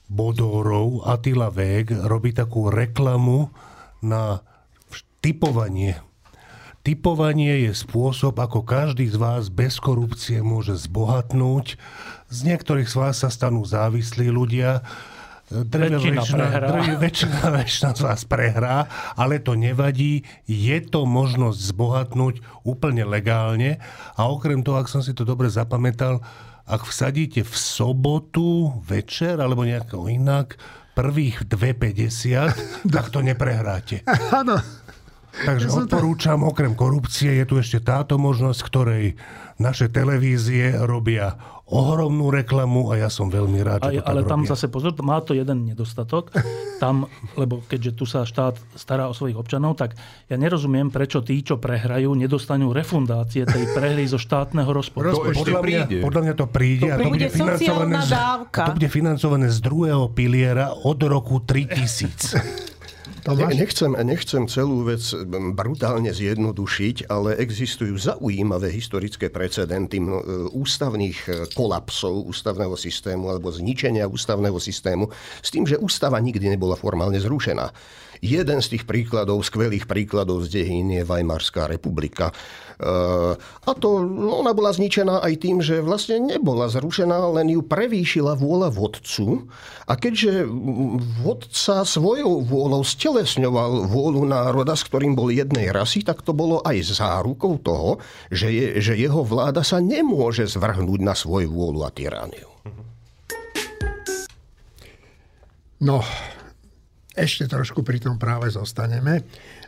[0.09, 3.53] Bodorov Attila Vég robí takú reklamu
[4.01, 4.41] na
[5.21, 6.01] typovanie.
[6.83, 11.79] Typovanie je spôsob, ako každý z vás bez korupcie môže zbohatnúť.
[12.27, 14.83] Z niektorých z vás sa stanú závislí ľudia
[15.53, 18.89] Drvia väčšina, väčšina, drvia, väčšina, väčšina z vás prehrá,
[19.21, 20.25] ale to nevadí.
[20.49, 22.35] Je to možnosť zbohatnúť
[22.65, 23.77] úplne legálne
[24.17, 26.25] a okrem toho, ak som si to dobre zapamätal,
[26.65, 30.57] ak vsadíte v sobotu večer alebo nejako inak
[30.97, 34.01] prvých 2,50, tak to neprehráte.
[34.41, 34.57] Áno.
[35.33, 39.17] Takže odporúčam, okrem korupcie, je tu ešte táto možnosť, ktorej
[39.57, 41.41] naše televízie robia
[41.73, 44.53] ohromnú reklamu a ja som veľmi rád, že to Ale tam robia.
[44.53, 46.29] zase pozor, má to jeden nedostatok.
[46.77, 47.09] Tam,
[47.39, 49.97] lebo keďže tu sa štát stará o svojich občanov, tak
[50.29, 55.17] ja nerozumiem, prečo tí, čo prehrajú, nedostanú refundácie tej prehry zo štátneho rozpočtu.
[55.17, 56.89] To podľa, mňa, podľa mňa to príde.
[56.91, 58.13] To, a to bude financované z,
[58.53, 62.69] to bude financované z druhého piliera od roku 3000.
[63.23, 63.55] Tomáš?
[63.55, 65.15] Nechcem, nechcem celú vec
[65.55, 70.03] brutálne zjednodušiť, ale existujú zaujímavé historické precedenty
[70.51, 75.07] ústavných e, kolapsov ústavného systému alebo zničenia ústavného systému
[75.39, 77.71] s tým, že ústava nikdy nebola formálne zrušená.
[78.23, 82.31] Jeden z tých príkladov, skvelých príkladov z dejín je Weimarská republika.
[83.63, 83.89] A to
[84.43, 89.47] ona bola zničená aj tým, že vlastne nebola zrušená, len ju prevýšila vôľa vodcu.
[89.87, 90.47] A keďže
[91.23, 96.83] vodca svojou vôľou stelesňoval vôľu národa, s ktorým bol jednej rasy, tak to bolo aj
[96.93, 98.03] zárukou toho,
[98.35, 102.51] že, je, že jeho vláda sa nemôže zvrhnúť na svoju vôľu a tyrániu.
[105.83, 105.99] No,
[107.13, 109.25] ešte trošku pri tom práve zostaneme.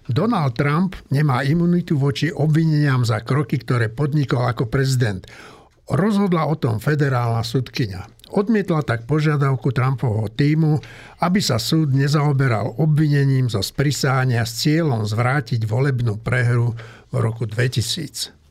[0.09, 5.25] Donald Trump nemá imunitu voči obvineniam za kroky, ktoré podnikol ako prezident.
[5.89, 8.09] Rozhodla o tom federálna sudkynia.
[8.33, 10.81] Odmietla tak požiadavku Trumpovho týmu,
[11.21, 16.73] aby sa súd nezaoberal obvinením zo sprisánia s cieľom zvrátiť volebnú prehru
[17.13, 18.45] v roku 2000.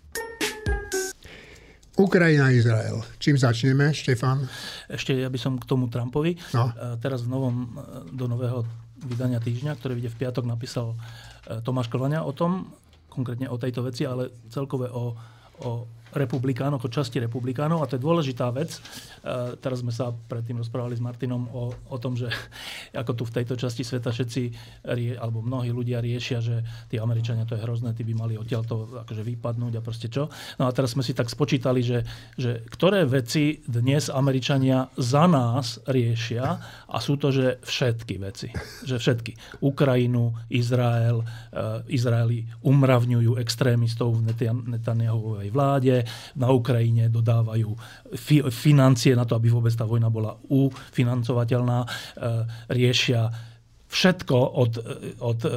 [1.93, 3.05] Ukrajina, Izrael.
[3.21, 4.49] Čím začneme, Štefan?
[4.89, 6.41] Ešte ja by som k tomu Trumpovi.
[6.57, 6.73] No.
[6.73, 8.65] E, teraz v novom, e, do nového
[9.05, 12.71] vydania týždňa, ktoré vyjde v piatok, napísal e, Tomáš Krvania o tom,
[13.11, 15.13] konkrétne o tejto veci, ale celkové o,
[15.61, 15.69] o
[16.13, 18.77] republikánov, ako časti republikánov a to je dôležitá vec.
[18.77, 18.81] E,
[19.59, 22.29] teraz sme sa predtým rozprávali s Martinom o, o tom, že
[23.01, 24.41] ako tu v tejto časti sveta všetci,
[24.93, 29.03] rie, alebo mnohí ľudia riešia, že tí Američania to je hrozné, tí by mali odtiaľto
[29.03, 30.29] akože vypadnúť a proste čo.
[30.61, 32.05] No a teraz sme si tak spočítali, že,
[32.37, 36.45] že ktoré veci dnes Američania za nás riešia
[36.87, 38.47] a sú to, že všetky veci.
[38.85, 39.31] Že všetky.
[39.65, 44.29] Ukrajinu, Izrael, uh, Izraeli umravňujú extrémistov v
[44.69, 46.02] Netanyahuovej vláde,
[46.37, 47.73] na Ukrajine dodávajú
[48.15, 51.87] fi- financie na to, aby vôbec tá vojna bola ufinancovateľná, e,
[52.71, 53.29] riešia
[53.93, 54.73] všetko od,
[55.21, 55.49] od e,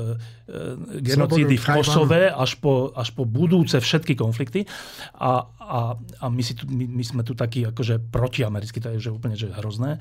[1.00, 4.68] genocídy v Kosove až po, až po budúce všetky konflikty.
[5.16, 9.08] A, a, a my, si tu, my, my sme tu takí akože protiamerickí, to je
[9.08, 9.96] že úplne že hrozné.
[9.96, 10.00] E,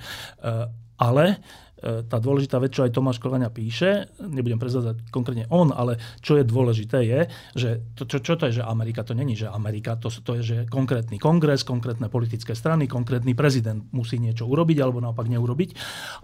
[1.00, 1.40] ale
[1.86, 6.44] tá dôležitá vec, čo aj Tomáš Kolania píše, nebudem prezadzať konkrétne on, ale čo je
[6.44, 7.20] dôležité je,
[7.54, 9.06] že to, čo, čo to je, že Amerika?
[9.06, 13.86] To není, že Amerika, to, to je, že konkrétny kongres, konkrétne politické strany, konkrétny prezident
[13.94, 15.70] musí niečo urobiť alebo naopak neurobiť.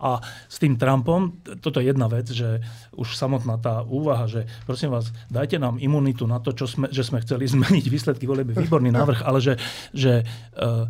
[0.02, 0.18] A
[0.50, 2.66] s tým Trumpom, toto je jedna vec, že
[2.98, 7.06] už samotná tá úvaha, že prosím vás, dajte nám imunitu na to, čo sme, že
[7.06, 9.54] sme chceli zmeniť výsledky volieb, výborný návrh, ale že,
[9.94, 10.26] že
[10.58, 10.90] uh,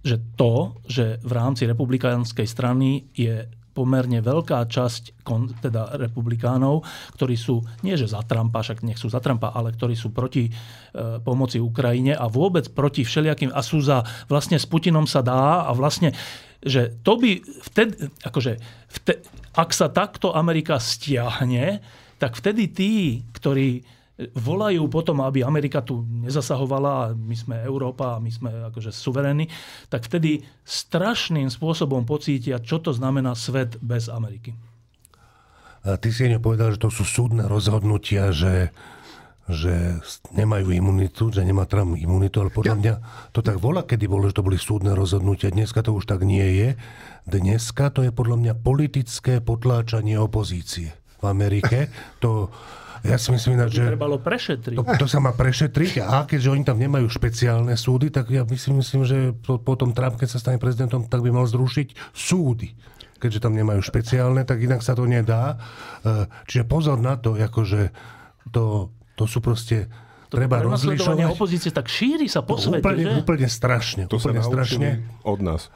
[0.00, 3.44] že to, že v rámci republikánskej strany je
[3.80, 5.24] pomerne veľká časť
[5.64, 6.84] teda republikánov,
[7.16, 10.52] ktorí sú, nie že za Trumpa, však nech sú za Trumpa, ale ktorí sú proti
[10.52, 10.52] e,
[11.24, 15.72] pomoci Ukrajine a vôbec proti všelijakým a sú za, vlastne s Putinom sa dá a
[15.72, 16.12] vlastne,
[16.60, 17.40] že to by
[17.72, 18.52] vtedy, akože,
[19.00, 19.24] vtedy,
[19.56, 21.80] ak sa takto Amerika stiahne,
[22.20, 23.80] tak vtedy tí, ktorí
[24.36, 29.48] volajú potom, aby Amerika tu nezasahovala my sme Európa my sme akože suverénni,
[29.88, 34.52] tak vtedy strašným spôsobom pocítia, čo to znamená svet bez Ameriky.
[35.80, 38.68] A ty si povedal, že to sú súdne rozhodnutia, že,
[39.48, 39.96] že
[40.36, 42.80] nemajú imunitu, že nemá Trump imunitu, ale podľa ja.
[42.80, 42.94] mňa
[43.32, 45.48] to tak volá, kedy bolo, že to boli súdne rozhodnutia.
[45.48, 46.68] Dneska to už tak nie je.
[47.24, 51.88] Dneska to je podľa mňa politické potláčanie opozície v Amerike.
[52.20, 52.52] To,
[53.00, 53.96] ja si myslím, že...
[53.96, 54.76] Trebalo prešetriť.
[54.76, 58.84] To, to sa má prešetriť a keďže oni tam nemajú špeciálne súdy, tak ja myslím,
[58.84, 62.76] myslím že po, po tom Trump, keď sa stane prezidentom, tak by mal zrušiť súdy
[63.20, 65.60] keďže tam nemajú špeciálne, tak inak sa to nedá.
[66.00, 67.92] E, čiže pozor na to, akože
[68.48, 69.92] to, to sú proste
[70.30, 71.26] treba rozlišovať.
[71.26, 73.12] opozície tak šíri sa po no, svete, úplne, že?
[73.18, 74.02] úplne strašne.
[74.06, 74.88] To úplne sa strašne.
[75.26, 75.74] od nás.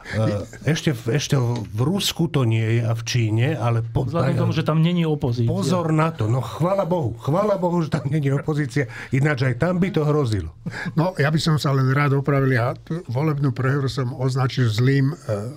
[0.63, 3.83] Ešte, ešte v Rusku to nie je a v Číne, ale...
[3.83, 5.51] Po, Vzhľadom tomu, že tam není opozícia.
[5.51, 6.31] Pozor na to.
[6.31, 7.19] No chvála Bohu.
[7.19, 8.87] Chvála Bohu, že tam není opozícia.
[9.11, 10.55] Ináč aj tam by to hrozilo.
[10.95, 12.55] No, ja by som sa len rád opravil.
[12.55, 12.79] Ja
[13.11, 15.17] volebnú prehru som označil zlým e,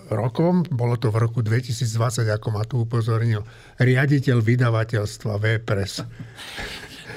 [0.10, 0.66] rokom.
[0.74, 3.45] Bolo to v roku 2020, ako ma tu upozornil
[3.78, 5.93] riaditeľ vydavateľstva V-Press.
[6.02, 6.06] E,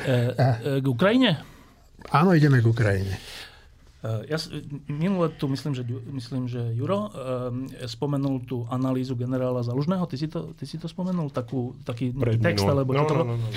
[0.07, 1.49] e, k Ukrajine?
[2.11, 3.14] Áno, ideme k Ukrajine.
[4.00, 4.40] Eh, ja
[4.88, 10.08] minule tu myslím, že, myslím, že Juro um, spomenul tú analýzu generála Zalužného.
[10.08, 11.28] Ty si to, ty si to spomenul?
[11.28, 12.64] Takú, taký text?
[12.64, 13.48] Alebo no, čo to no, no, no.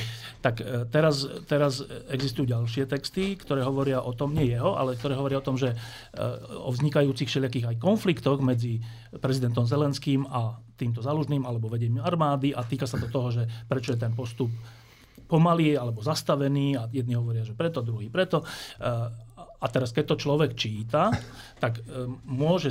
[0.43, 1.79] Tak uh, teraz, teraz
[2.11, 5.71] existujú ďalšie texty, ktoré hovoria o tom, nie jeho, ale ktoré hovoria o tom, že
[5.71, 8.83] uh, o vznikajúcich všelijakých aj konfliktoch medzi
[9.23, 13.95] prezidentom Zelenským a týmto Zalužným alebo vedením armády a týka sa to toho, že prečo
[13.95, 14.51] je ten postup
[15.33, 18.45] pomalý alebo zastavený a jedni hovoria, že preto, druhý preto.
[18.45, 19.09] Eh,
[19.63, 21.09] a teraz, keď to človek číta,
[21.57, 22.69] tak eh, môže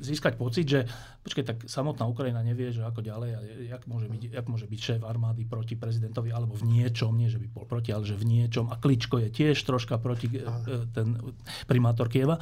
[0.00, 0.88] získať pocit, že
[1.20, 3.40] počkej, tak samotná Ukrajina nevie, že ako ďalej, a
[3.76, 7.36] jak môže, byť, jak môže byť šéf armády proti prezidentovi, alebo v niečom, nie že
[7.36, 8.72] by bol proti, ale že v niečom.
[8.72, 10.48] A Kličko je tiež troška proti eh,
[10.96, 11.20] ten
[11.68, 12.40] primátor Kieva.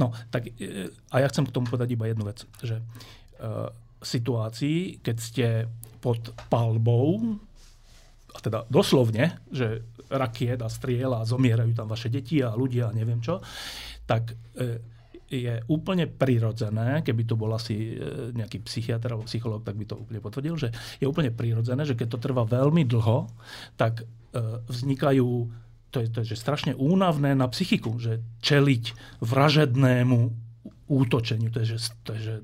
[0.00, 0.48] No, tak
[1.12, 2.80] a ja chcem k tomu povedať iba jednu vec, že
[4.02, 5.46] situácii, keď ste
[6.02, 7.38] pod palbou
[8.32, 12.96] a teda doslovne, že rakiet a striel a zomierajú tam vaše deti a ľudia a
[12.96, 13.40] neviem čo,
[14.04, 14.80] tak e,
[15.32, 19.96] je úplne prirodzené, keby tu bol asi e, nejaký psychiatr alebo psychológ, tak by to
[19.96, 20.68] úplne potvrdil, že
[21.00, 23.32] je úplne prirodzené, že keď to trvá veľmi dlho,
[23.80, 24.04] tak e,
[24.68, 25.48] vznikajú
[25.92, 28.84] to je, to je že strašne únavné na psychiku, že čeliť
[29.20, 30.18] vražednému
[30.88, 31.52] útočeniu.
[31.52, 32.34] To je, že, to je že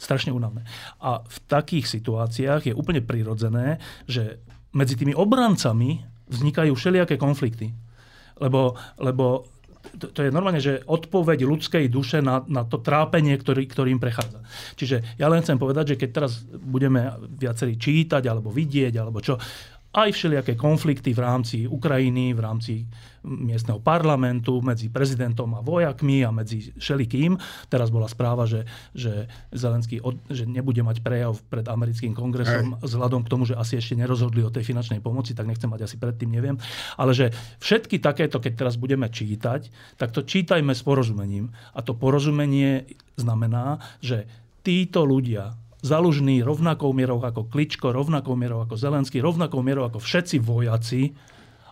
[0.00, 0.64] strašne únavné.
[1.00, 4.40] A v takých situáciách je úplne prirodzené, že
[4.76, 7.72] medzi tými obrancami vznikajú všelijaké konflikty.
[8.36, 9.48] Lebo, lebo
[9.96, 14.42] to, to je normálne, že odpoveď ľudskej duše na, na to trápenie, ktorý, ktorým prechádza.
[14.76, 19.38] Čiže ja len chcem povedať, že keď teraz budeme viacerí čítať, alebo vidieť, alebo čo,
[19.96, 22.84] aj všelijaké konflikty v rámci Ukrajiny, v rámci
[23.24, 27.34] miestneho parlamentu, medzi prezidentom a vojakmi a medzi všelikým.
[27.72, 32.86] Teraz bola správa, že, že Zelenský od, že nebude mať prejav pred americkým kongresom Hej.
[32.86, 35.96] vzhľadom k tomu, že asi ešte nerozhodli o tej finančnej pomoci, tak nechcem mať asi
[35.96, 36.60] predtým, neviem.
[36.94, 41.50] Ale že všetky takéto, keď teraz budeme čítať, tak to čítajme s porozumením.
[41.74, 42.86] A to porozumenie
[43.16, 44.28] znamená, že
[44.62, 50.42] títo ľudia zalužný rovnakou mierou ako Kličko, rovnakou mierou ako Zelenský, rovnakou mierou ako všetci
[50.42, 51.14] vojaci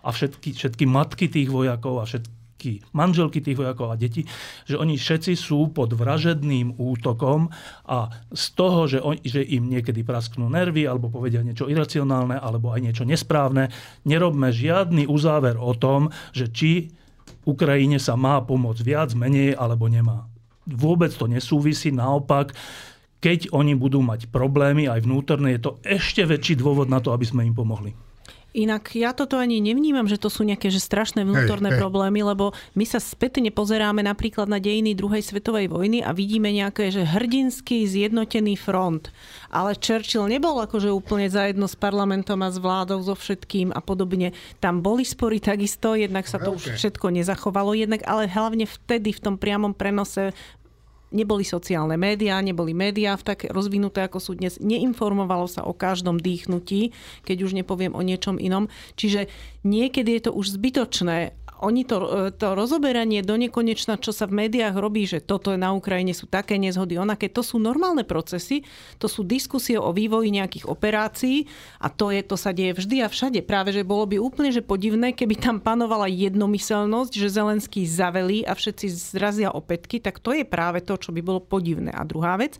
[0.05, 4.25] a všetky, všetky matky tých vojakov a všetky manželky tých vojakov a deti,
[4.65, 7.51] že oni všetci sú pod vražedným útokom
[7.85, 12.73] a z toho, že, on, že im niekedy prasknú nervy alebo povedia niečo iracionálne alebo
[12.73, 13.69] aj niečo nesprávne,
[14.07, 16.89] nerobme žiadny uzáver o tom, že či
[17.45, 20.25] Ukrajine sa má pomôcť viac, menej alebo nemá.
[20.65, 22.57] Vôbec to nesúvisí, naopak
[23.25, 27.25] keď oni budú mať problémy aj vnútorné, je to ešte väčší dôvod na to, aby
[27.25, 27.97] sme im pomohli.
[28.55, 31.79] Inak ja toto ani nevnímam, že to sú nejaké že strašné vnútorné hej.
[31.81, 36.87] problémy, lebo my sa spätne pozeráme napríklad na dejiny druhej svetovej vojny a vidíme nejaké,
[36.87, 39.11] že hrdinský zjednotený front.
[39.51, 44.31] Ale Churchill nebol akože úplne zajedno s parlamentom a s vládou so všetkým a podobne.
[44.63, 46.77] Tam boli spory takisto, jednak sa to už Veľké.
[46.79, 50.31] všetko nezachovalo, jednak ale hlavne vtedy v tom priamom prenose
[51.13, 54.57] neboli sociálne médiá, neboli médiá v tak rozvinuté, ako sú dnes.
[54.61, 56.95] Neinformovalo sa o každom dýchnutí,
[57.27, 58.71] keď už nepoviem o niečom inom.
[58.97, 59.29] Čiže
[59.65, 61.33] niekedy je to už zbytočné.
[61.63, 65.71] Oni to, e, to rozoberanie do nekonečna, čo sa v médiách robí, že toto na
[65.71, 68.67] Ukrajine, sú také nezhody, onaké, to sú normálne procesy,
[68.99, 71.47] to sú diskusie o vývoji nejakých operácií
[71.79, 73.39] a to, je, to sa deje vždy a všade.
[73.47, 78.51] Práve, že bolo by úplne že podivné, keby tam panovala jednomyselnosť, že Zelenský zavelí a
[78.51, 81.95] všetci zrazia opätky, tak to je práve to, čo by bolo podivné.
[81.95, 82.59] A druhá vec,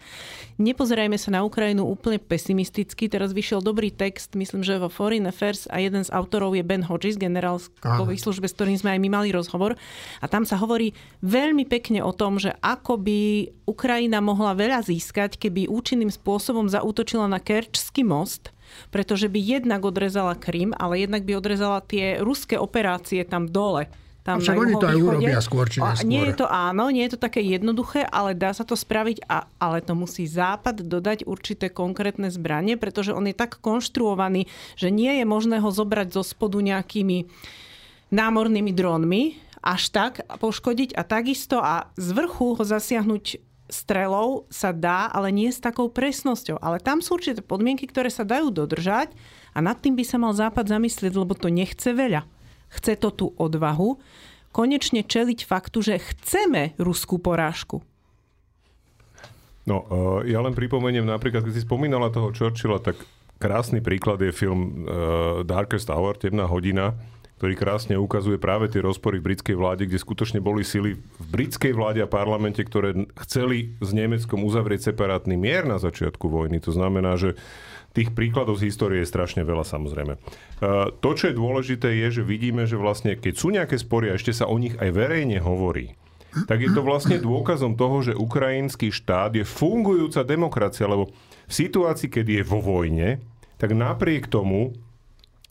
[0.56, 3.12] nepozerajme sa na Ukrajinu úplne pesimisticky.
[3.12, 6.84] Teraz vyšiel dobrý text, myslím, že vo Foreign Affairs a jeden z autorov je Ben
[6.86, 9.74] Hodges, generál vo službe, s ktorým sme aj my mali rozhovor.
[10.22, 10.94] A tam sa hovorí
[11.26, 17.26] veľmi pekne o tom, že ako by Ukrajina mohla veľa získať, keby účinným spôsobom zaútočila
[17.26, 18.54] na Kerčský most,
[18.94, 23.90] pretože by jednak odrezala Krym, ale jednak by odrezala tie ruské operácie tam dole.
[24.26, 26.30] Tam Však oni to aj urobia skôr či A Nie neskôr.
[26.34, 29.86] je to áno, nie je to také jednoduché, ale dá sa to spraviť, a, ale
[29.86, 34.50] to musí Západ dodať určité konkrétne zbranie, pretože on je tak konštruovaný,
[34.82, 37.30] že nie je možné ho zobrať zo spodu nejakými
[38.12, 39.24] námornými drónmi,
[39.66, 45.50] až tak poškodiť a takisto a z vrchu ho zasiahnuť strelou sa dá, ale nie
[45.50, 46.62] s takou presnosťou.
[46.62, 49.10] Ale tam sú určité podmienky, ktoré sa dajú dodržať
[49.54, 52.30] a nad tým by sa mal Západ zamyslieť, lebo to nechce veľa.
[52.70, 53.98] Chce to tú odvahu
[54.54, 57.84] konečne čeliť faktu, že chceme ruskú porážku.
[59.66, 63.02] No, uh, ja len pripomeniem napríklad, keď si spomínala toho Churchilla, tak
[63.42, 66.94] krásny príklad je film uh, Darkest Hour, Temná hodina,
[67.46, 71.78] ktorý krásne ukazuje práve tie rozpory v britskej vláde, kde skutočne boli sily v britskej
[71.78, 76.58] vláde a parlamente, ktoré chceli s Nemeckom uzavrieť separátny mier na začiatku vojny.
[76.66, 77.38] To znamená, že
[77.94, 80.18] tých príkladov z histórie je strašne veľa samozrejme.
[80.18, 84.18] Uh, to, čo je dôležité, je, že vidíme, že vlastne keď sú nejaké spory a
[84.18, 85.94] ešte sa o nich aj verejne hovorí,
[86.50, 91.14] tak je to vlastne dôkazom toho, že ukrajinský štát je fungujúca demokracia, lebo
[91.46, 93.22] v situácii, keď je vo vojne,
[93.62, 94.74] tak napriek tomu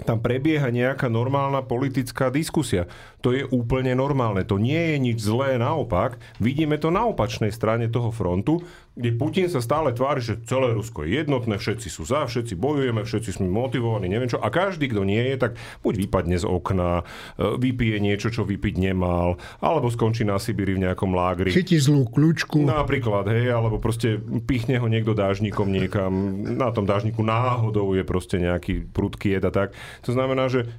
[0.05, 2.85] tam prebieha nejaká normálna politická diskusia.
[3.25, 4.45] To je úplne normálne.
[4.45, 6.21] To nie je nič zlé, naopak.
[6.37, 8.61] Vidíme to na opačnej strane toho frontu,
[8.95, 13.03] kde Putin sa stále tvári, že celé Rusko je jednotné, všetci sú za, všetci bojujeme,
[13.03, 14.39] všetci sme motivovaní, neviem čo.
[14.39, 17.03] A každý, kto nie je, tak buď vypadne z okna,
[17.35, 21.51] e, vypije niečo, čo vypiť nemal, alebo skončí na Sibíri v nejakom lágri.
[21.51, 22.63] Chytí zlú kľúčku.
[22.63, 28.39] Napríklad, hej, alebo proste pichne ho niekto dážnikom niekam, na tom dážniku náhodou je proste
[28.39, 29.75] nejaký prudký jed a tak.
[30.07, 30.71] To znamená, že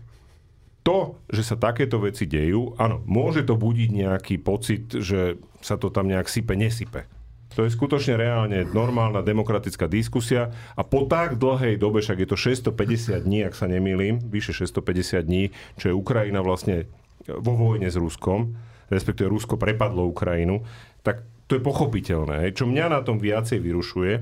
[0.88, 5.90] to, že sa takéto veci dejú, áno, môže to budiť nejaký pocit, že sa to
[5.90, 7.10] tam nejak sype, nesype.
[7.56, 12.38] To je skutočne reálne normálna demokratická diskusia a po tak dlhej dobe, však je to
[12.38, 16.92] 650 dní, ak sa nemýlim, vyše 650 dní, čo je Ukrajina vlastne
[17.26, 18.60] vo vojne s Ruskom,
[18.92, 20.68] respektíve Rusko prepadlo Ukrajinu,
[21.02, 22.52] tak to je pochopiteľné.
[22.52, 24.14] Čo mňa na tom viacej vyrušuje,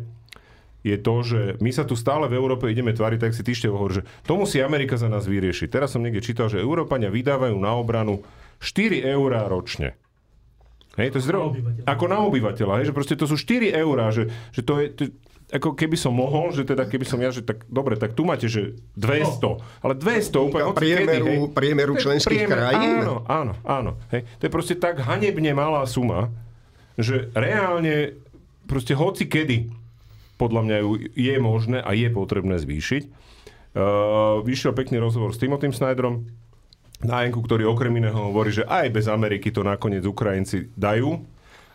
[0.84, 4.04] je to, že my sa tu stále v Európe ideme tváriť, tak si týždeň hovorí,
[4.04, 5.72] že to musí Amerika za nás vyriešiť.
[5.72, 8.20] Teraz som niekde čítal, že Európania vydávajú na obranu
[8.60, 9.96] 4 eurá ročne.
[10.94, 11.58] Hej, to je zdro...
[11.90, 14.86] Ako na obyvateľa, hej, že proste to sú 4 eurá, že, že to je...
[14.94, 15.04] To,
[15.54, 18.50] ako keby som mohol, že teda keby som ja, že tak dobre, tak tu máte,
[18.50, 19.86] že 200.
[19.86, 21.06] Ale 200 úplne hoci kedy, hej.
[21.06, 23.06] Priemeru, priemeru členských priemer- krajín.
[23.06, 23.92] Áno, áno, áno.
[24.10, 24.26] Hej.
[24.42, 26.34] To je proste tak hanebne malá suma,
[26.98, 28.18] že reálne
[28.66, 29.70] proste hoci kedy
[30.42, 33.04] podľa mňa ju je možné a je potrebné zvýšiť.
[33.74, 36.30] Uh, vyšiel pekný rozhovor s Timothym Snyderom
[37.04, 41.24] na Enku, ktorý okrem iného hovorí, že aj bez Ameriky to nakoniec Ukrajinci dajú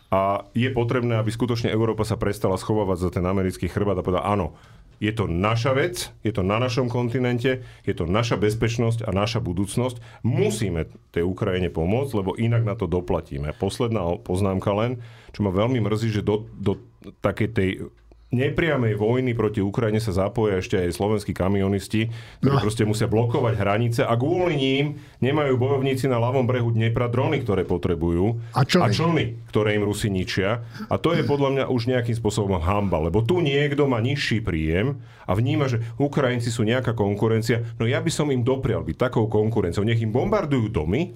[0.09, 4.25] a je potrebné, aby skutočne Európa sa prestala schovávať za ten americký chrbát a povedala,
[4.25, 4.57] áno,
[4.99, 9.39] je to naša vec, je to na našom kontinente, je to naša bezpečnosť a naša
[9.39, 10.27] budúcnosť.
[10.27, 13.55] Musíme tej Ukrajine pomôcť, lebo inak na to doplatíme.
[13.55, 14.99] Posledná poznámka len,
[15.31, 16.83] čo ma veľmi mrzí, že do, do
[17.23, 17.69] takej tej
[18.29, 22.61] nepriamej vojny proti Ukrajine sa zapoja ešte aj slovenskí kamionisti, ktorí No.
[22.61, 24.85] proste musia blokovať hranice a kvôli ním
[25.17, 28.83] nemajú bojovníci na ľavom brehu Dnepra drony, ktoré potrebujú A člny.
[28.83, 30.61] a člny, ktoré im Rusi ničia.
[30.85, 34.97] A to je podľa mňa už nejakým spôsobom hamba, lebo tu niekto má nižší príjem
[35.23, 37.65] a vníma, že Ukrajinci sú nejaká konkurencia.
[37.75, 39.81] No ja by som im doprial byť takou konkurenciou.
[39.81, 41.13] Nech im bombardujú domy,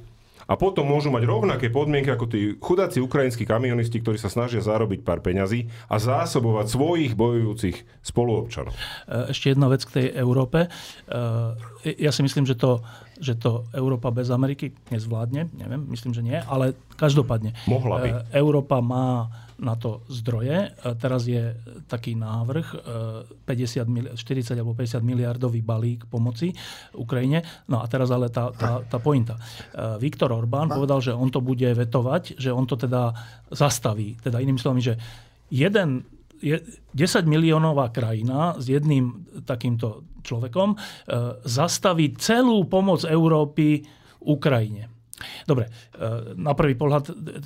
[0.48, 5.02] a potom môžu mať rovnaké podmienky ako tí chudáci ukrajinskí kamionisti, ktorí sa snažia zarobiť
[5.02, 8.74] pár peňazí a zásobovať svojich bojujúcich spoluobčanov.
[8.74, 10.68] E, ešte jedna vec k tej Európe.
[10.68, 10.70] E,
[12.00, 12.84] ja si myslím, že to,
[13.20, 15.56] že to Európa bez Ameriky nezvládne.
[15.56, 17.56] Neviem, myslím, že nie, ale každopádne.
[17.68, 18.10] Mohla by.
[18.10, 19.32] E, Európa má
[19.64, 20.76] na to zdroje.
[21.00, 21.56] Teraz je
[21.88, 22.68] taký návrh
[23.48, 26.52] 50, 40 alebo 50 miliardový balík pomoci
[26.92, 27.42] Ukrajine.
[27.72, 29.40] No a teraz ale tá, tá, tá pointa.
[30.04, 33.16] Viktor Orbán povedal, že on to bude vetovať, že on to teda
[33.50, 34.20] zastaví.
[34.20, 35.00] Teda inými slovami, že
[35.48, 36.04] jeden
[36.44, 36.92] 10
[37.24, 40.76] miliónová krajina s jedným takýmto človekom
[41.48, 43.80] zastaví celú pomoc Európy
[44.28, 44.93] Ukrajine.
[45.46, 47.04] Dobre, e, na prvý pohľad,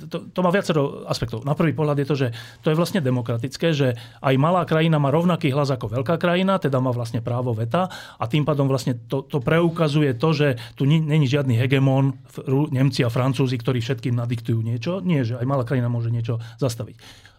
[0.08, 1.42] to, to má viacero aspektov.
[1.42, 2.28] Na prvý pohľad je to, že
[2.62, 6.78] to je vlastne demokratické, že aj malá krajina má rovnaký hlas ako veľká krajina, teda
[6.78, 11.26] má vlastne právo veta a tým pádom vlastne to, to preukazuje to, že tu není
[11.26, 12.14] žiadny hegemon,
[12.68, 15.00] Nemci a Francúzi, ktorí všetkým nadiktujú niečo.
[15.02, 16.96] Nie, že aj malá krajina môže niečo zastaviť.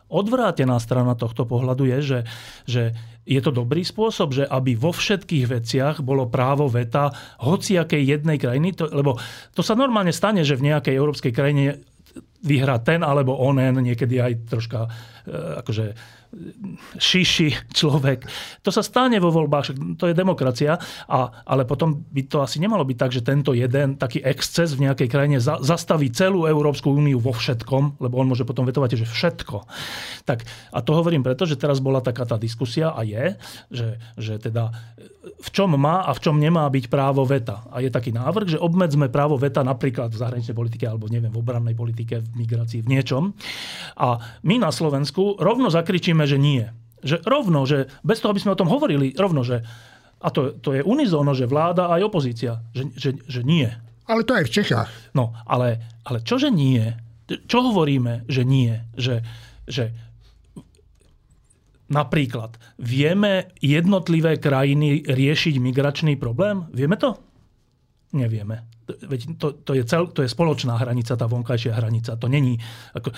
[0.10, 2.20] Odvrátená strana tohto pohľadu je, že,
[2.66, 2.84] že
[3.30, 7.14] je to dobrý spôsob, že aby vo všetkých veciach bolo právo veta
[7.46, 9.22] hociakej jednej krajiny, to, lebo
[9.54, 11.86] to sa normálne stane, že v nejakej európskej krajine
[12.42, 14.90] vyhrá ten alebo onen, niekedy aj troška e,
[15.62, 15.86] akože
[16.98, 18.26] šiši človek.
[18.62, 20.78] To sa stane vo voľbách, to je demokracia,
[21.10, 24.86] a, ale potom by to asi nemalo byť tak, že tento jeden taký exces v
[24.86, 29.08] nejakej krajine za, zastaví celú Európsku úniu vo všetkom, lebo on môže potom vetovať, že
[29.10, 29.66] všetko.
[30.30, 33.34] Tak, a to hovorím preto, že teraz bola taká tá diskusia a je,
[33.74, 34.70] že, že teda
[35.20, 37.68] v čom má a v čom nemá byť právo veta.
[37.72, 41.40] A je taký návrh, že obmedzme právo veta napríklad v zahraničnej politike alebo neviem, v
[41.40, 43.24] obrannej politike, v migrácii, v niečom.
[44.00, 46.66] A my na Slovensku rovno zakričíme, že nie.
[47.06, 49.64] Že rovno, že bez toho, aby sme o tom hovorili, rovno, že
[50.20, 53.72] a to, to je unizóno, že vláda aj opozícia, že, že, že nie.
[54.04, 54.90] Ale to aj v Čechách.
[55.16, 56.92] No, ale, ale čože nie?
[57.30, 58.84] Čo hovoríme, že nie?
[58.98, 59.24] Že,
[59.70, 59.84] že
[61.90, 66.70] Napríklad, vieme jednotlivé krajiny riešiť migračný problém?
[66.70, 67.18] Vieme to?
[68.14, 68.69] Nevieme.
[68.90, 72.18] Veď to, to, je cel, to je spoločná hranica, tá vonkajšia hranica.
[72.18, 72.58] To není...
[72.98, 73.14] Ako...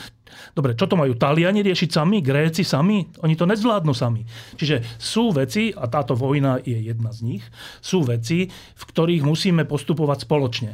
[0.52, 2.20] Dobre, čo to majú Taliani riešiť sami?
[2.20, 3.08] Gréci sami?
[3.24, 4.28] Oni to nezvládnu sami.
[4.60, 7.44] Čiže sú veci, a táto vojna je jedna z nich,
[7.80, 10.72] sú veci, v ktorých musíme postupovať spoločne.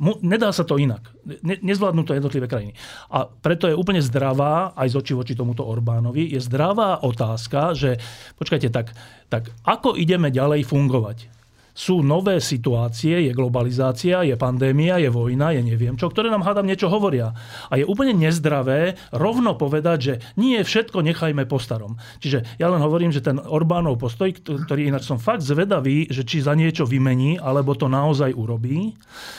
[0.00, 1.12] Nedá sa to inak.
[1.44, 2.72] Ne, nezvládnu to jednotlivé krajiny.
[3.12, 8.00] A preto je úplne zdravá, aj z oči voči tomuto Orbánovi, je zdravá otázka, že
[8.40, 8.96] počkajte, tak,
[9.28, 11.39] tak ako ideme ďalej fungovať?
[11.80, 16.68] Sú nové situácie, je globalizácia, je pandémia, je vojna, je neviem čo, ktoré nám hádam
[16.68, 17.32] niečo hovoria.
[17.72, 21.96] A je úplne nezdravé rovno povedať, že nie všetko nechajme po starom.
[22.20, 26.44] Čiže ja len hovorím, že ten Orbánov postoj, ktorý ináč som fakt zvedavý, že či
[26.44, 28.92] za niečo vymení, alebo to naozaj urobí.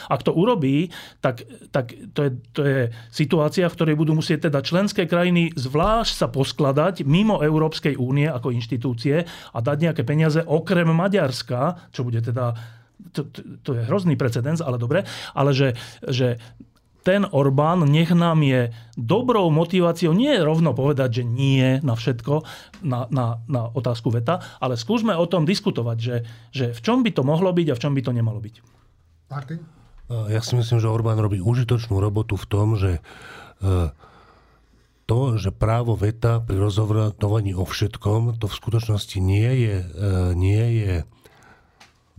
[0.09, 0.89] Ak to urobí,
[1.21, 2.79] tak, tak to, je, to je
[3.13, 8.49] situácia, v ktorej budú musieť teda členské krajiny zvlášť sa poskladať mimo Európskej únie ako
[8.49, 14.15] inštitúcie a dať nejaké peniaze okrem Maďarska, čo bude teda to, to, to je hrozný
[14.15, 15.03] precedens, ale dobre,
[15.33, 15.73] ale že,
[16.05, 16.37] že
[17.01, 22.45] ten Orbán nech nám je dobrou motiváciou nie rovno povedať, že nie na všetko,
[22.85, 26.15] na, na, na otázku veta, ale skúsme o tom diskutovať, že,
[26.53, 28.55] že v čom by to mohlo byť a v čom by to nemalo byť.
[29.33, 29.59] Martin?
[30.11, 33.01] Ja si myslím, že Orbán robí užitočnú robotu v tom, že e,
[35.07, 39.85] to, že právo veta pri rozhodovaní o všetkom, to v skutočnosti nie je, e,
[40.35, 40.93] nie je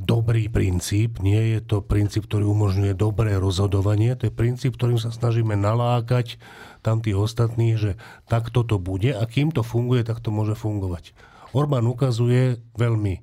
[0.03, 5.15] dobrý princíp, nie je to princíp, ktorý umožňuje dobré rozhodovanie, to je princíp, ktorým sa
[5.15, 6.37] snažíme nalákať
[6.83, 7.91] tam tých ostatných, že
[8.27, 11.15] takto to bude a kým to funguje, tak to môže fungovať.
[11.55, 13.23] Orbán ukazuje veľmi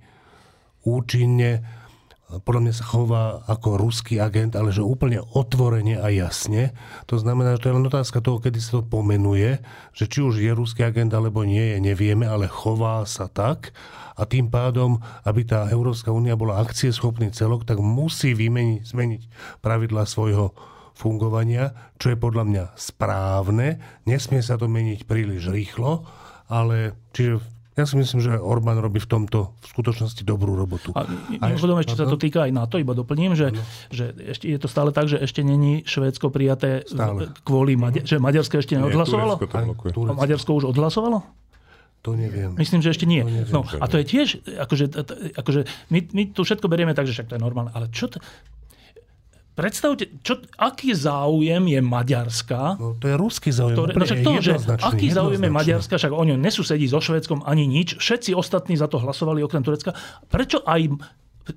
[0.88, 1.68] účinne,
[2.30, 6.78] podľa mňa sa chová ako ruský agent, ale že úplne otvorene a jasne.
[7.10, 9.58] To znamená, že to je len otázka toho, kedy sa to pomenuje,
[9.98, 13.74] že či už je ruský agent alebo nie je, nevieme, ale chová sa tak
[14.14, 19.22] a tým pádom, aby tá Európska únia bola akcieschopný celok, tak musí vymeniť, zmeniť
[19.64, 20.54] pravidla svojho
[20.94, 23.80] fungovania, čo je podľa mňa správne.
[24.04, 26.04] Nesmie sa to meniť príliš rýchlo,
[26.52, 27.40] ale čiže
[27.80, 30.92] ja si myslím, že Orbán robí v tomto v skutočnosti dobrú robotu.
[30.92, 31.08] A
[31.48, 33.56] mimochodom ešte sa to týka aj NATO, iba doplním, že,
[33.88, 37.32] že ešte, je to stále tak, že ešte není Švédsko prijaté stále.
[37.48, 39.40] kvôli, Maďar, že Maďarsko ešte neodhlasovalo?
[39.40, 41.24] Nie, Maďarsko už odhlasovalo?
[42.04, 42.56] To neviem.
[42.56, 43.24] Myslím, že ešte nie.
[43.52, 44.86] No, a to je tiež, akože,
[45.36, 45.62] akože
[45.92, 47.76] my, my tu všetko berieme tak, že však to je normálne.
[47.76, 48.24] Ale čo to,
[49.60, 52.80] Predstavte, čo, aký záujem je Maďarska.
[52.80, 53.76] No, to je ruský záujem.
[53.76, 57.68] Ktoré, no však to, že aký záujem je Maďarska, však oni nesusedí so Švedskom ani
[57.68, 58.00] nič.
[58.00, 59.92] Všetci ostatní za to hlasovali okrem Turecka.
[60.32, 60.96] Prečo aj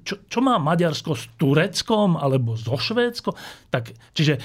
[0.03, 3.38] čo, čo má Maďarsko s Tureckom alebo so Švédskom?
[3.70, 4.40] Tak, čiže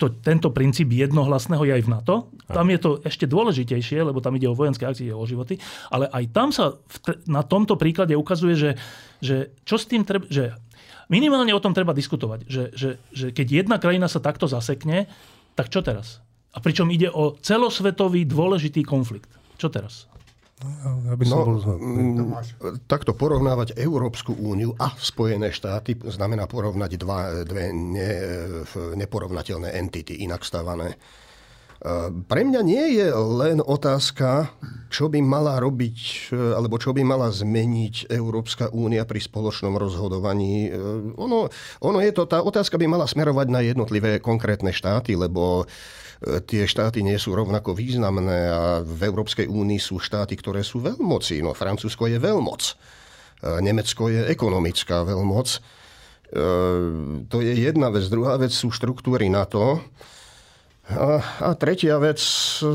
[0.00, 2.14] to, tento princíp jednohlasného je aj v NATO.
[2.48, 5.60] Tam je to ešte dôležitejšie, lebo tam ide o vojenské akcie, ide o životy.
[5.92, 8.70] Ale aj tam sa v, na tomto príklade ukazuje, že,
[9.20, 10.24] že čo s tým treba...
[10.30, 10.56] Že
[11.10, 12.46] minimálne o tom treba diskutovať.
[12.46, 15.10] Že, že, že keď jedna krajina sa takto zasekne,
[15.58, 16.22] tak čo teraz?
[16.54, 19.30] A pričom ide o celosvetový dôležitý konflikt.
[19.58, 20.10] Čo teraz?
[21.08, 21.56] Aby som no, bol...
[21.72, 22.36] Mm,
[22.84, 28.10] takto porovnávať Európsku úniu a Spojené štáty znamená porovnať dva, dve ne,
[29.00, 31.00] neporovnateľné entity, inak stávané.
[31.80, 34.52] E, pre mňa nie je len otázka,
[34.92, 40.68] čo by mala robiť, e, alebo čo by mala zmeniť Európska únia pri spoločnom rozhodovaní.
[40.68, 40.76] E,
[41.16, 41.48] ono,
[41.80, 45.64] ono je to, tá otázka by mala smerovať na jednotlivé konkrétne štáty, lebo
[46.20, 51.40] tie štáty nie sú rovnako významné a v Európskej únii sú štáty, ktoré sú veľmoci.
[51.40, 52.76] No, Francúzsko je veľmoc.
[53.40, 55.48] Nemecko je ekonomická veľmoc.
[57.24, 58.04] To je jedna vec.
[58.12, 59.80] Druhá vec sú štruktúry NATO.
[60.90, 62.18] A, a tretia vec,
[62.62, 62.66] e,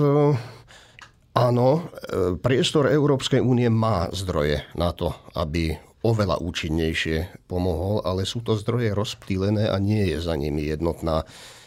[1.36, 1.68] áno,
[2.40, 8.94] priestor Európskej únie má zdroje na to, aby oveľa účinnejšie pomohol, ale sú to zdroje
[8.94, 11.26] rozptýlené a nie je za nimi jednotná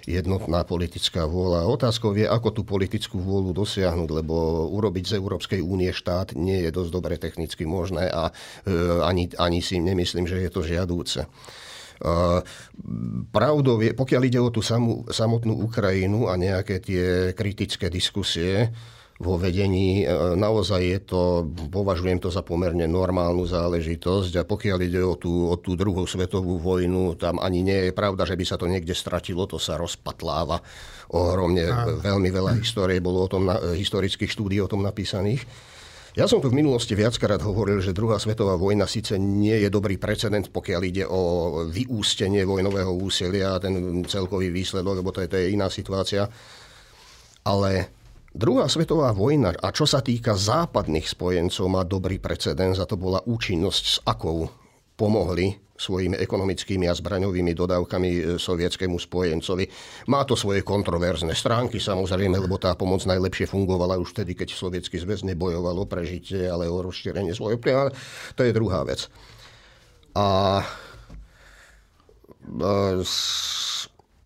[0.09, 1.69] jednotná politická vôľa.
[1.69, 6.73] Otázkou je, ako tú politickú vôľu dosiahnuť, lebo urobiť z Európskej únie štát nie je
[6.73, 8.73] dosť dobre technicky možné a e,
[9.05, 11.29] ani, ani si nemyslím, že je to žiadúce.
[13.31, 18.71] Pravdou je, pokiaľ ide o tú samú, samotnú Ukrajinu a nejaké tie kritické diskusie,
[19.19, 20.07] vo vedení.
[20.39, 21.43] Naozaj je to,
[21.75, 26.63] považujem to za pomerne normálnu záležitosť a pokiaľ ide o tú, o tú druhú svetovú
[26.63, 30.63] vojnu, tam ani nie je pravda, že by sa to niekde stratilo, to sa rozpatláva
[31.11, 31.67] ohromne.
[31.99, 35.43] Veľmi veľa histórie bolo o tom, historických štúdí o tom napísaných.
[36.19, 40.03] Ja som tu v minulosti viackrát hovoril, že druhá svetová vojna síce nie je dobrý
[40.03, 41.23] precedent, pokiaľ ide o
[41.71, 46.27] vyústenie vojnového úsilia a ten celkový výsledok, lebo to je, to je iná situácia,
[47.47, 47.95] ale
[48.29, 53.25] Druhá svetová vojna, a čo sa týka západných spojencov, má dobrý precedens a to bola
[53.25, 54.47] účinnosť, s akou
[54.95, 59.65] pomohli svojimi ekonomickými a zbraňovými dodávkami e, sovietskému spojencovi.
[60.11, 64.99] Má to svoje kontroverzné stránky, samozrejme, lebo tá pomoc najlepšie fungovala už vtedy, keď sovietský
[64.99, 67.95] zväz nebojoval o prežitie, ale o rozšírenie svojho vplyvu.
[68.35, 69.07] To je druhá vec.
[70.19, 70.67] A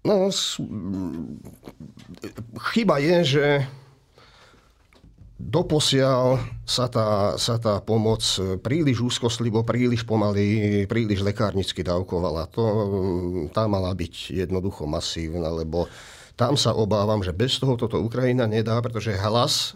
[0.02, 0.32] no,
[2.72, 3.46] chyba je, že
[5.42, 8.22] Doposiaľ sa tá, sa tá pomoc
[8.62, 12.46] príliš úzkostlivo, príliš pomaly, príliš lekárnicky dávkovala.
[12.54, 12.62] To,
[13.50, 15.90] tá mala byť jednoducho masívna, lebo
[16.38, 19.74] tam sa obávam, že bez toho toto Ukrajina nedá, pretože hlas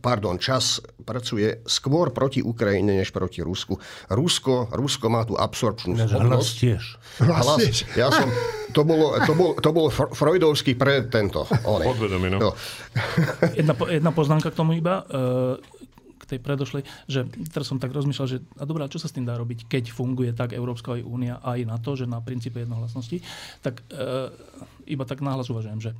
[0.00, 3.80] pardon, čas pracuje skôr proti Ukrajine, než proti Rusku.
[4.12, 6.28] Rusko, Rusko má tú absorpčnú schopnosť.
[6.28, 6.82] Hlas tiež.
[7.18, 7.62] Hlas,
[7.96, 8.28] ja som,
[8.76, 11.48] to, bolo, to, bol, to bol freudovský pre tento.
[11.64, 12.52] Podvedomie, no.
[13.58, 15.04] Jedna, jedna poznámka k tomu iba.
[15.08, 15.78] E,
[16.18, 19.24] k tej predošlej, že teraz som tak rozmýšľal, že a dobrá, čo sa s tým
[19.24, 23.24] dá robiť, keď funguje tak Európska únia aj na to, že na princípe jednohlasnosti,
[23.64, 24.28] tak e,
[24.92, 25.90] iba tak náhlas uvažujem, že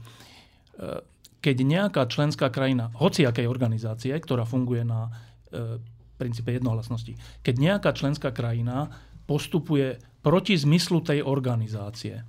[0.76, 1.00] e,
[1.38, 5.06] keď nejaká členská krajina, hociakej organizácie, ktorá funguje na
[5.50, 5.78] e,
[6.18, 7.14] princípe jednohlasnosti,
[7.46, 8.90] keď nejaká členská krajina
[9.28, 12.26] postupuje proti zmyslu tej organizácie,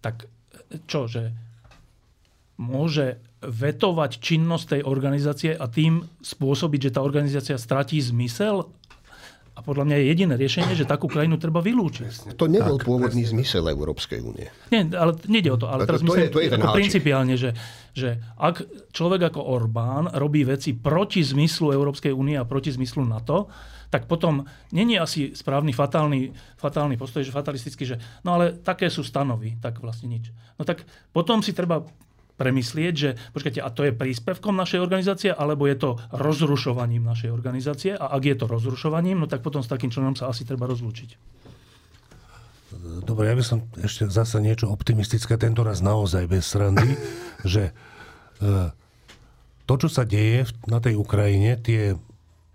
[0.00, 1.34] tak e, čo, že
[2.56, 8.70] môže vetovať činnosť tej organizácie a tým spôsobiť, že tá organizácia stratí zmysel
[9.54, 12.34] a podľa mňa je jediné riešenie, že takú krajinu treba vylúčiť.
[12.34, 13.38] To nebol tak, pôvodný presne.
[13.38, 14.50] zmysel Európskej únie.
[14.74, 15.70] Nie, ale nejde o to.
[15.70, 17.50] Ale teraz to myslím je, to je ako principiálne, že,
[17.94, 23.46] že ak človek ako Orbán robí veci proti zmyslu Európskej únie a proti zmyslu NATO,
[23.94, 24.42] tak potom
[24.74, 27.96] není asi správny fatálny, fatálny postoj, že fatalistický, že
[28.26, 30.34] no ale také sú stanovy, tak vlastne nič.
[30.58, 30.82] No tak
[31.14, 31.86] potom si treba
[32.34, 37.94] premyslieť, že počkajte, a to je príspevkom našej organizácie, alebo je to rozrušovaním našej organizácie?
[37.94, 41.14] A ak je to rozrušovaním, no tak potom s takým členom sa asi treba rozlúčiť.
[43.06, 46.98] Dobre, ja by som ešte zase niečo optimistické, tento raz naozaj bez srandy,
[47.46, 48.52] že e,
[49.64, 51.94] to, čo sa deje na tej Ukrajine, tie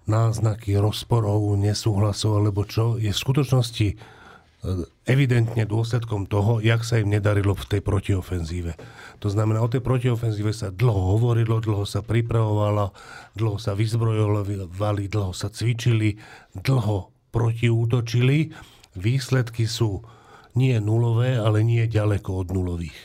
[0.09, 4.18] náznaky rozporov, nesúhlasov alebo čo, je v skutočnosti
[5.07, 8.75] evidentne dôsledkom toho, jak sa im nedarilo v tej protiofenzíve.
[9.23, 12.91] To znamená, o tej protiofenzíve sa dlho hovorilo, dlho sa pripravovalo,
[13.39, 16.19] dlho sa vyzbrojovali, dlho sa cvičili,
[16.59, 18.51] dlho protiútočili.
[18.99, 20.03] Výsledky sú
[20.59, 22.99] nie nulové, ale nie ďaleko od nulových.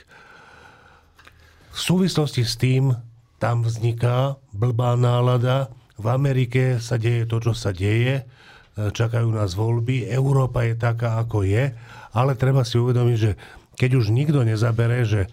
[1.74, 2.94] V súvislosti s tým
[3.38, 5.70] tam vzniká blbá nálada.
[5.94, 8.26] V Amerike sa deje to, čo sa deje.
[8.74, 11.70] Čakajú nás voľby, Európa je taká, ako je,
[12.10, 13.32] ale treba si uvedomiť, že
[13.74, 15.30] keď už nikto nezabere, že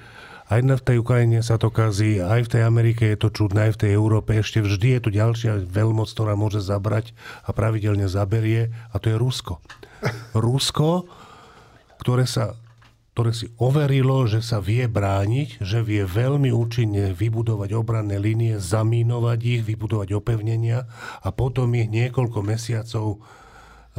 [0.52, 3.80] aj v tej Ukrajine sa to kazí, aj v tej Amerike je to čudné, aj
[3.80, 4.36] v tej Európe.
[4.36, 7.16] Ešte vždy je tu ďalšia veľmoc, ktorá môže zabrať
[7.48, 9.64] a pravidelne zaberie, a to je Rusko.
[10.36, 11.08] Rusko,
[12.04, 12.60] ktoré sa
[13.12, 19.40] ktoré si overilo, že sa vie brániť, že vie veľmi účinne vybudovať obranné línie, zamínovať
[19.44, 20.88] ich, vybudovať opevnenia
[21.20, 23.20] a potom ich niekoľko mesiacov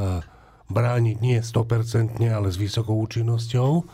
[0.01, 0.24] eh,
[0.72, 3.84] brániť nie 100%, ale s vysokou účinnosťou,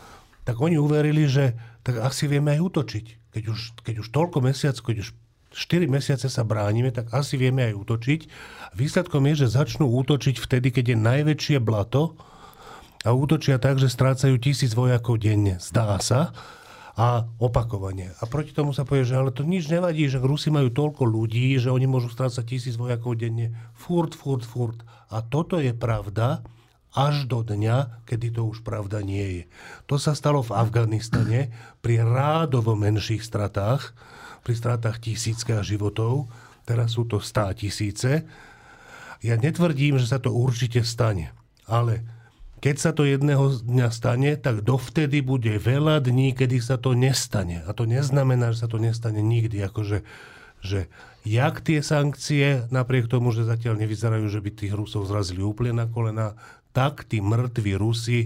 [0.47, 1.51] tak oni uverili, že
[1.83, 3.05] tak asi vieme aj útočiť.
[3.35, 5.09] Keď už, keď už toľko mesiacov, keď už
[5.51, 8.19] 4 mesiace sa bránime, tak asi vieme aj útočiť.
[8.77, 12.15] Výsledkom je, že začnú útočiť vtedy, keď je najväčšie blato,
[13.03, 15.55] a útočia tak, že strácajú tisíc vojakov denne.
[15.63, 16.35] Zdá sa
[16.99, 18.11] a opakovane.
[18.19, 21.55] A proti tomu sa povie, že ale to nič nevadí, že Rusi majú toľko ľudí,
[21.55, 23.55] že oni môžu strácať tisíc vojakov denne.
[23.71, 24.83] Furt, furt, furt.
[25.07, 26.43] A toto je pravda
[26.91, 29.43] až do dňa, kedy to už pravda nie je.
[29.87, 33.95] To sa stalo v Afganistane pri rádovo menších stratách,
[34.43, 36.27] pri stratách tisíckach životov,
[36.67, 38.27] teraz sú to stá tisíce.
[39.23, 41.31] Ja netvrdím, že sa to určite stane,
[41.63, 42.18] ale
[42.59, 47.63] keď sa to jedného dňa stane, tak dovtedy bude veľa dní, kedy sa to nestane.
[47.63, 49.63] A to neznamená, že sa to nestane nikdy.
[49.63, 50.03] Akože,
[50.59, 50.91] že
[51.23, 55.87] jak tie sankcie, napriek tomu, že zatiaľ nevyzerajú, že by tých Rusov zrazili úplne na
[55.87, 56.35] kolena,
[56.75, 58.19] tak tí mŕtvi Rusi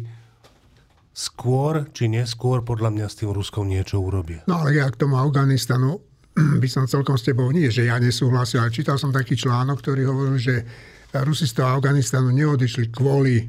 [1.14, 4.42] skôr či neskôr podľa mňa s tým Ruskom niečo urobia.
[4.50, 6.02] No ale ja k tomu Afganistanu
[6.62, 10.10] by som celkom s tebou nie, že ja nesúhlasil, ale čítal som taký článok, ktorý
[10.10, 10.66] hovoril, že
[11.14, 13.46] Rusi z toho Afganistanu neodišli kvôli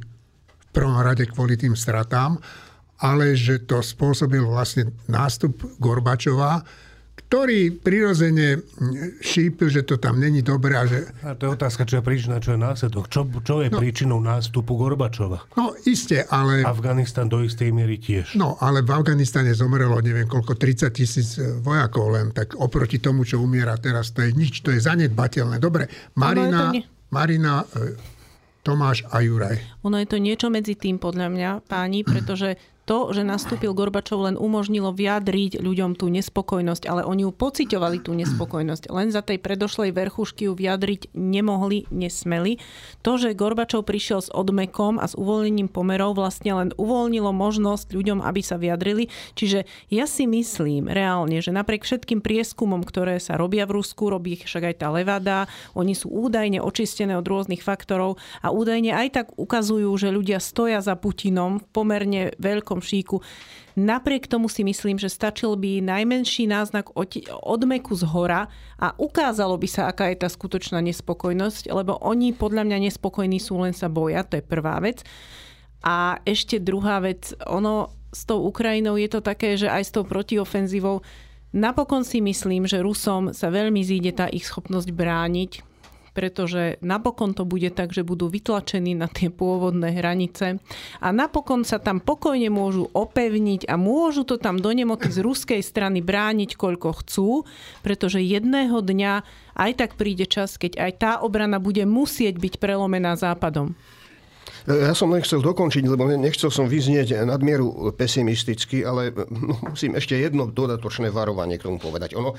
[0.75, 2.43] prvom rade kvôli tým stratám,
[2.99, 6.63] ale že to spôsobil vlastne nástup Gorbačova,
[7.15, 8.63] ktorý prirodzene
[9.19, 10.79] šípil, že to tam není dobré.
[10.79, 11.03] A, že...
[11.27, 13.11] a to je otázka, čo je príčina, čo je následok.
[13.11, 15.43] Čo, čo je no, príčinou nástupu Gorbačova?
[15.59, 16.63] No iste, ale...
[16.63, 18.39] Afganistan do istej miery tiež.
[18.39, 23.43] No, ale v Afganistane zomrelo neviem koľko, 30 tisíc vojakov len, tak oproti tomu, čo
[23.43, 25.59] umiera teraz, to je nič, to je zanedbateľné.
[25.59, 26.71] Dobre, Marina,
[27.11, 27.67] Marina
[28.65, 29.61] Tomáš a Juraj.
[29.85, 34.37] Ono je to niečo medzi tým, podľa mňa, páni, pretože to, že nastúpil Gorbačov, len
[34.37, 38.93] umožnilo vyjadriť ľuďom tú nespokojnosť, ale oni ju pociťovali tú nespokojnosť.
[38.93, 42.61] Len za tej predošlej verchušky ju vyjadriť nemohli, nesmeli.
[43.01, 48.21] To, že Gorbačov prišiel s odmekom a s uvoľnením pomerov, vlastne len uvoľnilo možnosť ľuďom,
[48.25, 49.09] aby sa vyjadrili.
[49.35, 54.37] Čiže ja si myslím reálne, že napriek všetkým prieskumom, ktoré sa robia v Rusku, robí
[54.39, 59.09] ich však aj tá Levada, oni sú údajne očistené od rôznych faktorov a údajne aj
[59.11, 63.23] tak ukazujú, že ľudia stoja za Putinom pomerne veľkom veľkom šíku.
[63.79, 66.91] Napriek tomu si myslím, že stačil by najmenší náznak
[67.43, 72.67] odmeku z hora a ukázalo by sa, aká je tá skutočná nespokojnosť, lebo oni podľa
[72.67, 75.03] mňa nespokojní sú, len sa boja, to je prvá vec.
[75.83, 80.03] A ešte druhá vec, ono s tou Ukrajinou je to také, že aj s tou
[80.07, 81.03] protiofenzívou
[81.55, 85.74] Napokon si myslím, že Rusom sa veľmi zíde tá ich schopnosť brániť
[86.15, 90.63] pretože napokon to bude tak, že budú vytlačení na tie pôvodné hranice
[91.03, 95.61] a napokon sa tam pokojne môžu opevniť a môžu to tam do nemoty z ruskej
[95.61, 97.31] strany brániť, koľko chcú,
[97.83, 99.13] pretože jedného dňa
[99.59, 103.75] aj tak príde čas, keď aj tá obrana bude musieť byť prelomená západom.
[104.65, 110.17] Ja som len chcel dokončiť, lebo nechcel som vyznieť nadmieru pesimisticky, ale no, musím ešte
[110.17, 112.17] jedno dodatočné varovanie k tomu povedať.
[112.17, 112.33] Ono,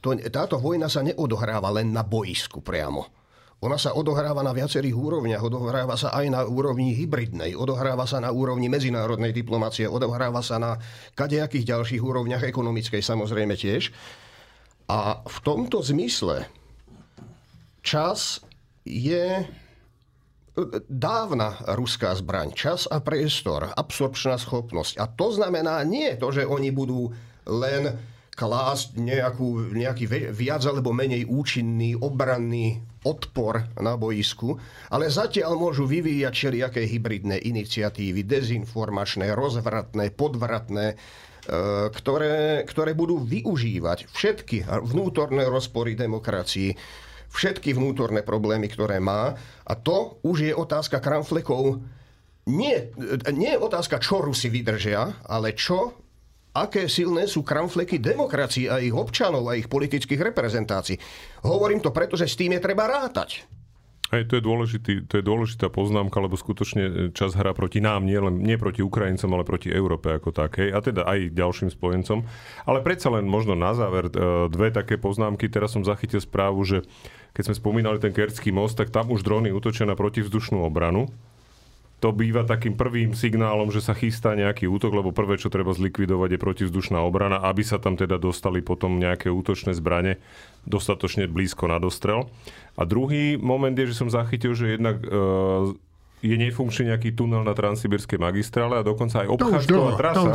[0.00, 3.19] to, táto vojna sa neodohráva len na boisku priamo.
[3.60, 8.32] Ona sa odohráva na viacerých úrovniach, odohráva sa aj na úrovni hybridnej, odohráva sa na
[8.32, 10.80] úrovni medzinárodnej diplomácie, odohráva sa na
[11.12, 13.92] kadejakých ďalších úrovniach ekonomickej samozrejme tiež.
[14.88, 16.48] A v tomto zmysle
[17.84, 18.40] čas
[18.88, 19.44] je
[20.88, 22.56] dávna ruská zbraň.
[22.56, 24.98] Čas a priestor, absorpčná schopnosť.
[24.98, 27.12] A to znamená nie to, že oni budú
[27.44, 27.92] len
[28.34, 34.60] klásť nejakú, nejaký viac alebo menej účinný obranný odpor na boisku,
[34.92, 40.96] ale zatiaľ môžu vyvíjať všelijaké hybridné iniciatívy, dezinformačné, rozvratné, podvratné, e,
[41.88, 46.76] ktoré, ktoré budú využívať všetky vnútorné rozpory demokracii,
[47.32, 49.32] všetky vnútorné problémy, ktoré má.
[49.64, 51.80] A to už je otázka kramflekov.
[52.50, 52.90] Nie,
[53.30, 56.09] nie je otázka, čo Rusi vydržia, ale čo
[56.54, 60.98] aké silné sú kramfleky demokracie a ich občanov a ich politických reprezentácií.
[61.46, 63.46] Hovorím to preto, že s tým je treba rátať.
[64.10, 68.02] Aj to je, dôležitý, to je dôležitá poznámka, lebo skutočne e, čas hrá proti nám,
[68.02, 72.26] nie, len, nie proti Ukrajincom, ale proti Európe ako takej, a teda aj ďalším spojencom.
[72.66, 75.46] Ale predsa len možno na záver e, dve také poznámky.
[75.46, 76.82] Teraz som zachytil správu, že
[77.38, 81.06] keď sme spomínali ten Kerský most, tak tam už drony útočia na protivzdušnú obranu
[82.00, 86.32] to býva takým prvým signálom, že sa chystá nejaký útok, lebo prvé, čo treba zlikvidovať,
[86.32, 90.16] je protivzdušná obrana, aby sa tam teda dostali potom nejaké útočné zbranie
[90.64, 92.32] dostatočne blízko na dostrel.
[92.80, 95.08] A druhý moment je, že som zachytil, že jednak e,
[96.20, 100.32] je nefunkčný nejaký tunel na transsibirskej magistrále a dokonca aj obchádzková trasa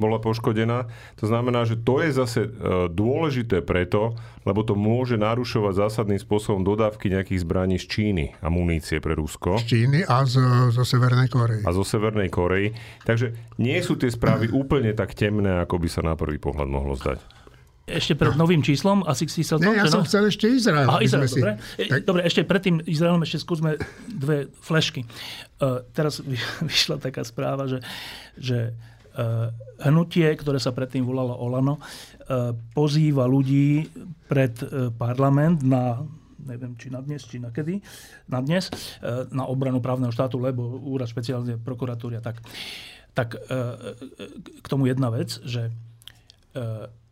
[0.00, 0.88] bola poškodená.
[1.20, 2.50] To znamená, že to je zase e,
[2.88, 4.16] dôležité preto,
[4.48, 9.60] lebo to môže narušovať zásadným spôsobom dodávky nejakých zbraní z Číny a munície pre Rusko.
[9.60, 10.40] Z Číny a z,
[10.72, 11.60] zo Severnej Korei.
[11.62, 12.72] A zo Severnej Korei.
[13.04, 16.96] Takže nie sú tie správy úplne tak temné, ako by sa na prvý pohľad mohlo
[16.96, 17.35] zdať
[17.86, 19.62] ešte pred novým číslom, asi si sa...
[19.62, 20.06] Nie, ja som no?
[20.10, 20.90] chcel ešte Izrael.
[20.90, 21.38] Aha, Izrael, si...
[21.38, 21.54] dobre.
[21.78, 22.02] Tak...
[22.02, 23.78] Dobre, ešte pred tým Izraelom ešte skúsme
[24.10, 25.06] dve flešky.
[25.62, 26.18] Uh, teraz
[26.66, 27.78] vyšla taká správa, že,
[28.34, 28.74] že
[29.14, 29.54] uh,
[29.86, 33.86] hnutie, ktoré sa predtým volalo Olano, uh, pozýva ľudí
[34.26, 36.02] pred uh, parlament na
[36.46, 37.82] neviem, či na dnes, či na kedy,
[38.30, 38.70] na dnes,
[39.34, 42.38] na obranu právneho štátu, lebo úrad špeciálne prokuratúry a tak.
[43.18, 43.34] Tak
[44.62, 45.74] k tomu jedna vec, že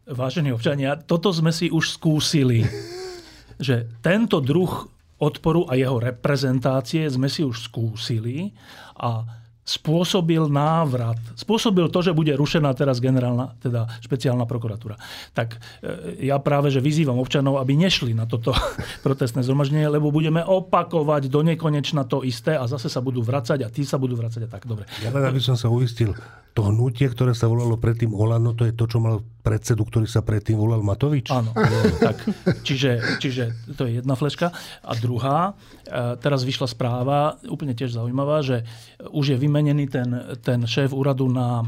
[0.05, 2.65] Vážení občania, toto sme si už skúsili,
[3.67, 8.53] že tento druh odporu a jeho reprezentácie sme si už skúsili
[8.99, 9.25] a
[9.65, 11.17] spôsobil návrat.
[11.41, 15.01] Spôsobil to, že bude rušená teraz generálna, teda špeciálna prokuratúra.
[15.33, 18.53] Tak e, ja práve, že vyzývam občanov, aby nešli na toto
[19.07, 23.73] protestné zhromaždenie, lebo budeme opakovať do nekonečna to isté a zase sa budú vracať a
[23.73, 24.69] tí sa budú vracať a tak.
[24.69, 24.85] Dobre.
[25.01, 26.13] Ja len aby som sa uistil,
[26.55, 30.23] to hnutie, ktoré sa volalo predtým Olano, to je to, čo mal predsedu, ktorý sa
[30.23, 31.27] predtým volal Matovič?
[31.35, 31.51] Áno.
[31.99, 32.23] tak,
[32.63, 34.55] čiže, čiže to je jedna fleška.
[34.87, 38.63] A druhá, e, teraz vyšla správa, úplne tiež zaujímavá, že
[39.11, 41.63] už je vymenený ten, ten šéf úradu na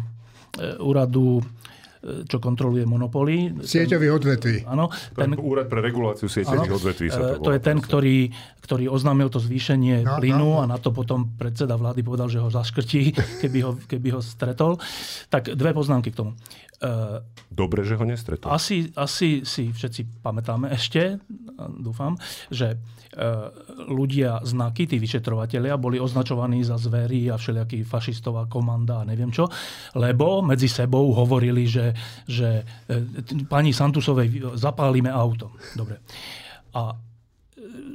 [0.59, 1.43] e, úradu
[2.05, 3.51] čo kontroluje monopoly.
[3.65, 4.57] Sieťový odvetví.
[4.69, 4.93] Áno.
[5.17, 8.17] Ten, Úrad pre reguláciu sieťových odvetví sa to, e, to je ten, ktorý,
[8.63, 10.63] ktorý oznámil to zvýšenie no, plynu no, no.
[10.63, 14.79] a na to potom predseda vlády povedal, že ho zaškrtí, keby ho, keby ho stretol.
[15.33, 16.33] Tak dve poznámky k tomu.
[16.77, 18.53] Uh, Dobre, že ho nestretol.
[18.53, 21.17] Asi, asi si všetci pamätáme ešte,
[21.81, 22.21] dúfam,
[22.53, 22.77] že
[23.89, 29.49] ľudia znaky, tí vyšetrovateľia, boli označovaní za zvery a všelijaký fašistová komanda a neviem čo,
[29.97, 31.96] lebo medzi sebou hovorili, že,
[32.29, 35.53] že uh, pani Santusovej zapálime auto.
[35.75, 36.01] Dobre.
[36.77, 36.97] A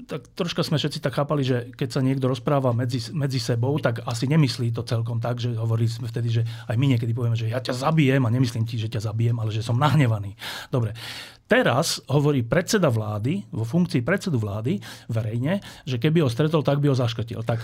[0.10, 4.04] tak troška sme všetci tak chápali, že keď sa niekto rozpráva medzi, medzi sebou, tak
[4.04, 7.52] asi nemyslí to celkom tak, že hovorili sme vtedy, že aj my niekedy povieme, že
[7.52, 10.36] ja ťa zabijem a nemyslím ti, že ťa zabijem, ale že som nahnevaný.
[10.68, 10.92] Dobre.
[11.52, 14.80] Teraz hovorí predseda vlády, vo funkcii predsedu vlády,
[15.12, 17.44] verejne, že keby ho stretol, tak by ho zaškrtil.
[17.44, 17.60] Tak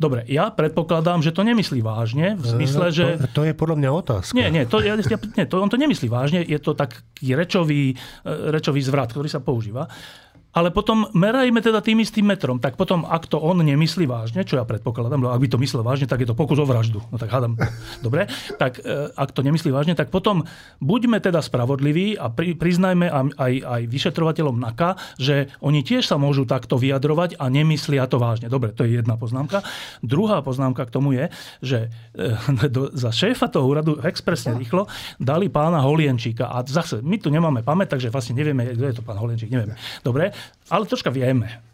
[0.00, 3.04] Dobre, ja predpokladám, že to nemyslí vážne, v zmysle, no, že...
[3.20, 4.32] To, to je podľa mňa otázka.
[4.32, 7.92] Nie, nie, to, ja, nie to, on to nemyslí vážne, je to taký rečový,
[8.24, 9.92] e, rečový zvrat, ktorý sa používa.
[10.50, 12.58] Ale potom merajme teda tým istým metrom.
[12.58, 15.86] Tak potom, ak to on nemyslí vážne, čo ja predpokladám, lebo ak by to myslel
[15.86, 16.98] vážne, tak je to pokus o vraždu.
[17.14, 17.54] No tak hádam.
[18.06, 18.26] Dobre.
[18.58, 20.42] Tak e, ak to nemyslí vážne, tak potom
[20.82, 23.06] buďme teda spravodliví a pri, priznajme
[23.38, 28.50] aj, aj vyšetrovateľom NAKA, že oni tiež sa môžu takto vyjadrovať a nemyslia to vážne.
[28.50, 29.62] Dobre, to je jedna poznámka.
[30.02, 31.30] Druhá poznámka k tomu je,
[31.62, 32.34] že e,
[32.74, 34.90] do, za šéfa toho úradu expresne rýchlo
[35.22, 36.50] dali pána Holienčíka.
[36.50, 39.78] A zase, my tu nemáme pamäť, takže vlastne nevieme, kto je to pán Holienčík, nevieme.
[40.02, 40.39] Dobre,
[40.70, 41.70] ale troška vieme.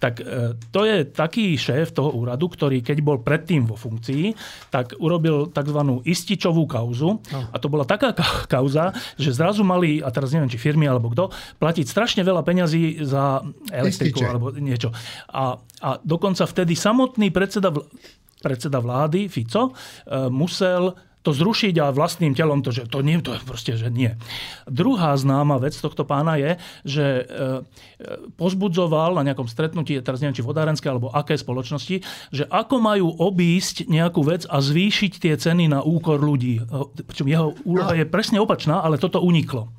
[0.00, 4.32] Tak e, to je taký šéf toho úradu, ktorý keď bol predtým vo funkcii,
[4.72, 5.80] tak urobil tzv.
[6.08, 7.20] ističovú kauzu.
[7.20, 7.40] No.
[7.52, 8.16] A to bola taká
[8.48, 11.28] kauza, že zrazu mali, a teraz neviem, či firmy alebo kto,
[11.60, 14.30] platiť strašne veľa peňazí za elektriku Ističe.
[14.32, 14.88] alebo niečo.
[15.28, 17.68] A, a dokonca vtedy samotný predseda,
[18.40, 19.72] predseda vlády Fico e,
[20.32, 24.18] musel to zrušiť a vlastným telom to, že to nie, to je proste, že nie.
[24.66, 27.62] Druhá známa vec tohto pána je, že e, e,
[28.34, 32.02] pozbudzoval na nejakom stretnutí, teraz neviem, či vodárenské alebo aké spoločnosti,
[32.34, 36.58] že ako majú obísť nejakú vec a zvýšiť tie ceny na úkor ľudí.
[36.58, 36.62] E,
[37.06, 39.70] pričom jeho úloha je presne opačná, ale toto uniklo.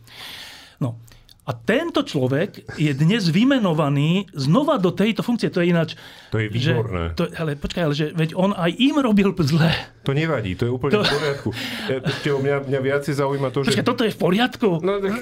[0.79, 0.99] No,
[1.43, 5.51] a tento človek je dnes vymenovaný znova do tejto funkcie.
[5.51, 5.99] To je ináč...
[6.31, 7.13] To je výborné.
[7.13, 9.69] Že, to, ale počkaj, ale že veď on aj im robil zle.
[10.07, 11.03] To nevadí, to je úplne to...
[11.03, 11.49] v poriadku.
[11.87, 11.97] Ja,
[12.39, 13.75] mňa, mňa viacej zaujíma to, že...
[13.75, 14.69] Počkaj, toto je v poriadku?
[14.83, 15.15] No, tak,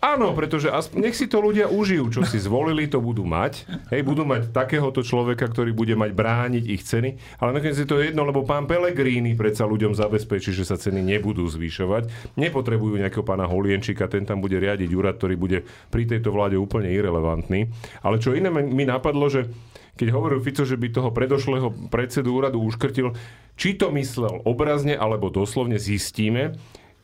[0.00, 3.64] áno, pretože aspoň, nech si to ľudia užijú, čo si zvolili, to budú mať.
[3.92, 7.40] Hej, budú mať takéhoto človeka, ktorý bude mať brániť ich ceny.
[7.40, 11.48] Ale nakoniec je to jedno, lebo pán Pelegrini predsa ľuďom zabezpečí, že sa ceny nebudú
[11.48, 12.34] zvyšovať.
[12.36, 15.58] Nepotrebujú nejakého pána Holienčika, ten tam bude riadiť úrad, ktorý ktorý bude
[15.90, 17.66] pri tejto vláde úplne irrelevantný.
[18.06, 19.50] Ale čo iné mi napadlo, že
[19.98, 23.14] keď hovoril Fico, že by toho predošlého predsedu úradu uškrtil,
[23.58, 26.54] či to myslel obrazne alebo doslovne zistíme,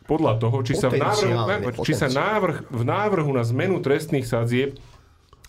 [0.06, 4.74] podľa toho, či sa, v návrhu, či sa návrh, v návrhu na zmenu trestných sadzieb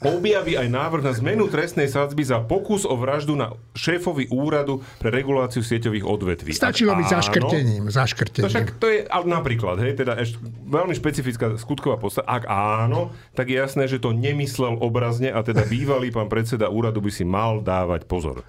[0.02, 5.14] objaví aj návrh na zmenu trestnej sadzby za pokus o vraždu na šéfovi úradu pre
[5.14, 6.52] reguláciu sieťových odvetví.
[6.52, 7.84] Stačilo byť zaškrtením.
[7.94, 8.46] zaškrtením.
[8.46, 12.26] To, však to je ale napríklad, hej, teda ešte veľmi špecifická skutková podstata.
[12.26, 17.00] Ak áno, tak je jasné, že to nemyslel obrazne a teda bývalý pán predseda úradu
[17.00, 18.42] by si mal dávať pozor.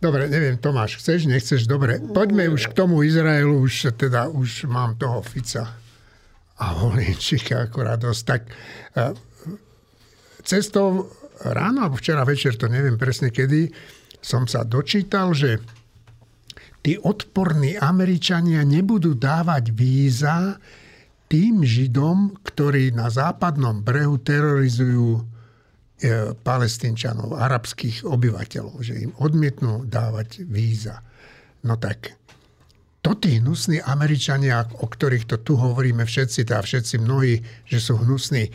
[0.00, 1.68] Dobre, neviem, Tomáš, chceš, nechceš?
[1.68, 5.76] Dobre, poďme už k tomu Izraelu, už teda už mám toho Fica
[6.60, 8.22] a Holinčíka ako radosť.
[8.24, 8.40] Tak
[8.96, 9.12] eh,
[10.50, 11.06] cestou
[11.46, 13.70] ráno, alebo včera večer, to neviem presne kedy,
[14.18, 15.62] som sa dočítal, že
[16.82, 20.58] tí odporní Američania nebudú dávať víza
[21.30, 25.22] tým Židom, ktorí na západnom brehu terorizujú e,
[26.34, 31.06] palestínčanov, arabských obyvateľov, že im odmietnú dávať víza.
[31.62, 32.18] No tak
[33.00, 37.96] to tí hnusní Američania, o ktorých to tu hovoríme všetci, tá všetci mnohí, že sú
[38.02, 38.50] hnusní,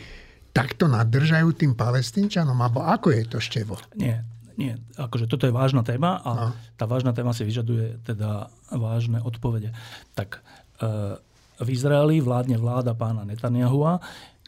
[0.56, 2.56] takto nadržajú tým palestínčanom?
[2.56, 3.76] Alebo ako je to, Števo?
[3.92, 4.24] Nie,
[4.56, 4.72] nie.
[4.96, 6.48] Akože toto je vážna téma a no.
[6.80, 9.76] tá vážna téma si vyžaduje teda vážne odpovede.
[10.16, 10.40] Tak
[10.80, 11.20] e,
[11.60, 14.00] v Izraeli vládne vláda pána Netanyahua,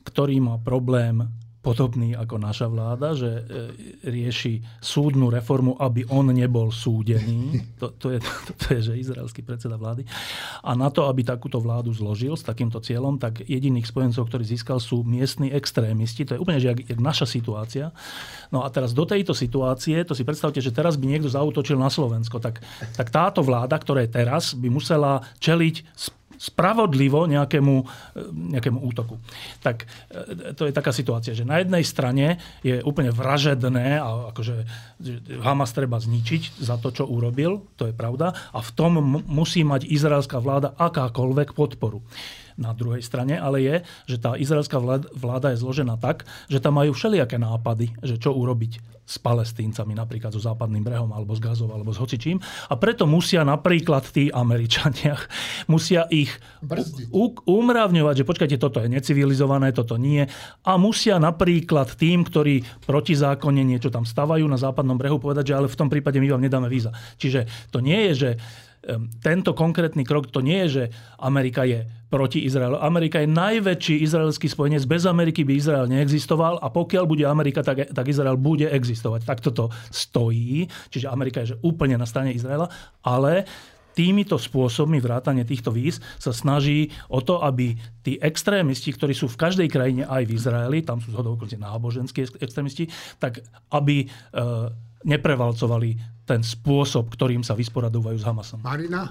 [0.09, 1.29] ktorý má problém
[1.69, 3.43] podobný ako naša vláda, že e,
[4.09, 7.61] rieši súdnu reformu, aby on nebol súdený.
[7.79, 10.09] To, to, je, to, to je, že izraelský predseda vlády.
[10.65, 14.81] A na to, aby takúto vládu zložil s takýmto cieľom, tak jediných spojencov, ktorý získal,
[14.81, 16.25] sú miestni extrémisti.
[16.25, 17.93] To je úplne, že jak, jak naša situácia.
[18.49, 21.93] No a teraz do tejto situácie, to si predstavte, že teraz by niekto zautočil na
[21.93, 22.65] Slovensko, tak,
[22.97, 26.01] tak táto vláda, ktorá je teraz, by musela čeliť
[26.39, 27.87] spravodlivo nejakému, e,
[28.57, 29.19] nejakému útoku.
[29.61, 34.55] Tak e, to je taká situácia, že na jednej strane je úplne vražedné a akože
[35.43, 39.91] Hamas treba zničiť za to, čo urobil, to je pravda, a v tom musí mať
[39.91, 42.01] izraelská vláda akákoľvek podporu
[42.59, 43.77] na druhej strane, ale je,
[44.11, 44.83] že tá izraelská
[45.15, 50.37] vláda je zložená tak, že tam majú všelijaké nápady, že čo urobiť s palestíncami, napríklad
[50.37, 52.37] so západným brehom, alebo s Gazou, alebo s hocičím.
[52.69, 55.17] A preto musia napríklad tí Američania,
[55.73, 56.29] musia ich
[57.09, 60.29] u- umravňovať, že počkajte, toto je necivilizované, toto nie.
[60.61, 65.73] A musia napríklad tým, ktorí protizákonne niečo tam stavajú na západnom brehu, povedať, že ale
[65.73, 66.93] v tom prípade my vám nedáme víza.
[67.17, 68.31] Čiže to nie je, že
[69.21, 70.85] tento konkrétny krok to nie je, že
[71.21, 72.81] Amerika je proti Izraelu.
[72.81, 74.89] Amerika je najväčší izraelský spojenec.
[74.89, 79.29] Bez Ameriky by Izrael neexistoval a pokiaľ bude Amerika, tak, tak Izrael bude existovať.
[79.29, 80.65] Tak toto stojí.
[80.89, 82.73] Čiže Amerika je že úplne na strane Izraela.
[83.05, 83.45] Ale
[83.93, 87.75] týmito spôsobmi vrátane týchto víz sa snaží o to, aby
[88.07, 92.87] tí extrémisti, ktorí sú v každej krajine aj v Izraeli, tam sú zhodou náboženskí extrémisti,
[93.19, 93.43] tak
[93.75, 94.41] aby e,
[95.05, 98.61] neprevalcovali ten spôsob, ktorým sa vysporadovajú s Hamasom.
[98.61, 99.09] Marina?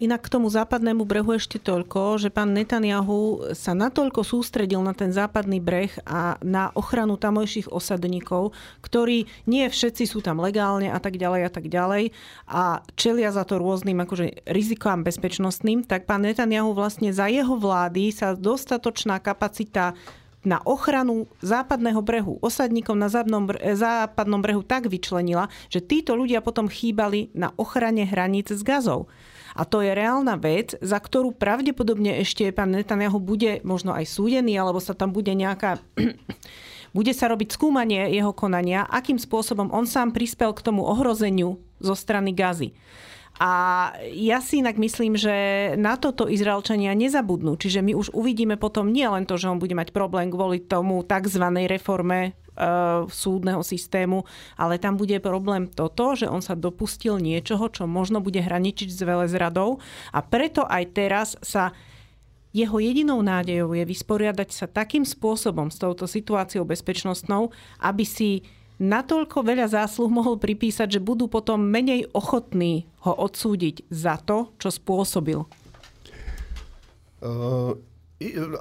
[0.00, 5.12] Inak k tomu západnému brehu ešte toľko, že pán Netanyahu sa natoľko sústredil na ten
[5.12, 11.20] západný breh a na ochranu tamojších osadníkov, ktorí nie všetci sú tam legálne a tak
[11.20, 12.16] ďalej a tak ďalej
[12.48, 18.08] a čelia za to rôznym akože rizikám bezpečnostným, tak pán Netanyahu vlastne za jeho vlády
[18.08, 19.92] sa dostatočná kapacita
[20.40, 27.28] na ochranu západného brehu, osadníkov na západnom brehu tak vyčlenila, že títo ľudia potom chýbali
[27.36, 29.08] na ochrane hraníc s gazou.
[29.52, 34.56] A to je reálna vec, za ktorú pravdepodobne ešte pán Netanyahu bude možno aj súdený,
[34.56, 35.82] alebo sa tam bude nejaká...
[36.96, 41.94] bude sa robiť skúmanie jeho konania, akým spôsobom on sám prispel k tomu ohrozeniu zo
[41.94, 42.74] strany gazy.
[43.40, 43.52] A
[44.12, 45.32] ja si inak myslím, že
[45.80, 47.56] na toto Izraelčania nezabudnú.
[47.56, 51.00] Čiže my už uvidíme potom nie len to, že on bude mať problém kvôli tomu
[51.00, 51.40] tzv.
[51.64, 52.30] reforme e,
[53.08, 54.28] súdneho systému,
[54.60, 59.00] ale tam bude problém toto, že on sa dopustil niečoho, čo možno bude hraničiť s
[59.00, 59.80] velezradou
[60.12, 61.72] a preto aj teraz sa
[62.50, 68.44] jeho jedinou nádejou je vysporiadať sa takým spôsobom s touto situáciou bezpečnostnou, aby si
[68.80, 74.72] natoľko veľa zásluh mohol pripísať, že budú potom menej ochotní ho odsúdiť za to, čo
[74.72, 75.44] spôsobil?
[77.20, 77.76] Uh,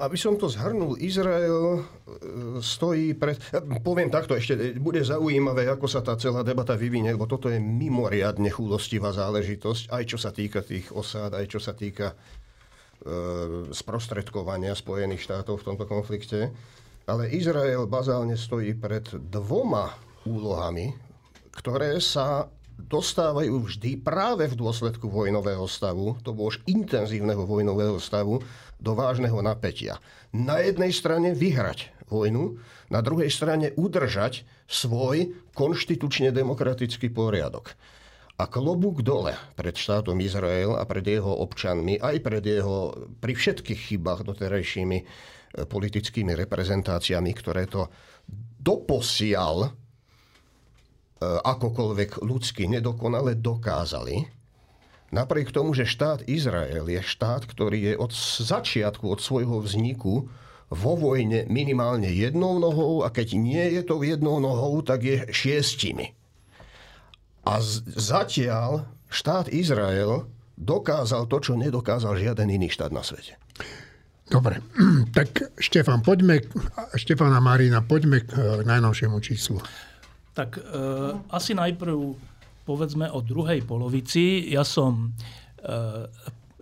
[0.03, 3.39] aby som to zhrnul, Izrael uh, stojí pred...
[3.79, 8.51] Poviem takto, ešte bude zaujímavé, ako sa tá celá debata vyvinie, lebo toto je mimoriadne
[8.51, 12.13] chúdostivá záležitosť, aj čo sa týka tých osád, aj čo sa týka
[13.71, 16.51] sprostredkovania Spojených štátov v tomto konflikte.
[17.07, 20.95] Ale Izrael bazálne stojí pred dvoma úlohami,
[21.55, 22.47] ktoré sa
[22.79, 28.39] dostávajú vždy práve v dôsledku vojnového stavu, to bolo už intenzívneho vojnového stavu,
[28.79, 29.99] do vážneho napätia.
[30.31, 37.75] Na jednej strane vyhrať vojnu, na druhej strane udržať svoj konštitučne demokratický poriadok.
[38.39, 43.79] A klobúk dole pred štátom Izrael a pred jeho občanmi, aj pred jeho, pri všetkých
[43.91, 45.05] chybách doterajšími e,
[45.67, 47.91] politickými reprezentáciami, ktoré to
[48.63, 49.75] doposiaľ
[51.23, 54.27] akokoľvek ľudsky nedokonale dokázali,
[55.11, 58.11] napriek tomu, že štát Izrael je štát, ktorý je od
[58.43, 60.31] začiatku, od svojho vzniku
[60.69, 66.13] vo vojne minimálne jednou nohou a keď nie je to jednou nohou, tak je šiestimi.
[67.43, 73.41] A z- zatiaľ štát Izrael dokázal to, čo nedokázal žiaden iný štát na svete.
[74.29, 74.61] Dobre,
[75.17, 76.45] tak Štefan, poďme,
[76.93, 79.57] Štefan a Marina, poďme k e, najnovšiemu číslu.
[80.33, 80.61] Tak e,
[81.29, 81.95] asi najprv
[82.63, 84.45] povedzme o druhej polovici.
[84.53, 86.05] Ja som e,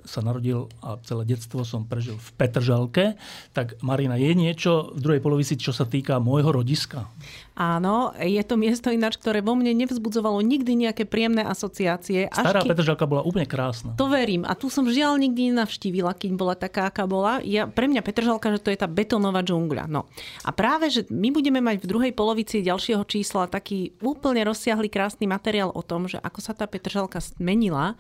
[0.08, 3.20] sa narodil a celé detstvo som prežil v Petržalke.
[3.52, 7.12] Tak Marina, je niečo v druhej polovici, čo sa týka môjho rodiska?
[7.58, 12.30] Áno, je to miesto ináč, ktoré vo mne nevzbudzovalo nikdy nejaké príjemné asociácie.
[12.30, 12.70] Stará ke...
[12.70, 13.98] Petržalka bola úplne krásna.
[13.98, 14.46] To verím.
[14.46, 17.42] A tu som žiaľ nikdy nenavštívila, keď bola taká, aká bola.
[17.42, 19.90] Ja, pre mňa Petržalka, že to je tá betónová džungľa.
[19.90, 20.06] No.
[20.46, 25.26] A práve, že my budeme mať v druhej polovici ďalšieho čísla taký úplne rozsiahly krásny
[25.26, 27.98] materiál o tom, že ako sa tá Petržalka zmenila,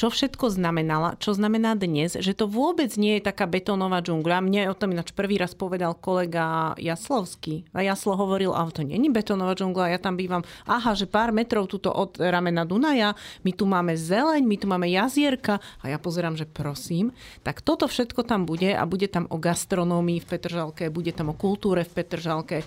[0.00, 4.40] čo všetko znamenala, čo znamená dnes, že to vôbec nie je taká betónová džungľa.
[4.40, 7.68] Mne o tom ináč prvý raz povedal kolega Jaslovský.
[7.76, 11.68] A Jaslo hovoril, ale to není betónová džungla, ja tam bývam, aha, že pár metrov
[11.68, 13.12] tuto od ramena Dunaja,
[13.44, 17.12] my tu máme zeleň, my tu máme jazierka a ja pozerám, že prosím,
[17.44, 21.36] tak toto všetko tam bude a bude tam o gastronómii v Petržalke, bude tam o
[21.36, 22.64] kultúre v Petržalke,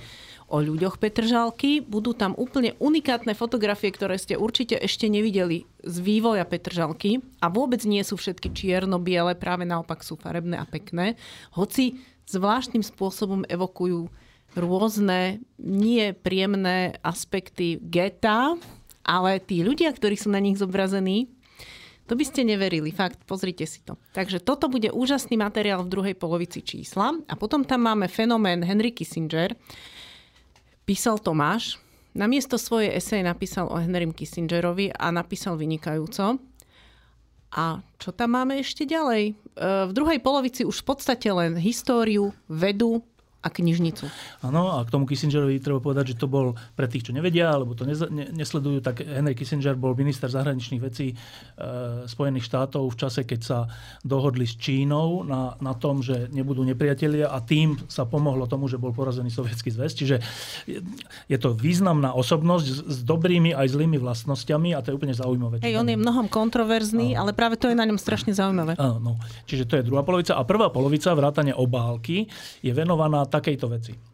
[0.54, 1.82] o ľuďoch Petržalky.
[1.82, 7.82] Budú tam úplne unikátne fotografie, ktoré ste určite ešte nevideli z vývoja Petržalky a vôbec
[7.90, 11.18] nie sú všetky čierno-biele, práve naopak sú farebné a pekné,
[11.58, 11.98] hoci
[12.30, 14.14] zvláštnym spôsobom evokujú
[14.54, 18.54] rôzne nie príjemné aspekty geta,
[19.02, 21.34] ale tí ľudia, ktorí sú na nich zobrazení,
[22.04, 23.96] to by ste neverili, fakt, pozrite si to.
[24.12, 27.16] Takže toto bude úžasný materiál v druhej polovici čísla.
[27.32, 29.56] A potom tam máme fenomén Henry Kissinger.
[30.84, 31.80] Písal Tomáš.
[32.12, 36.38] Na miesto svojej eseje napísal o Henrym Kissingerovi a napísal vynikajúco.
[37.54, 39.24] A čo tam máme ešte ďalej?
[39.32, 39.34] E,
[39.88, 43.00] v druhej polovici už v podstate len históriu, vedu,
[43.44, 44.08] a knižnicu.
[44.48, 47.76] Áno, a k tomu Kissingerovi treba povedať, že to bol pre tých, čo nevedia, alebo
[47.76, 47.84] to
[48.32, 51.16] nesledujú, tak Henry Kissinger bol minister zahraničných vecí e,
[52.08, 53.60] Spojených štátov v čase, keď sa
[54.08, 58.80] dohodli s Čínou na, na tom, že nebudú nepriatelia a tým sa pomohlo tomu, že
[58.80, 59.92] bol porazený sovietský zväz.
[59.92, 60.16] Čiže
[60.64, 60.80] je,
[61.28, 65.60] je to významná osobnosť s, s dobrými aj zlými vlastnosťami a to je úplne zaujímavé.
[65.60, 67.28] Hej, on je mnohom kontroverzný, Áno.
[67.28, 68.80] ale práve to je na ňom strašne zaujímavé.
[68.80, 70.40] Áno, čiže to je druhá polovica.
[70.40, 72.32] A prvá polovica, vrátane obálky,
[72.64, 74.14] je venovaná takejto veci.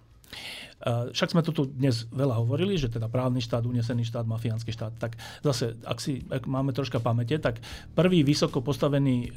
[0.80, 4.96] Eh, však sme tu dnes veľa hovorili, že teda právny štát, unesený štát, mafiánsky štát.
[4.96, 7.60] Tak zase, ak si ak máme troška pamäte, tak
[8.00, 9.32] prvý vysoko postavený eh,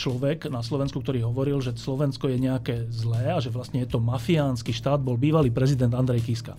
[0.00, 4.00] človek na Slovensku, ktorý hovoril, že Slovensko je nejaké zlé a že vlastne je to
[4.00, 6.56] mafiánsky štát, bol bývalý prezident Andrej Kiska.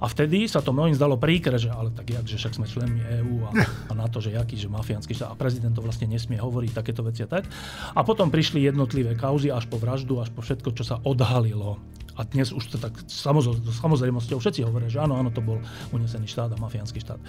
[0.00, 3.04] A vtedy sa to mnohým zdalo príkre, že ale tak jak, že však sme členmi
[3.04, 6.40] EÚ a, a na to, že jaký, že mafiánsky štát a prezident to vlastne nesmie
[6.40, 7.44] hovoriť takéto veci a tak.
[7.92, 11.76] A potom prišli jednotlivé kauzy až po vraždu, až po všetko, čo sa odhalilo
[12.16, 12.96] a dnes už to tak
[13.76, 15.60] samozrejmosťou všetci hovoria, že áno, áno, to bol
[15.92, 17.20] unesený štát a mafiánsky štát.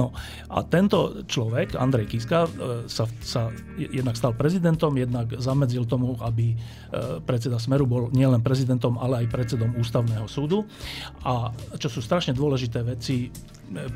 [0.00, 0.16] No
[0.48, 2.50] a tento človek, Andrej Kiska, e,
[2.88, 6.56] sa, sa jednak stal prezidentom, jednak zamedzil tomu, aby e,
[7.22, 10.64] predseda Smeru bol nielen prezidentom, ale aj predsedom ústavného súdu.
[11.28, 13.30] A čo sú strašne dôležité veci e,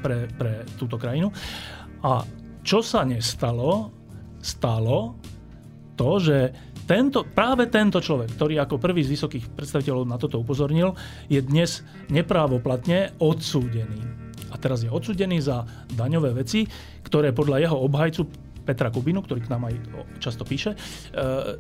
[0.05, 1.32] pre, pre túto krajinu.
[2.05, 2.22] A
[2.60, 3.90] čo sa nestalo,
[4.44, 5.16] stalo
[5.98, 6.38] to, že
[6.89, 10.97] tento, práve tento človek, ktorý ako prvý z vysokých predstaviteľov na toto upozornil,
[11.28, 14.01] je dnes neprávoplatne odsúdený.
[14.48, 16.65] A teraz je odsúdený za daňové veci,
[17.05, 18.24] ktoré podľa jeho obhajcu
[18.65, 19.77] Petra Kubinu, ktorý k nám aj
[20.20, 20.78] často píše, e,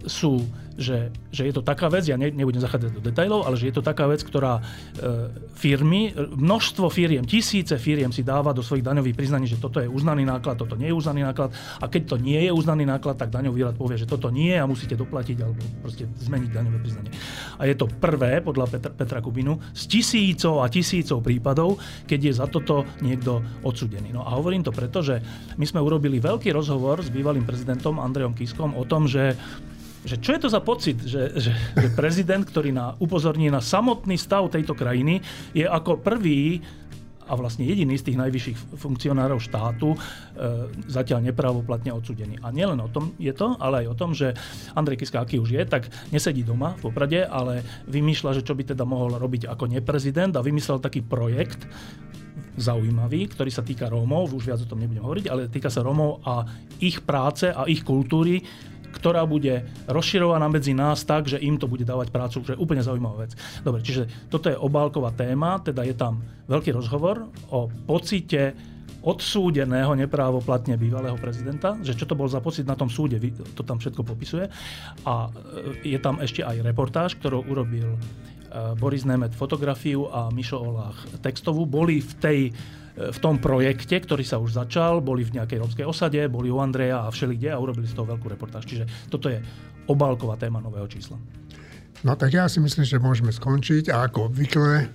[0.04, 0.40] sú,
[0.78, 3.74] že, že je to taká vec, ja ne, nebudem zachádzať do detajlov, ale že je
[3.74, 4.62] to taká vec, ktorá e,
[5.58, 10.22] firmy, množstvo firiem, tisíce firiem si dáva do svojich daňových priznaní, že toto je uznaný
[10.22, 11.50] náklad, toto nie je uznaný náklad
[11.82, 14.70] a keď to nie je uznaný náklad, tak daňový rad povie, že toto nie a
[14.70, 17.10] musíte doplatiť alebo proste zmeniť daňové priznanie.
[17.58, 22.32] A je to prvé, podľa Petra, Petra Kubinu, z tisícov a tisícov prípadov, keď je
[22.38, 24.14] za toto niekto odsudený.
[24.14, 25.18] No a hovorím to preto, že
[25.58, 29.34] my sme urobili veľký rozhovor s bývalým prezidentom Andrejom Kiskom o tom, že
[30.08, 34.16] že čo je to za pocit, že, že, že prezident, ktorý na, upozorní na samotný
[34.16, 35.20] stav tejto krajiny,
[35.52, 36.64] je ako prvý
[37.28, 39.98] a vlastne jediný z tých najvyšších funkcionárov štátu e,
[40.88, 42.40] zatiaľ nepravoplatne odsudený.
[42.40, 44.32] A nielen o tom je to, ale aj o tom, že
[44.72, 48.72] Andrej Kiska, aký už je, tak nesedí doma v Poprade, ale vymýšľa, že čo by
[48.72, 51.68] teda mohol robiť ako neprezident a vymyslel taký projekt,
[52.58, 56.26] zaujímavý, ktorý sa týka Rómov, už viac o tom nebudem hovoriť, ale týka sa Rómov
[56.26, 56.42] a
[56.82, 58.42] ich práce a ich kultúry,
[58.92, 62.82] ktorá bude rozširovaná medzi nás tak, že im to bude dávať prácu, čo je úplne
[62.82, 63.32] zaujímavá vec.
[63.62, 68.56] Dobre, čiže toto je obálková téma, teda je tam veľký rozhovor o pocite
[68.98, 73.22] odsúdeného neprávoplatne bývalého prezidenta, že čo to bol za pocit na tom súde,
[73.54, 74.50] to tam všetko popisuje.
[75.06, 75.30] A
[75.84, 77.98] e, je tam ešte aj reportáž, ktorú urobil e,
[78.74, 81.62] Boris Nemet fotografiu a Mišo Olách textovú.
[81.62, 82.38] Boli v tej
[82.98, 87.06] v tom projekte, ktorý sa už začal, boli v nejakej rómskej osade, boli u Andreja
[87.06, 88.66] a všelikde a urobili z toho veľkú reportáž.
[88.66, 89.38] Čiže toto je
[89.86, 91.14] obálková téma nového čísla.
[92.02, 94.90] No tak ja si myslím, že môžeme skončiť a ako obvykle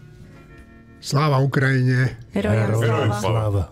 [1.03, 2.15] sláva Ukrajine.
[2.31, 3.15] Herojom sláva.
[3.19, 3.63] sláva.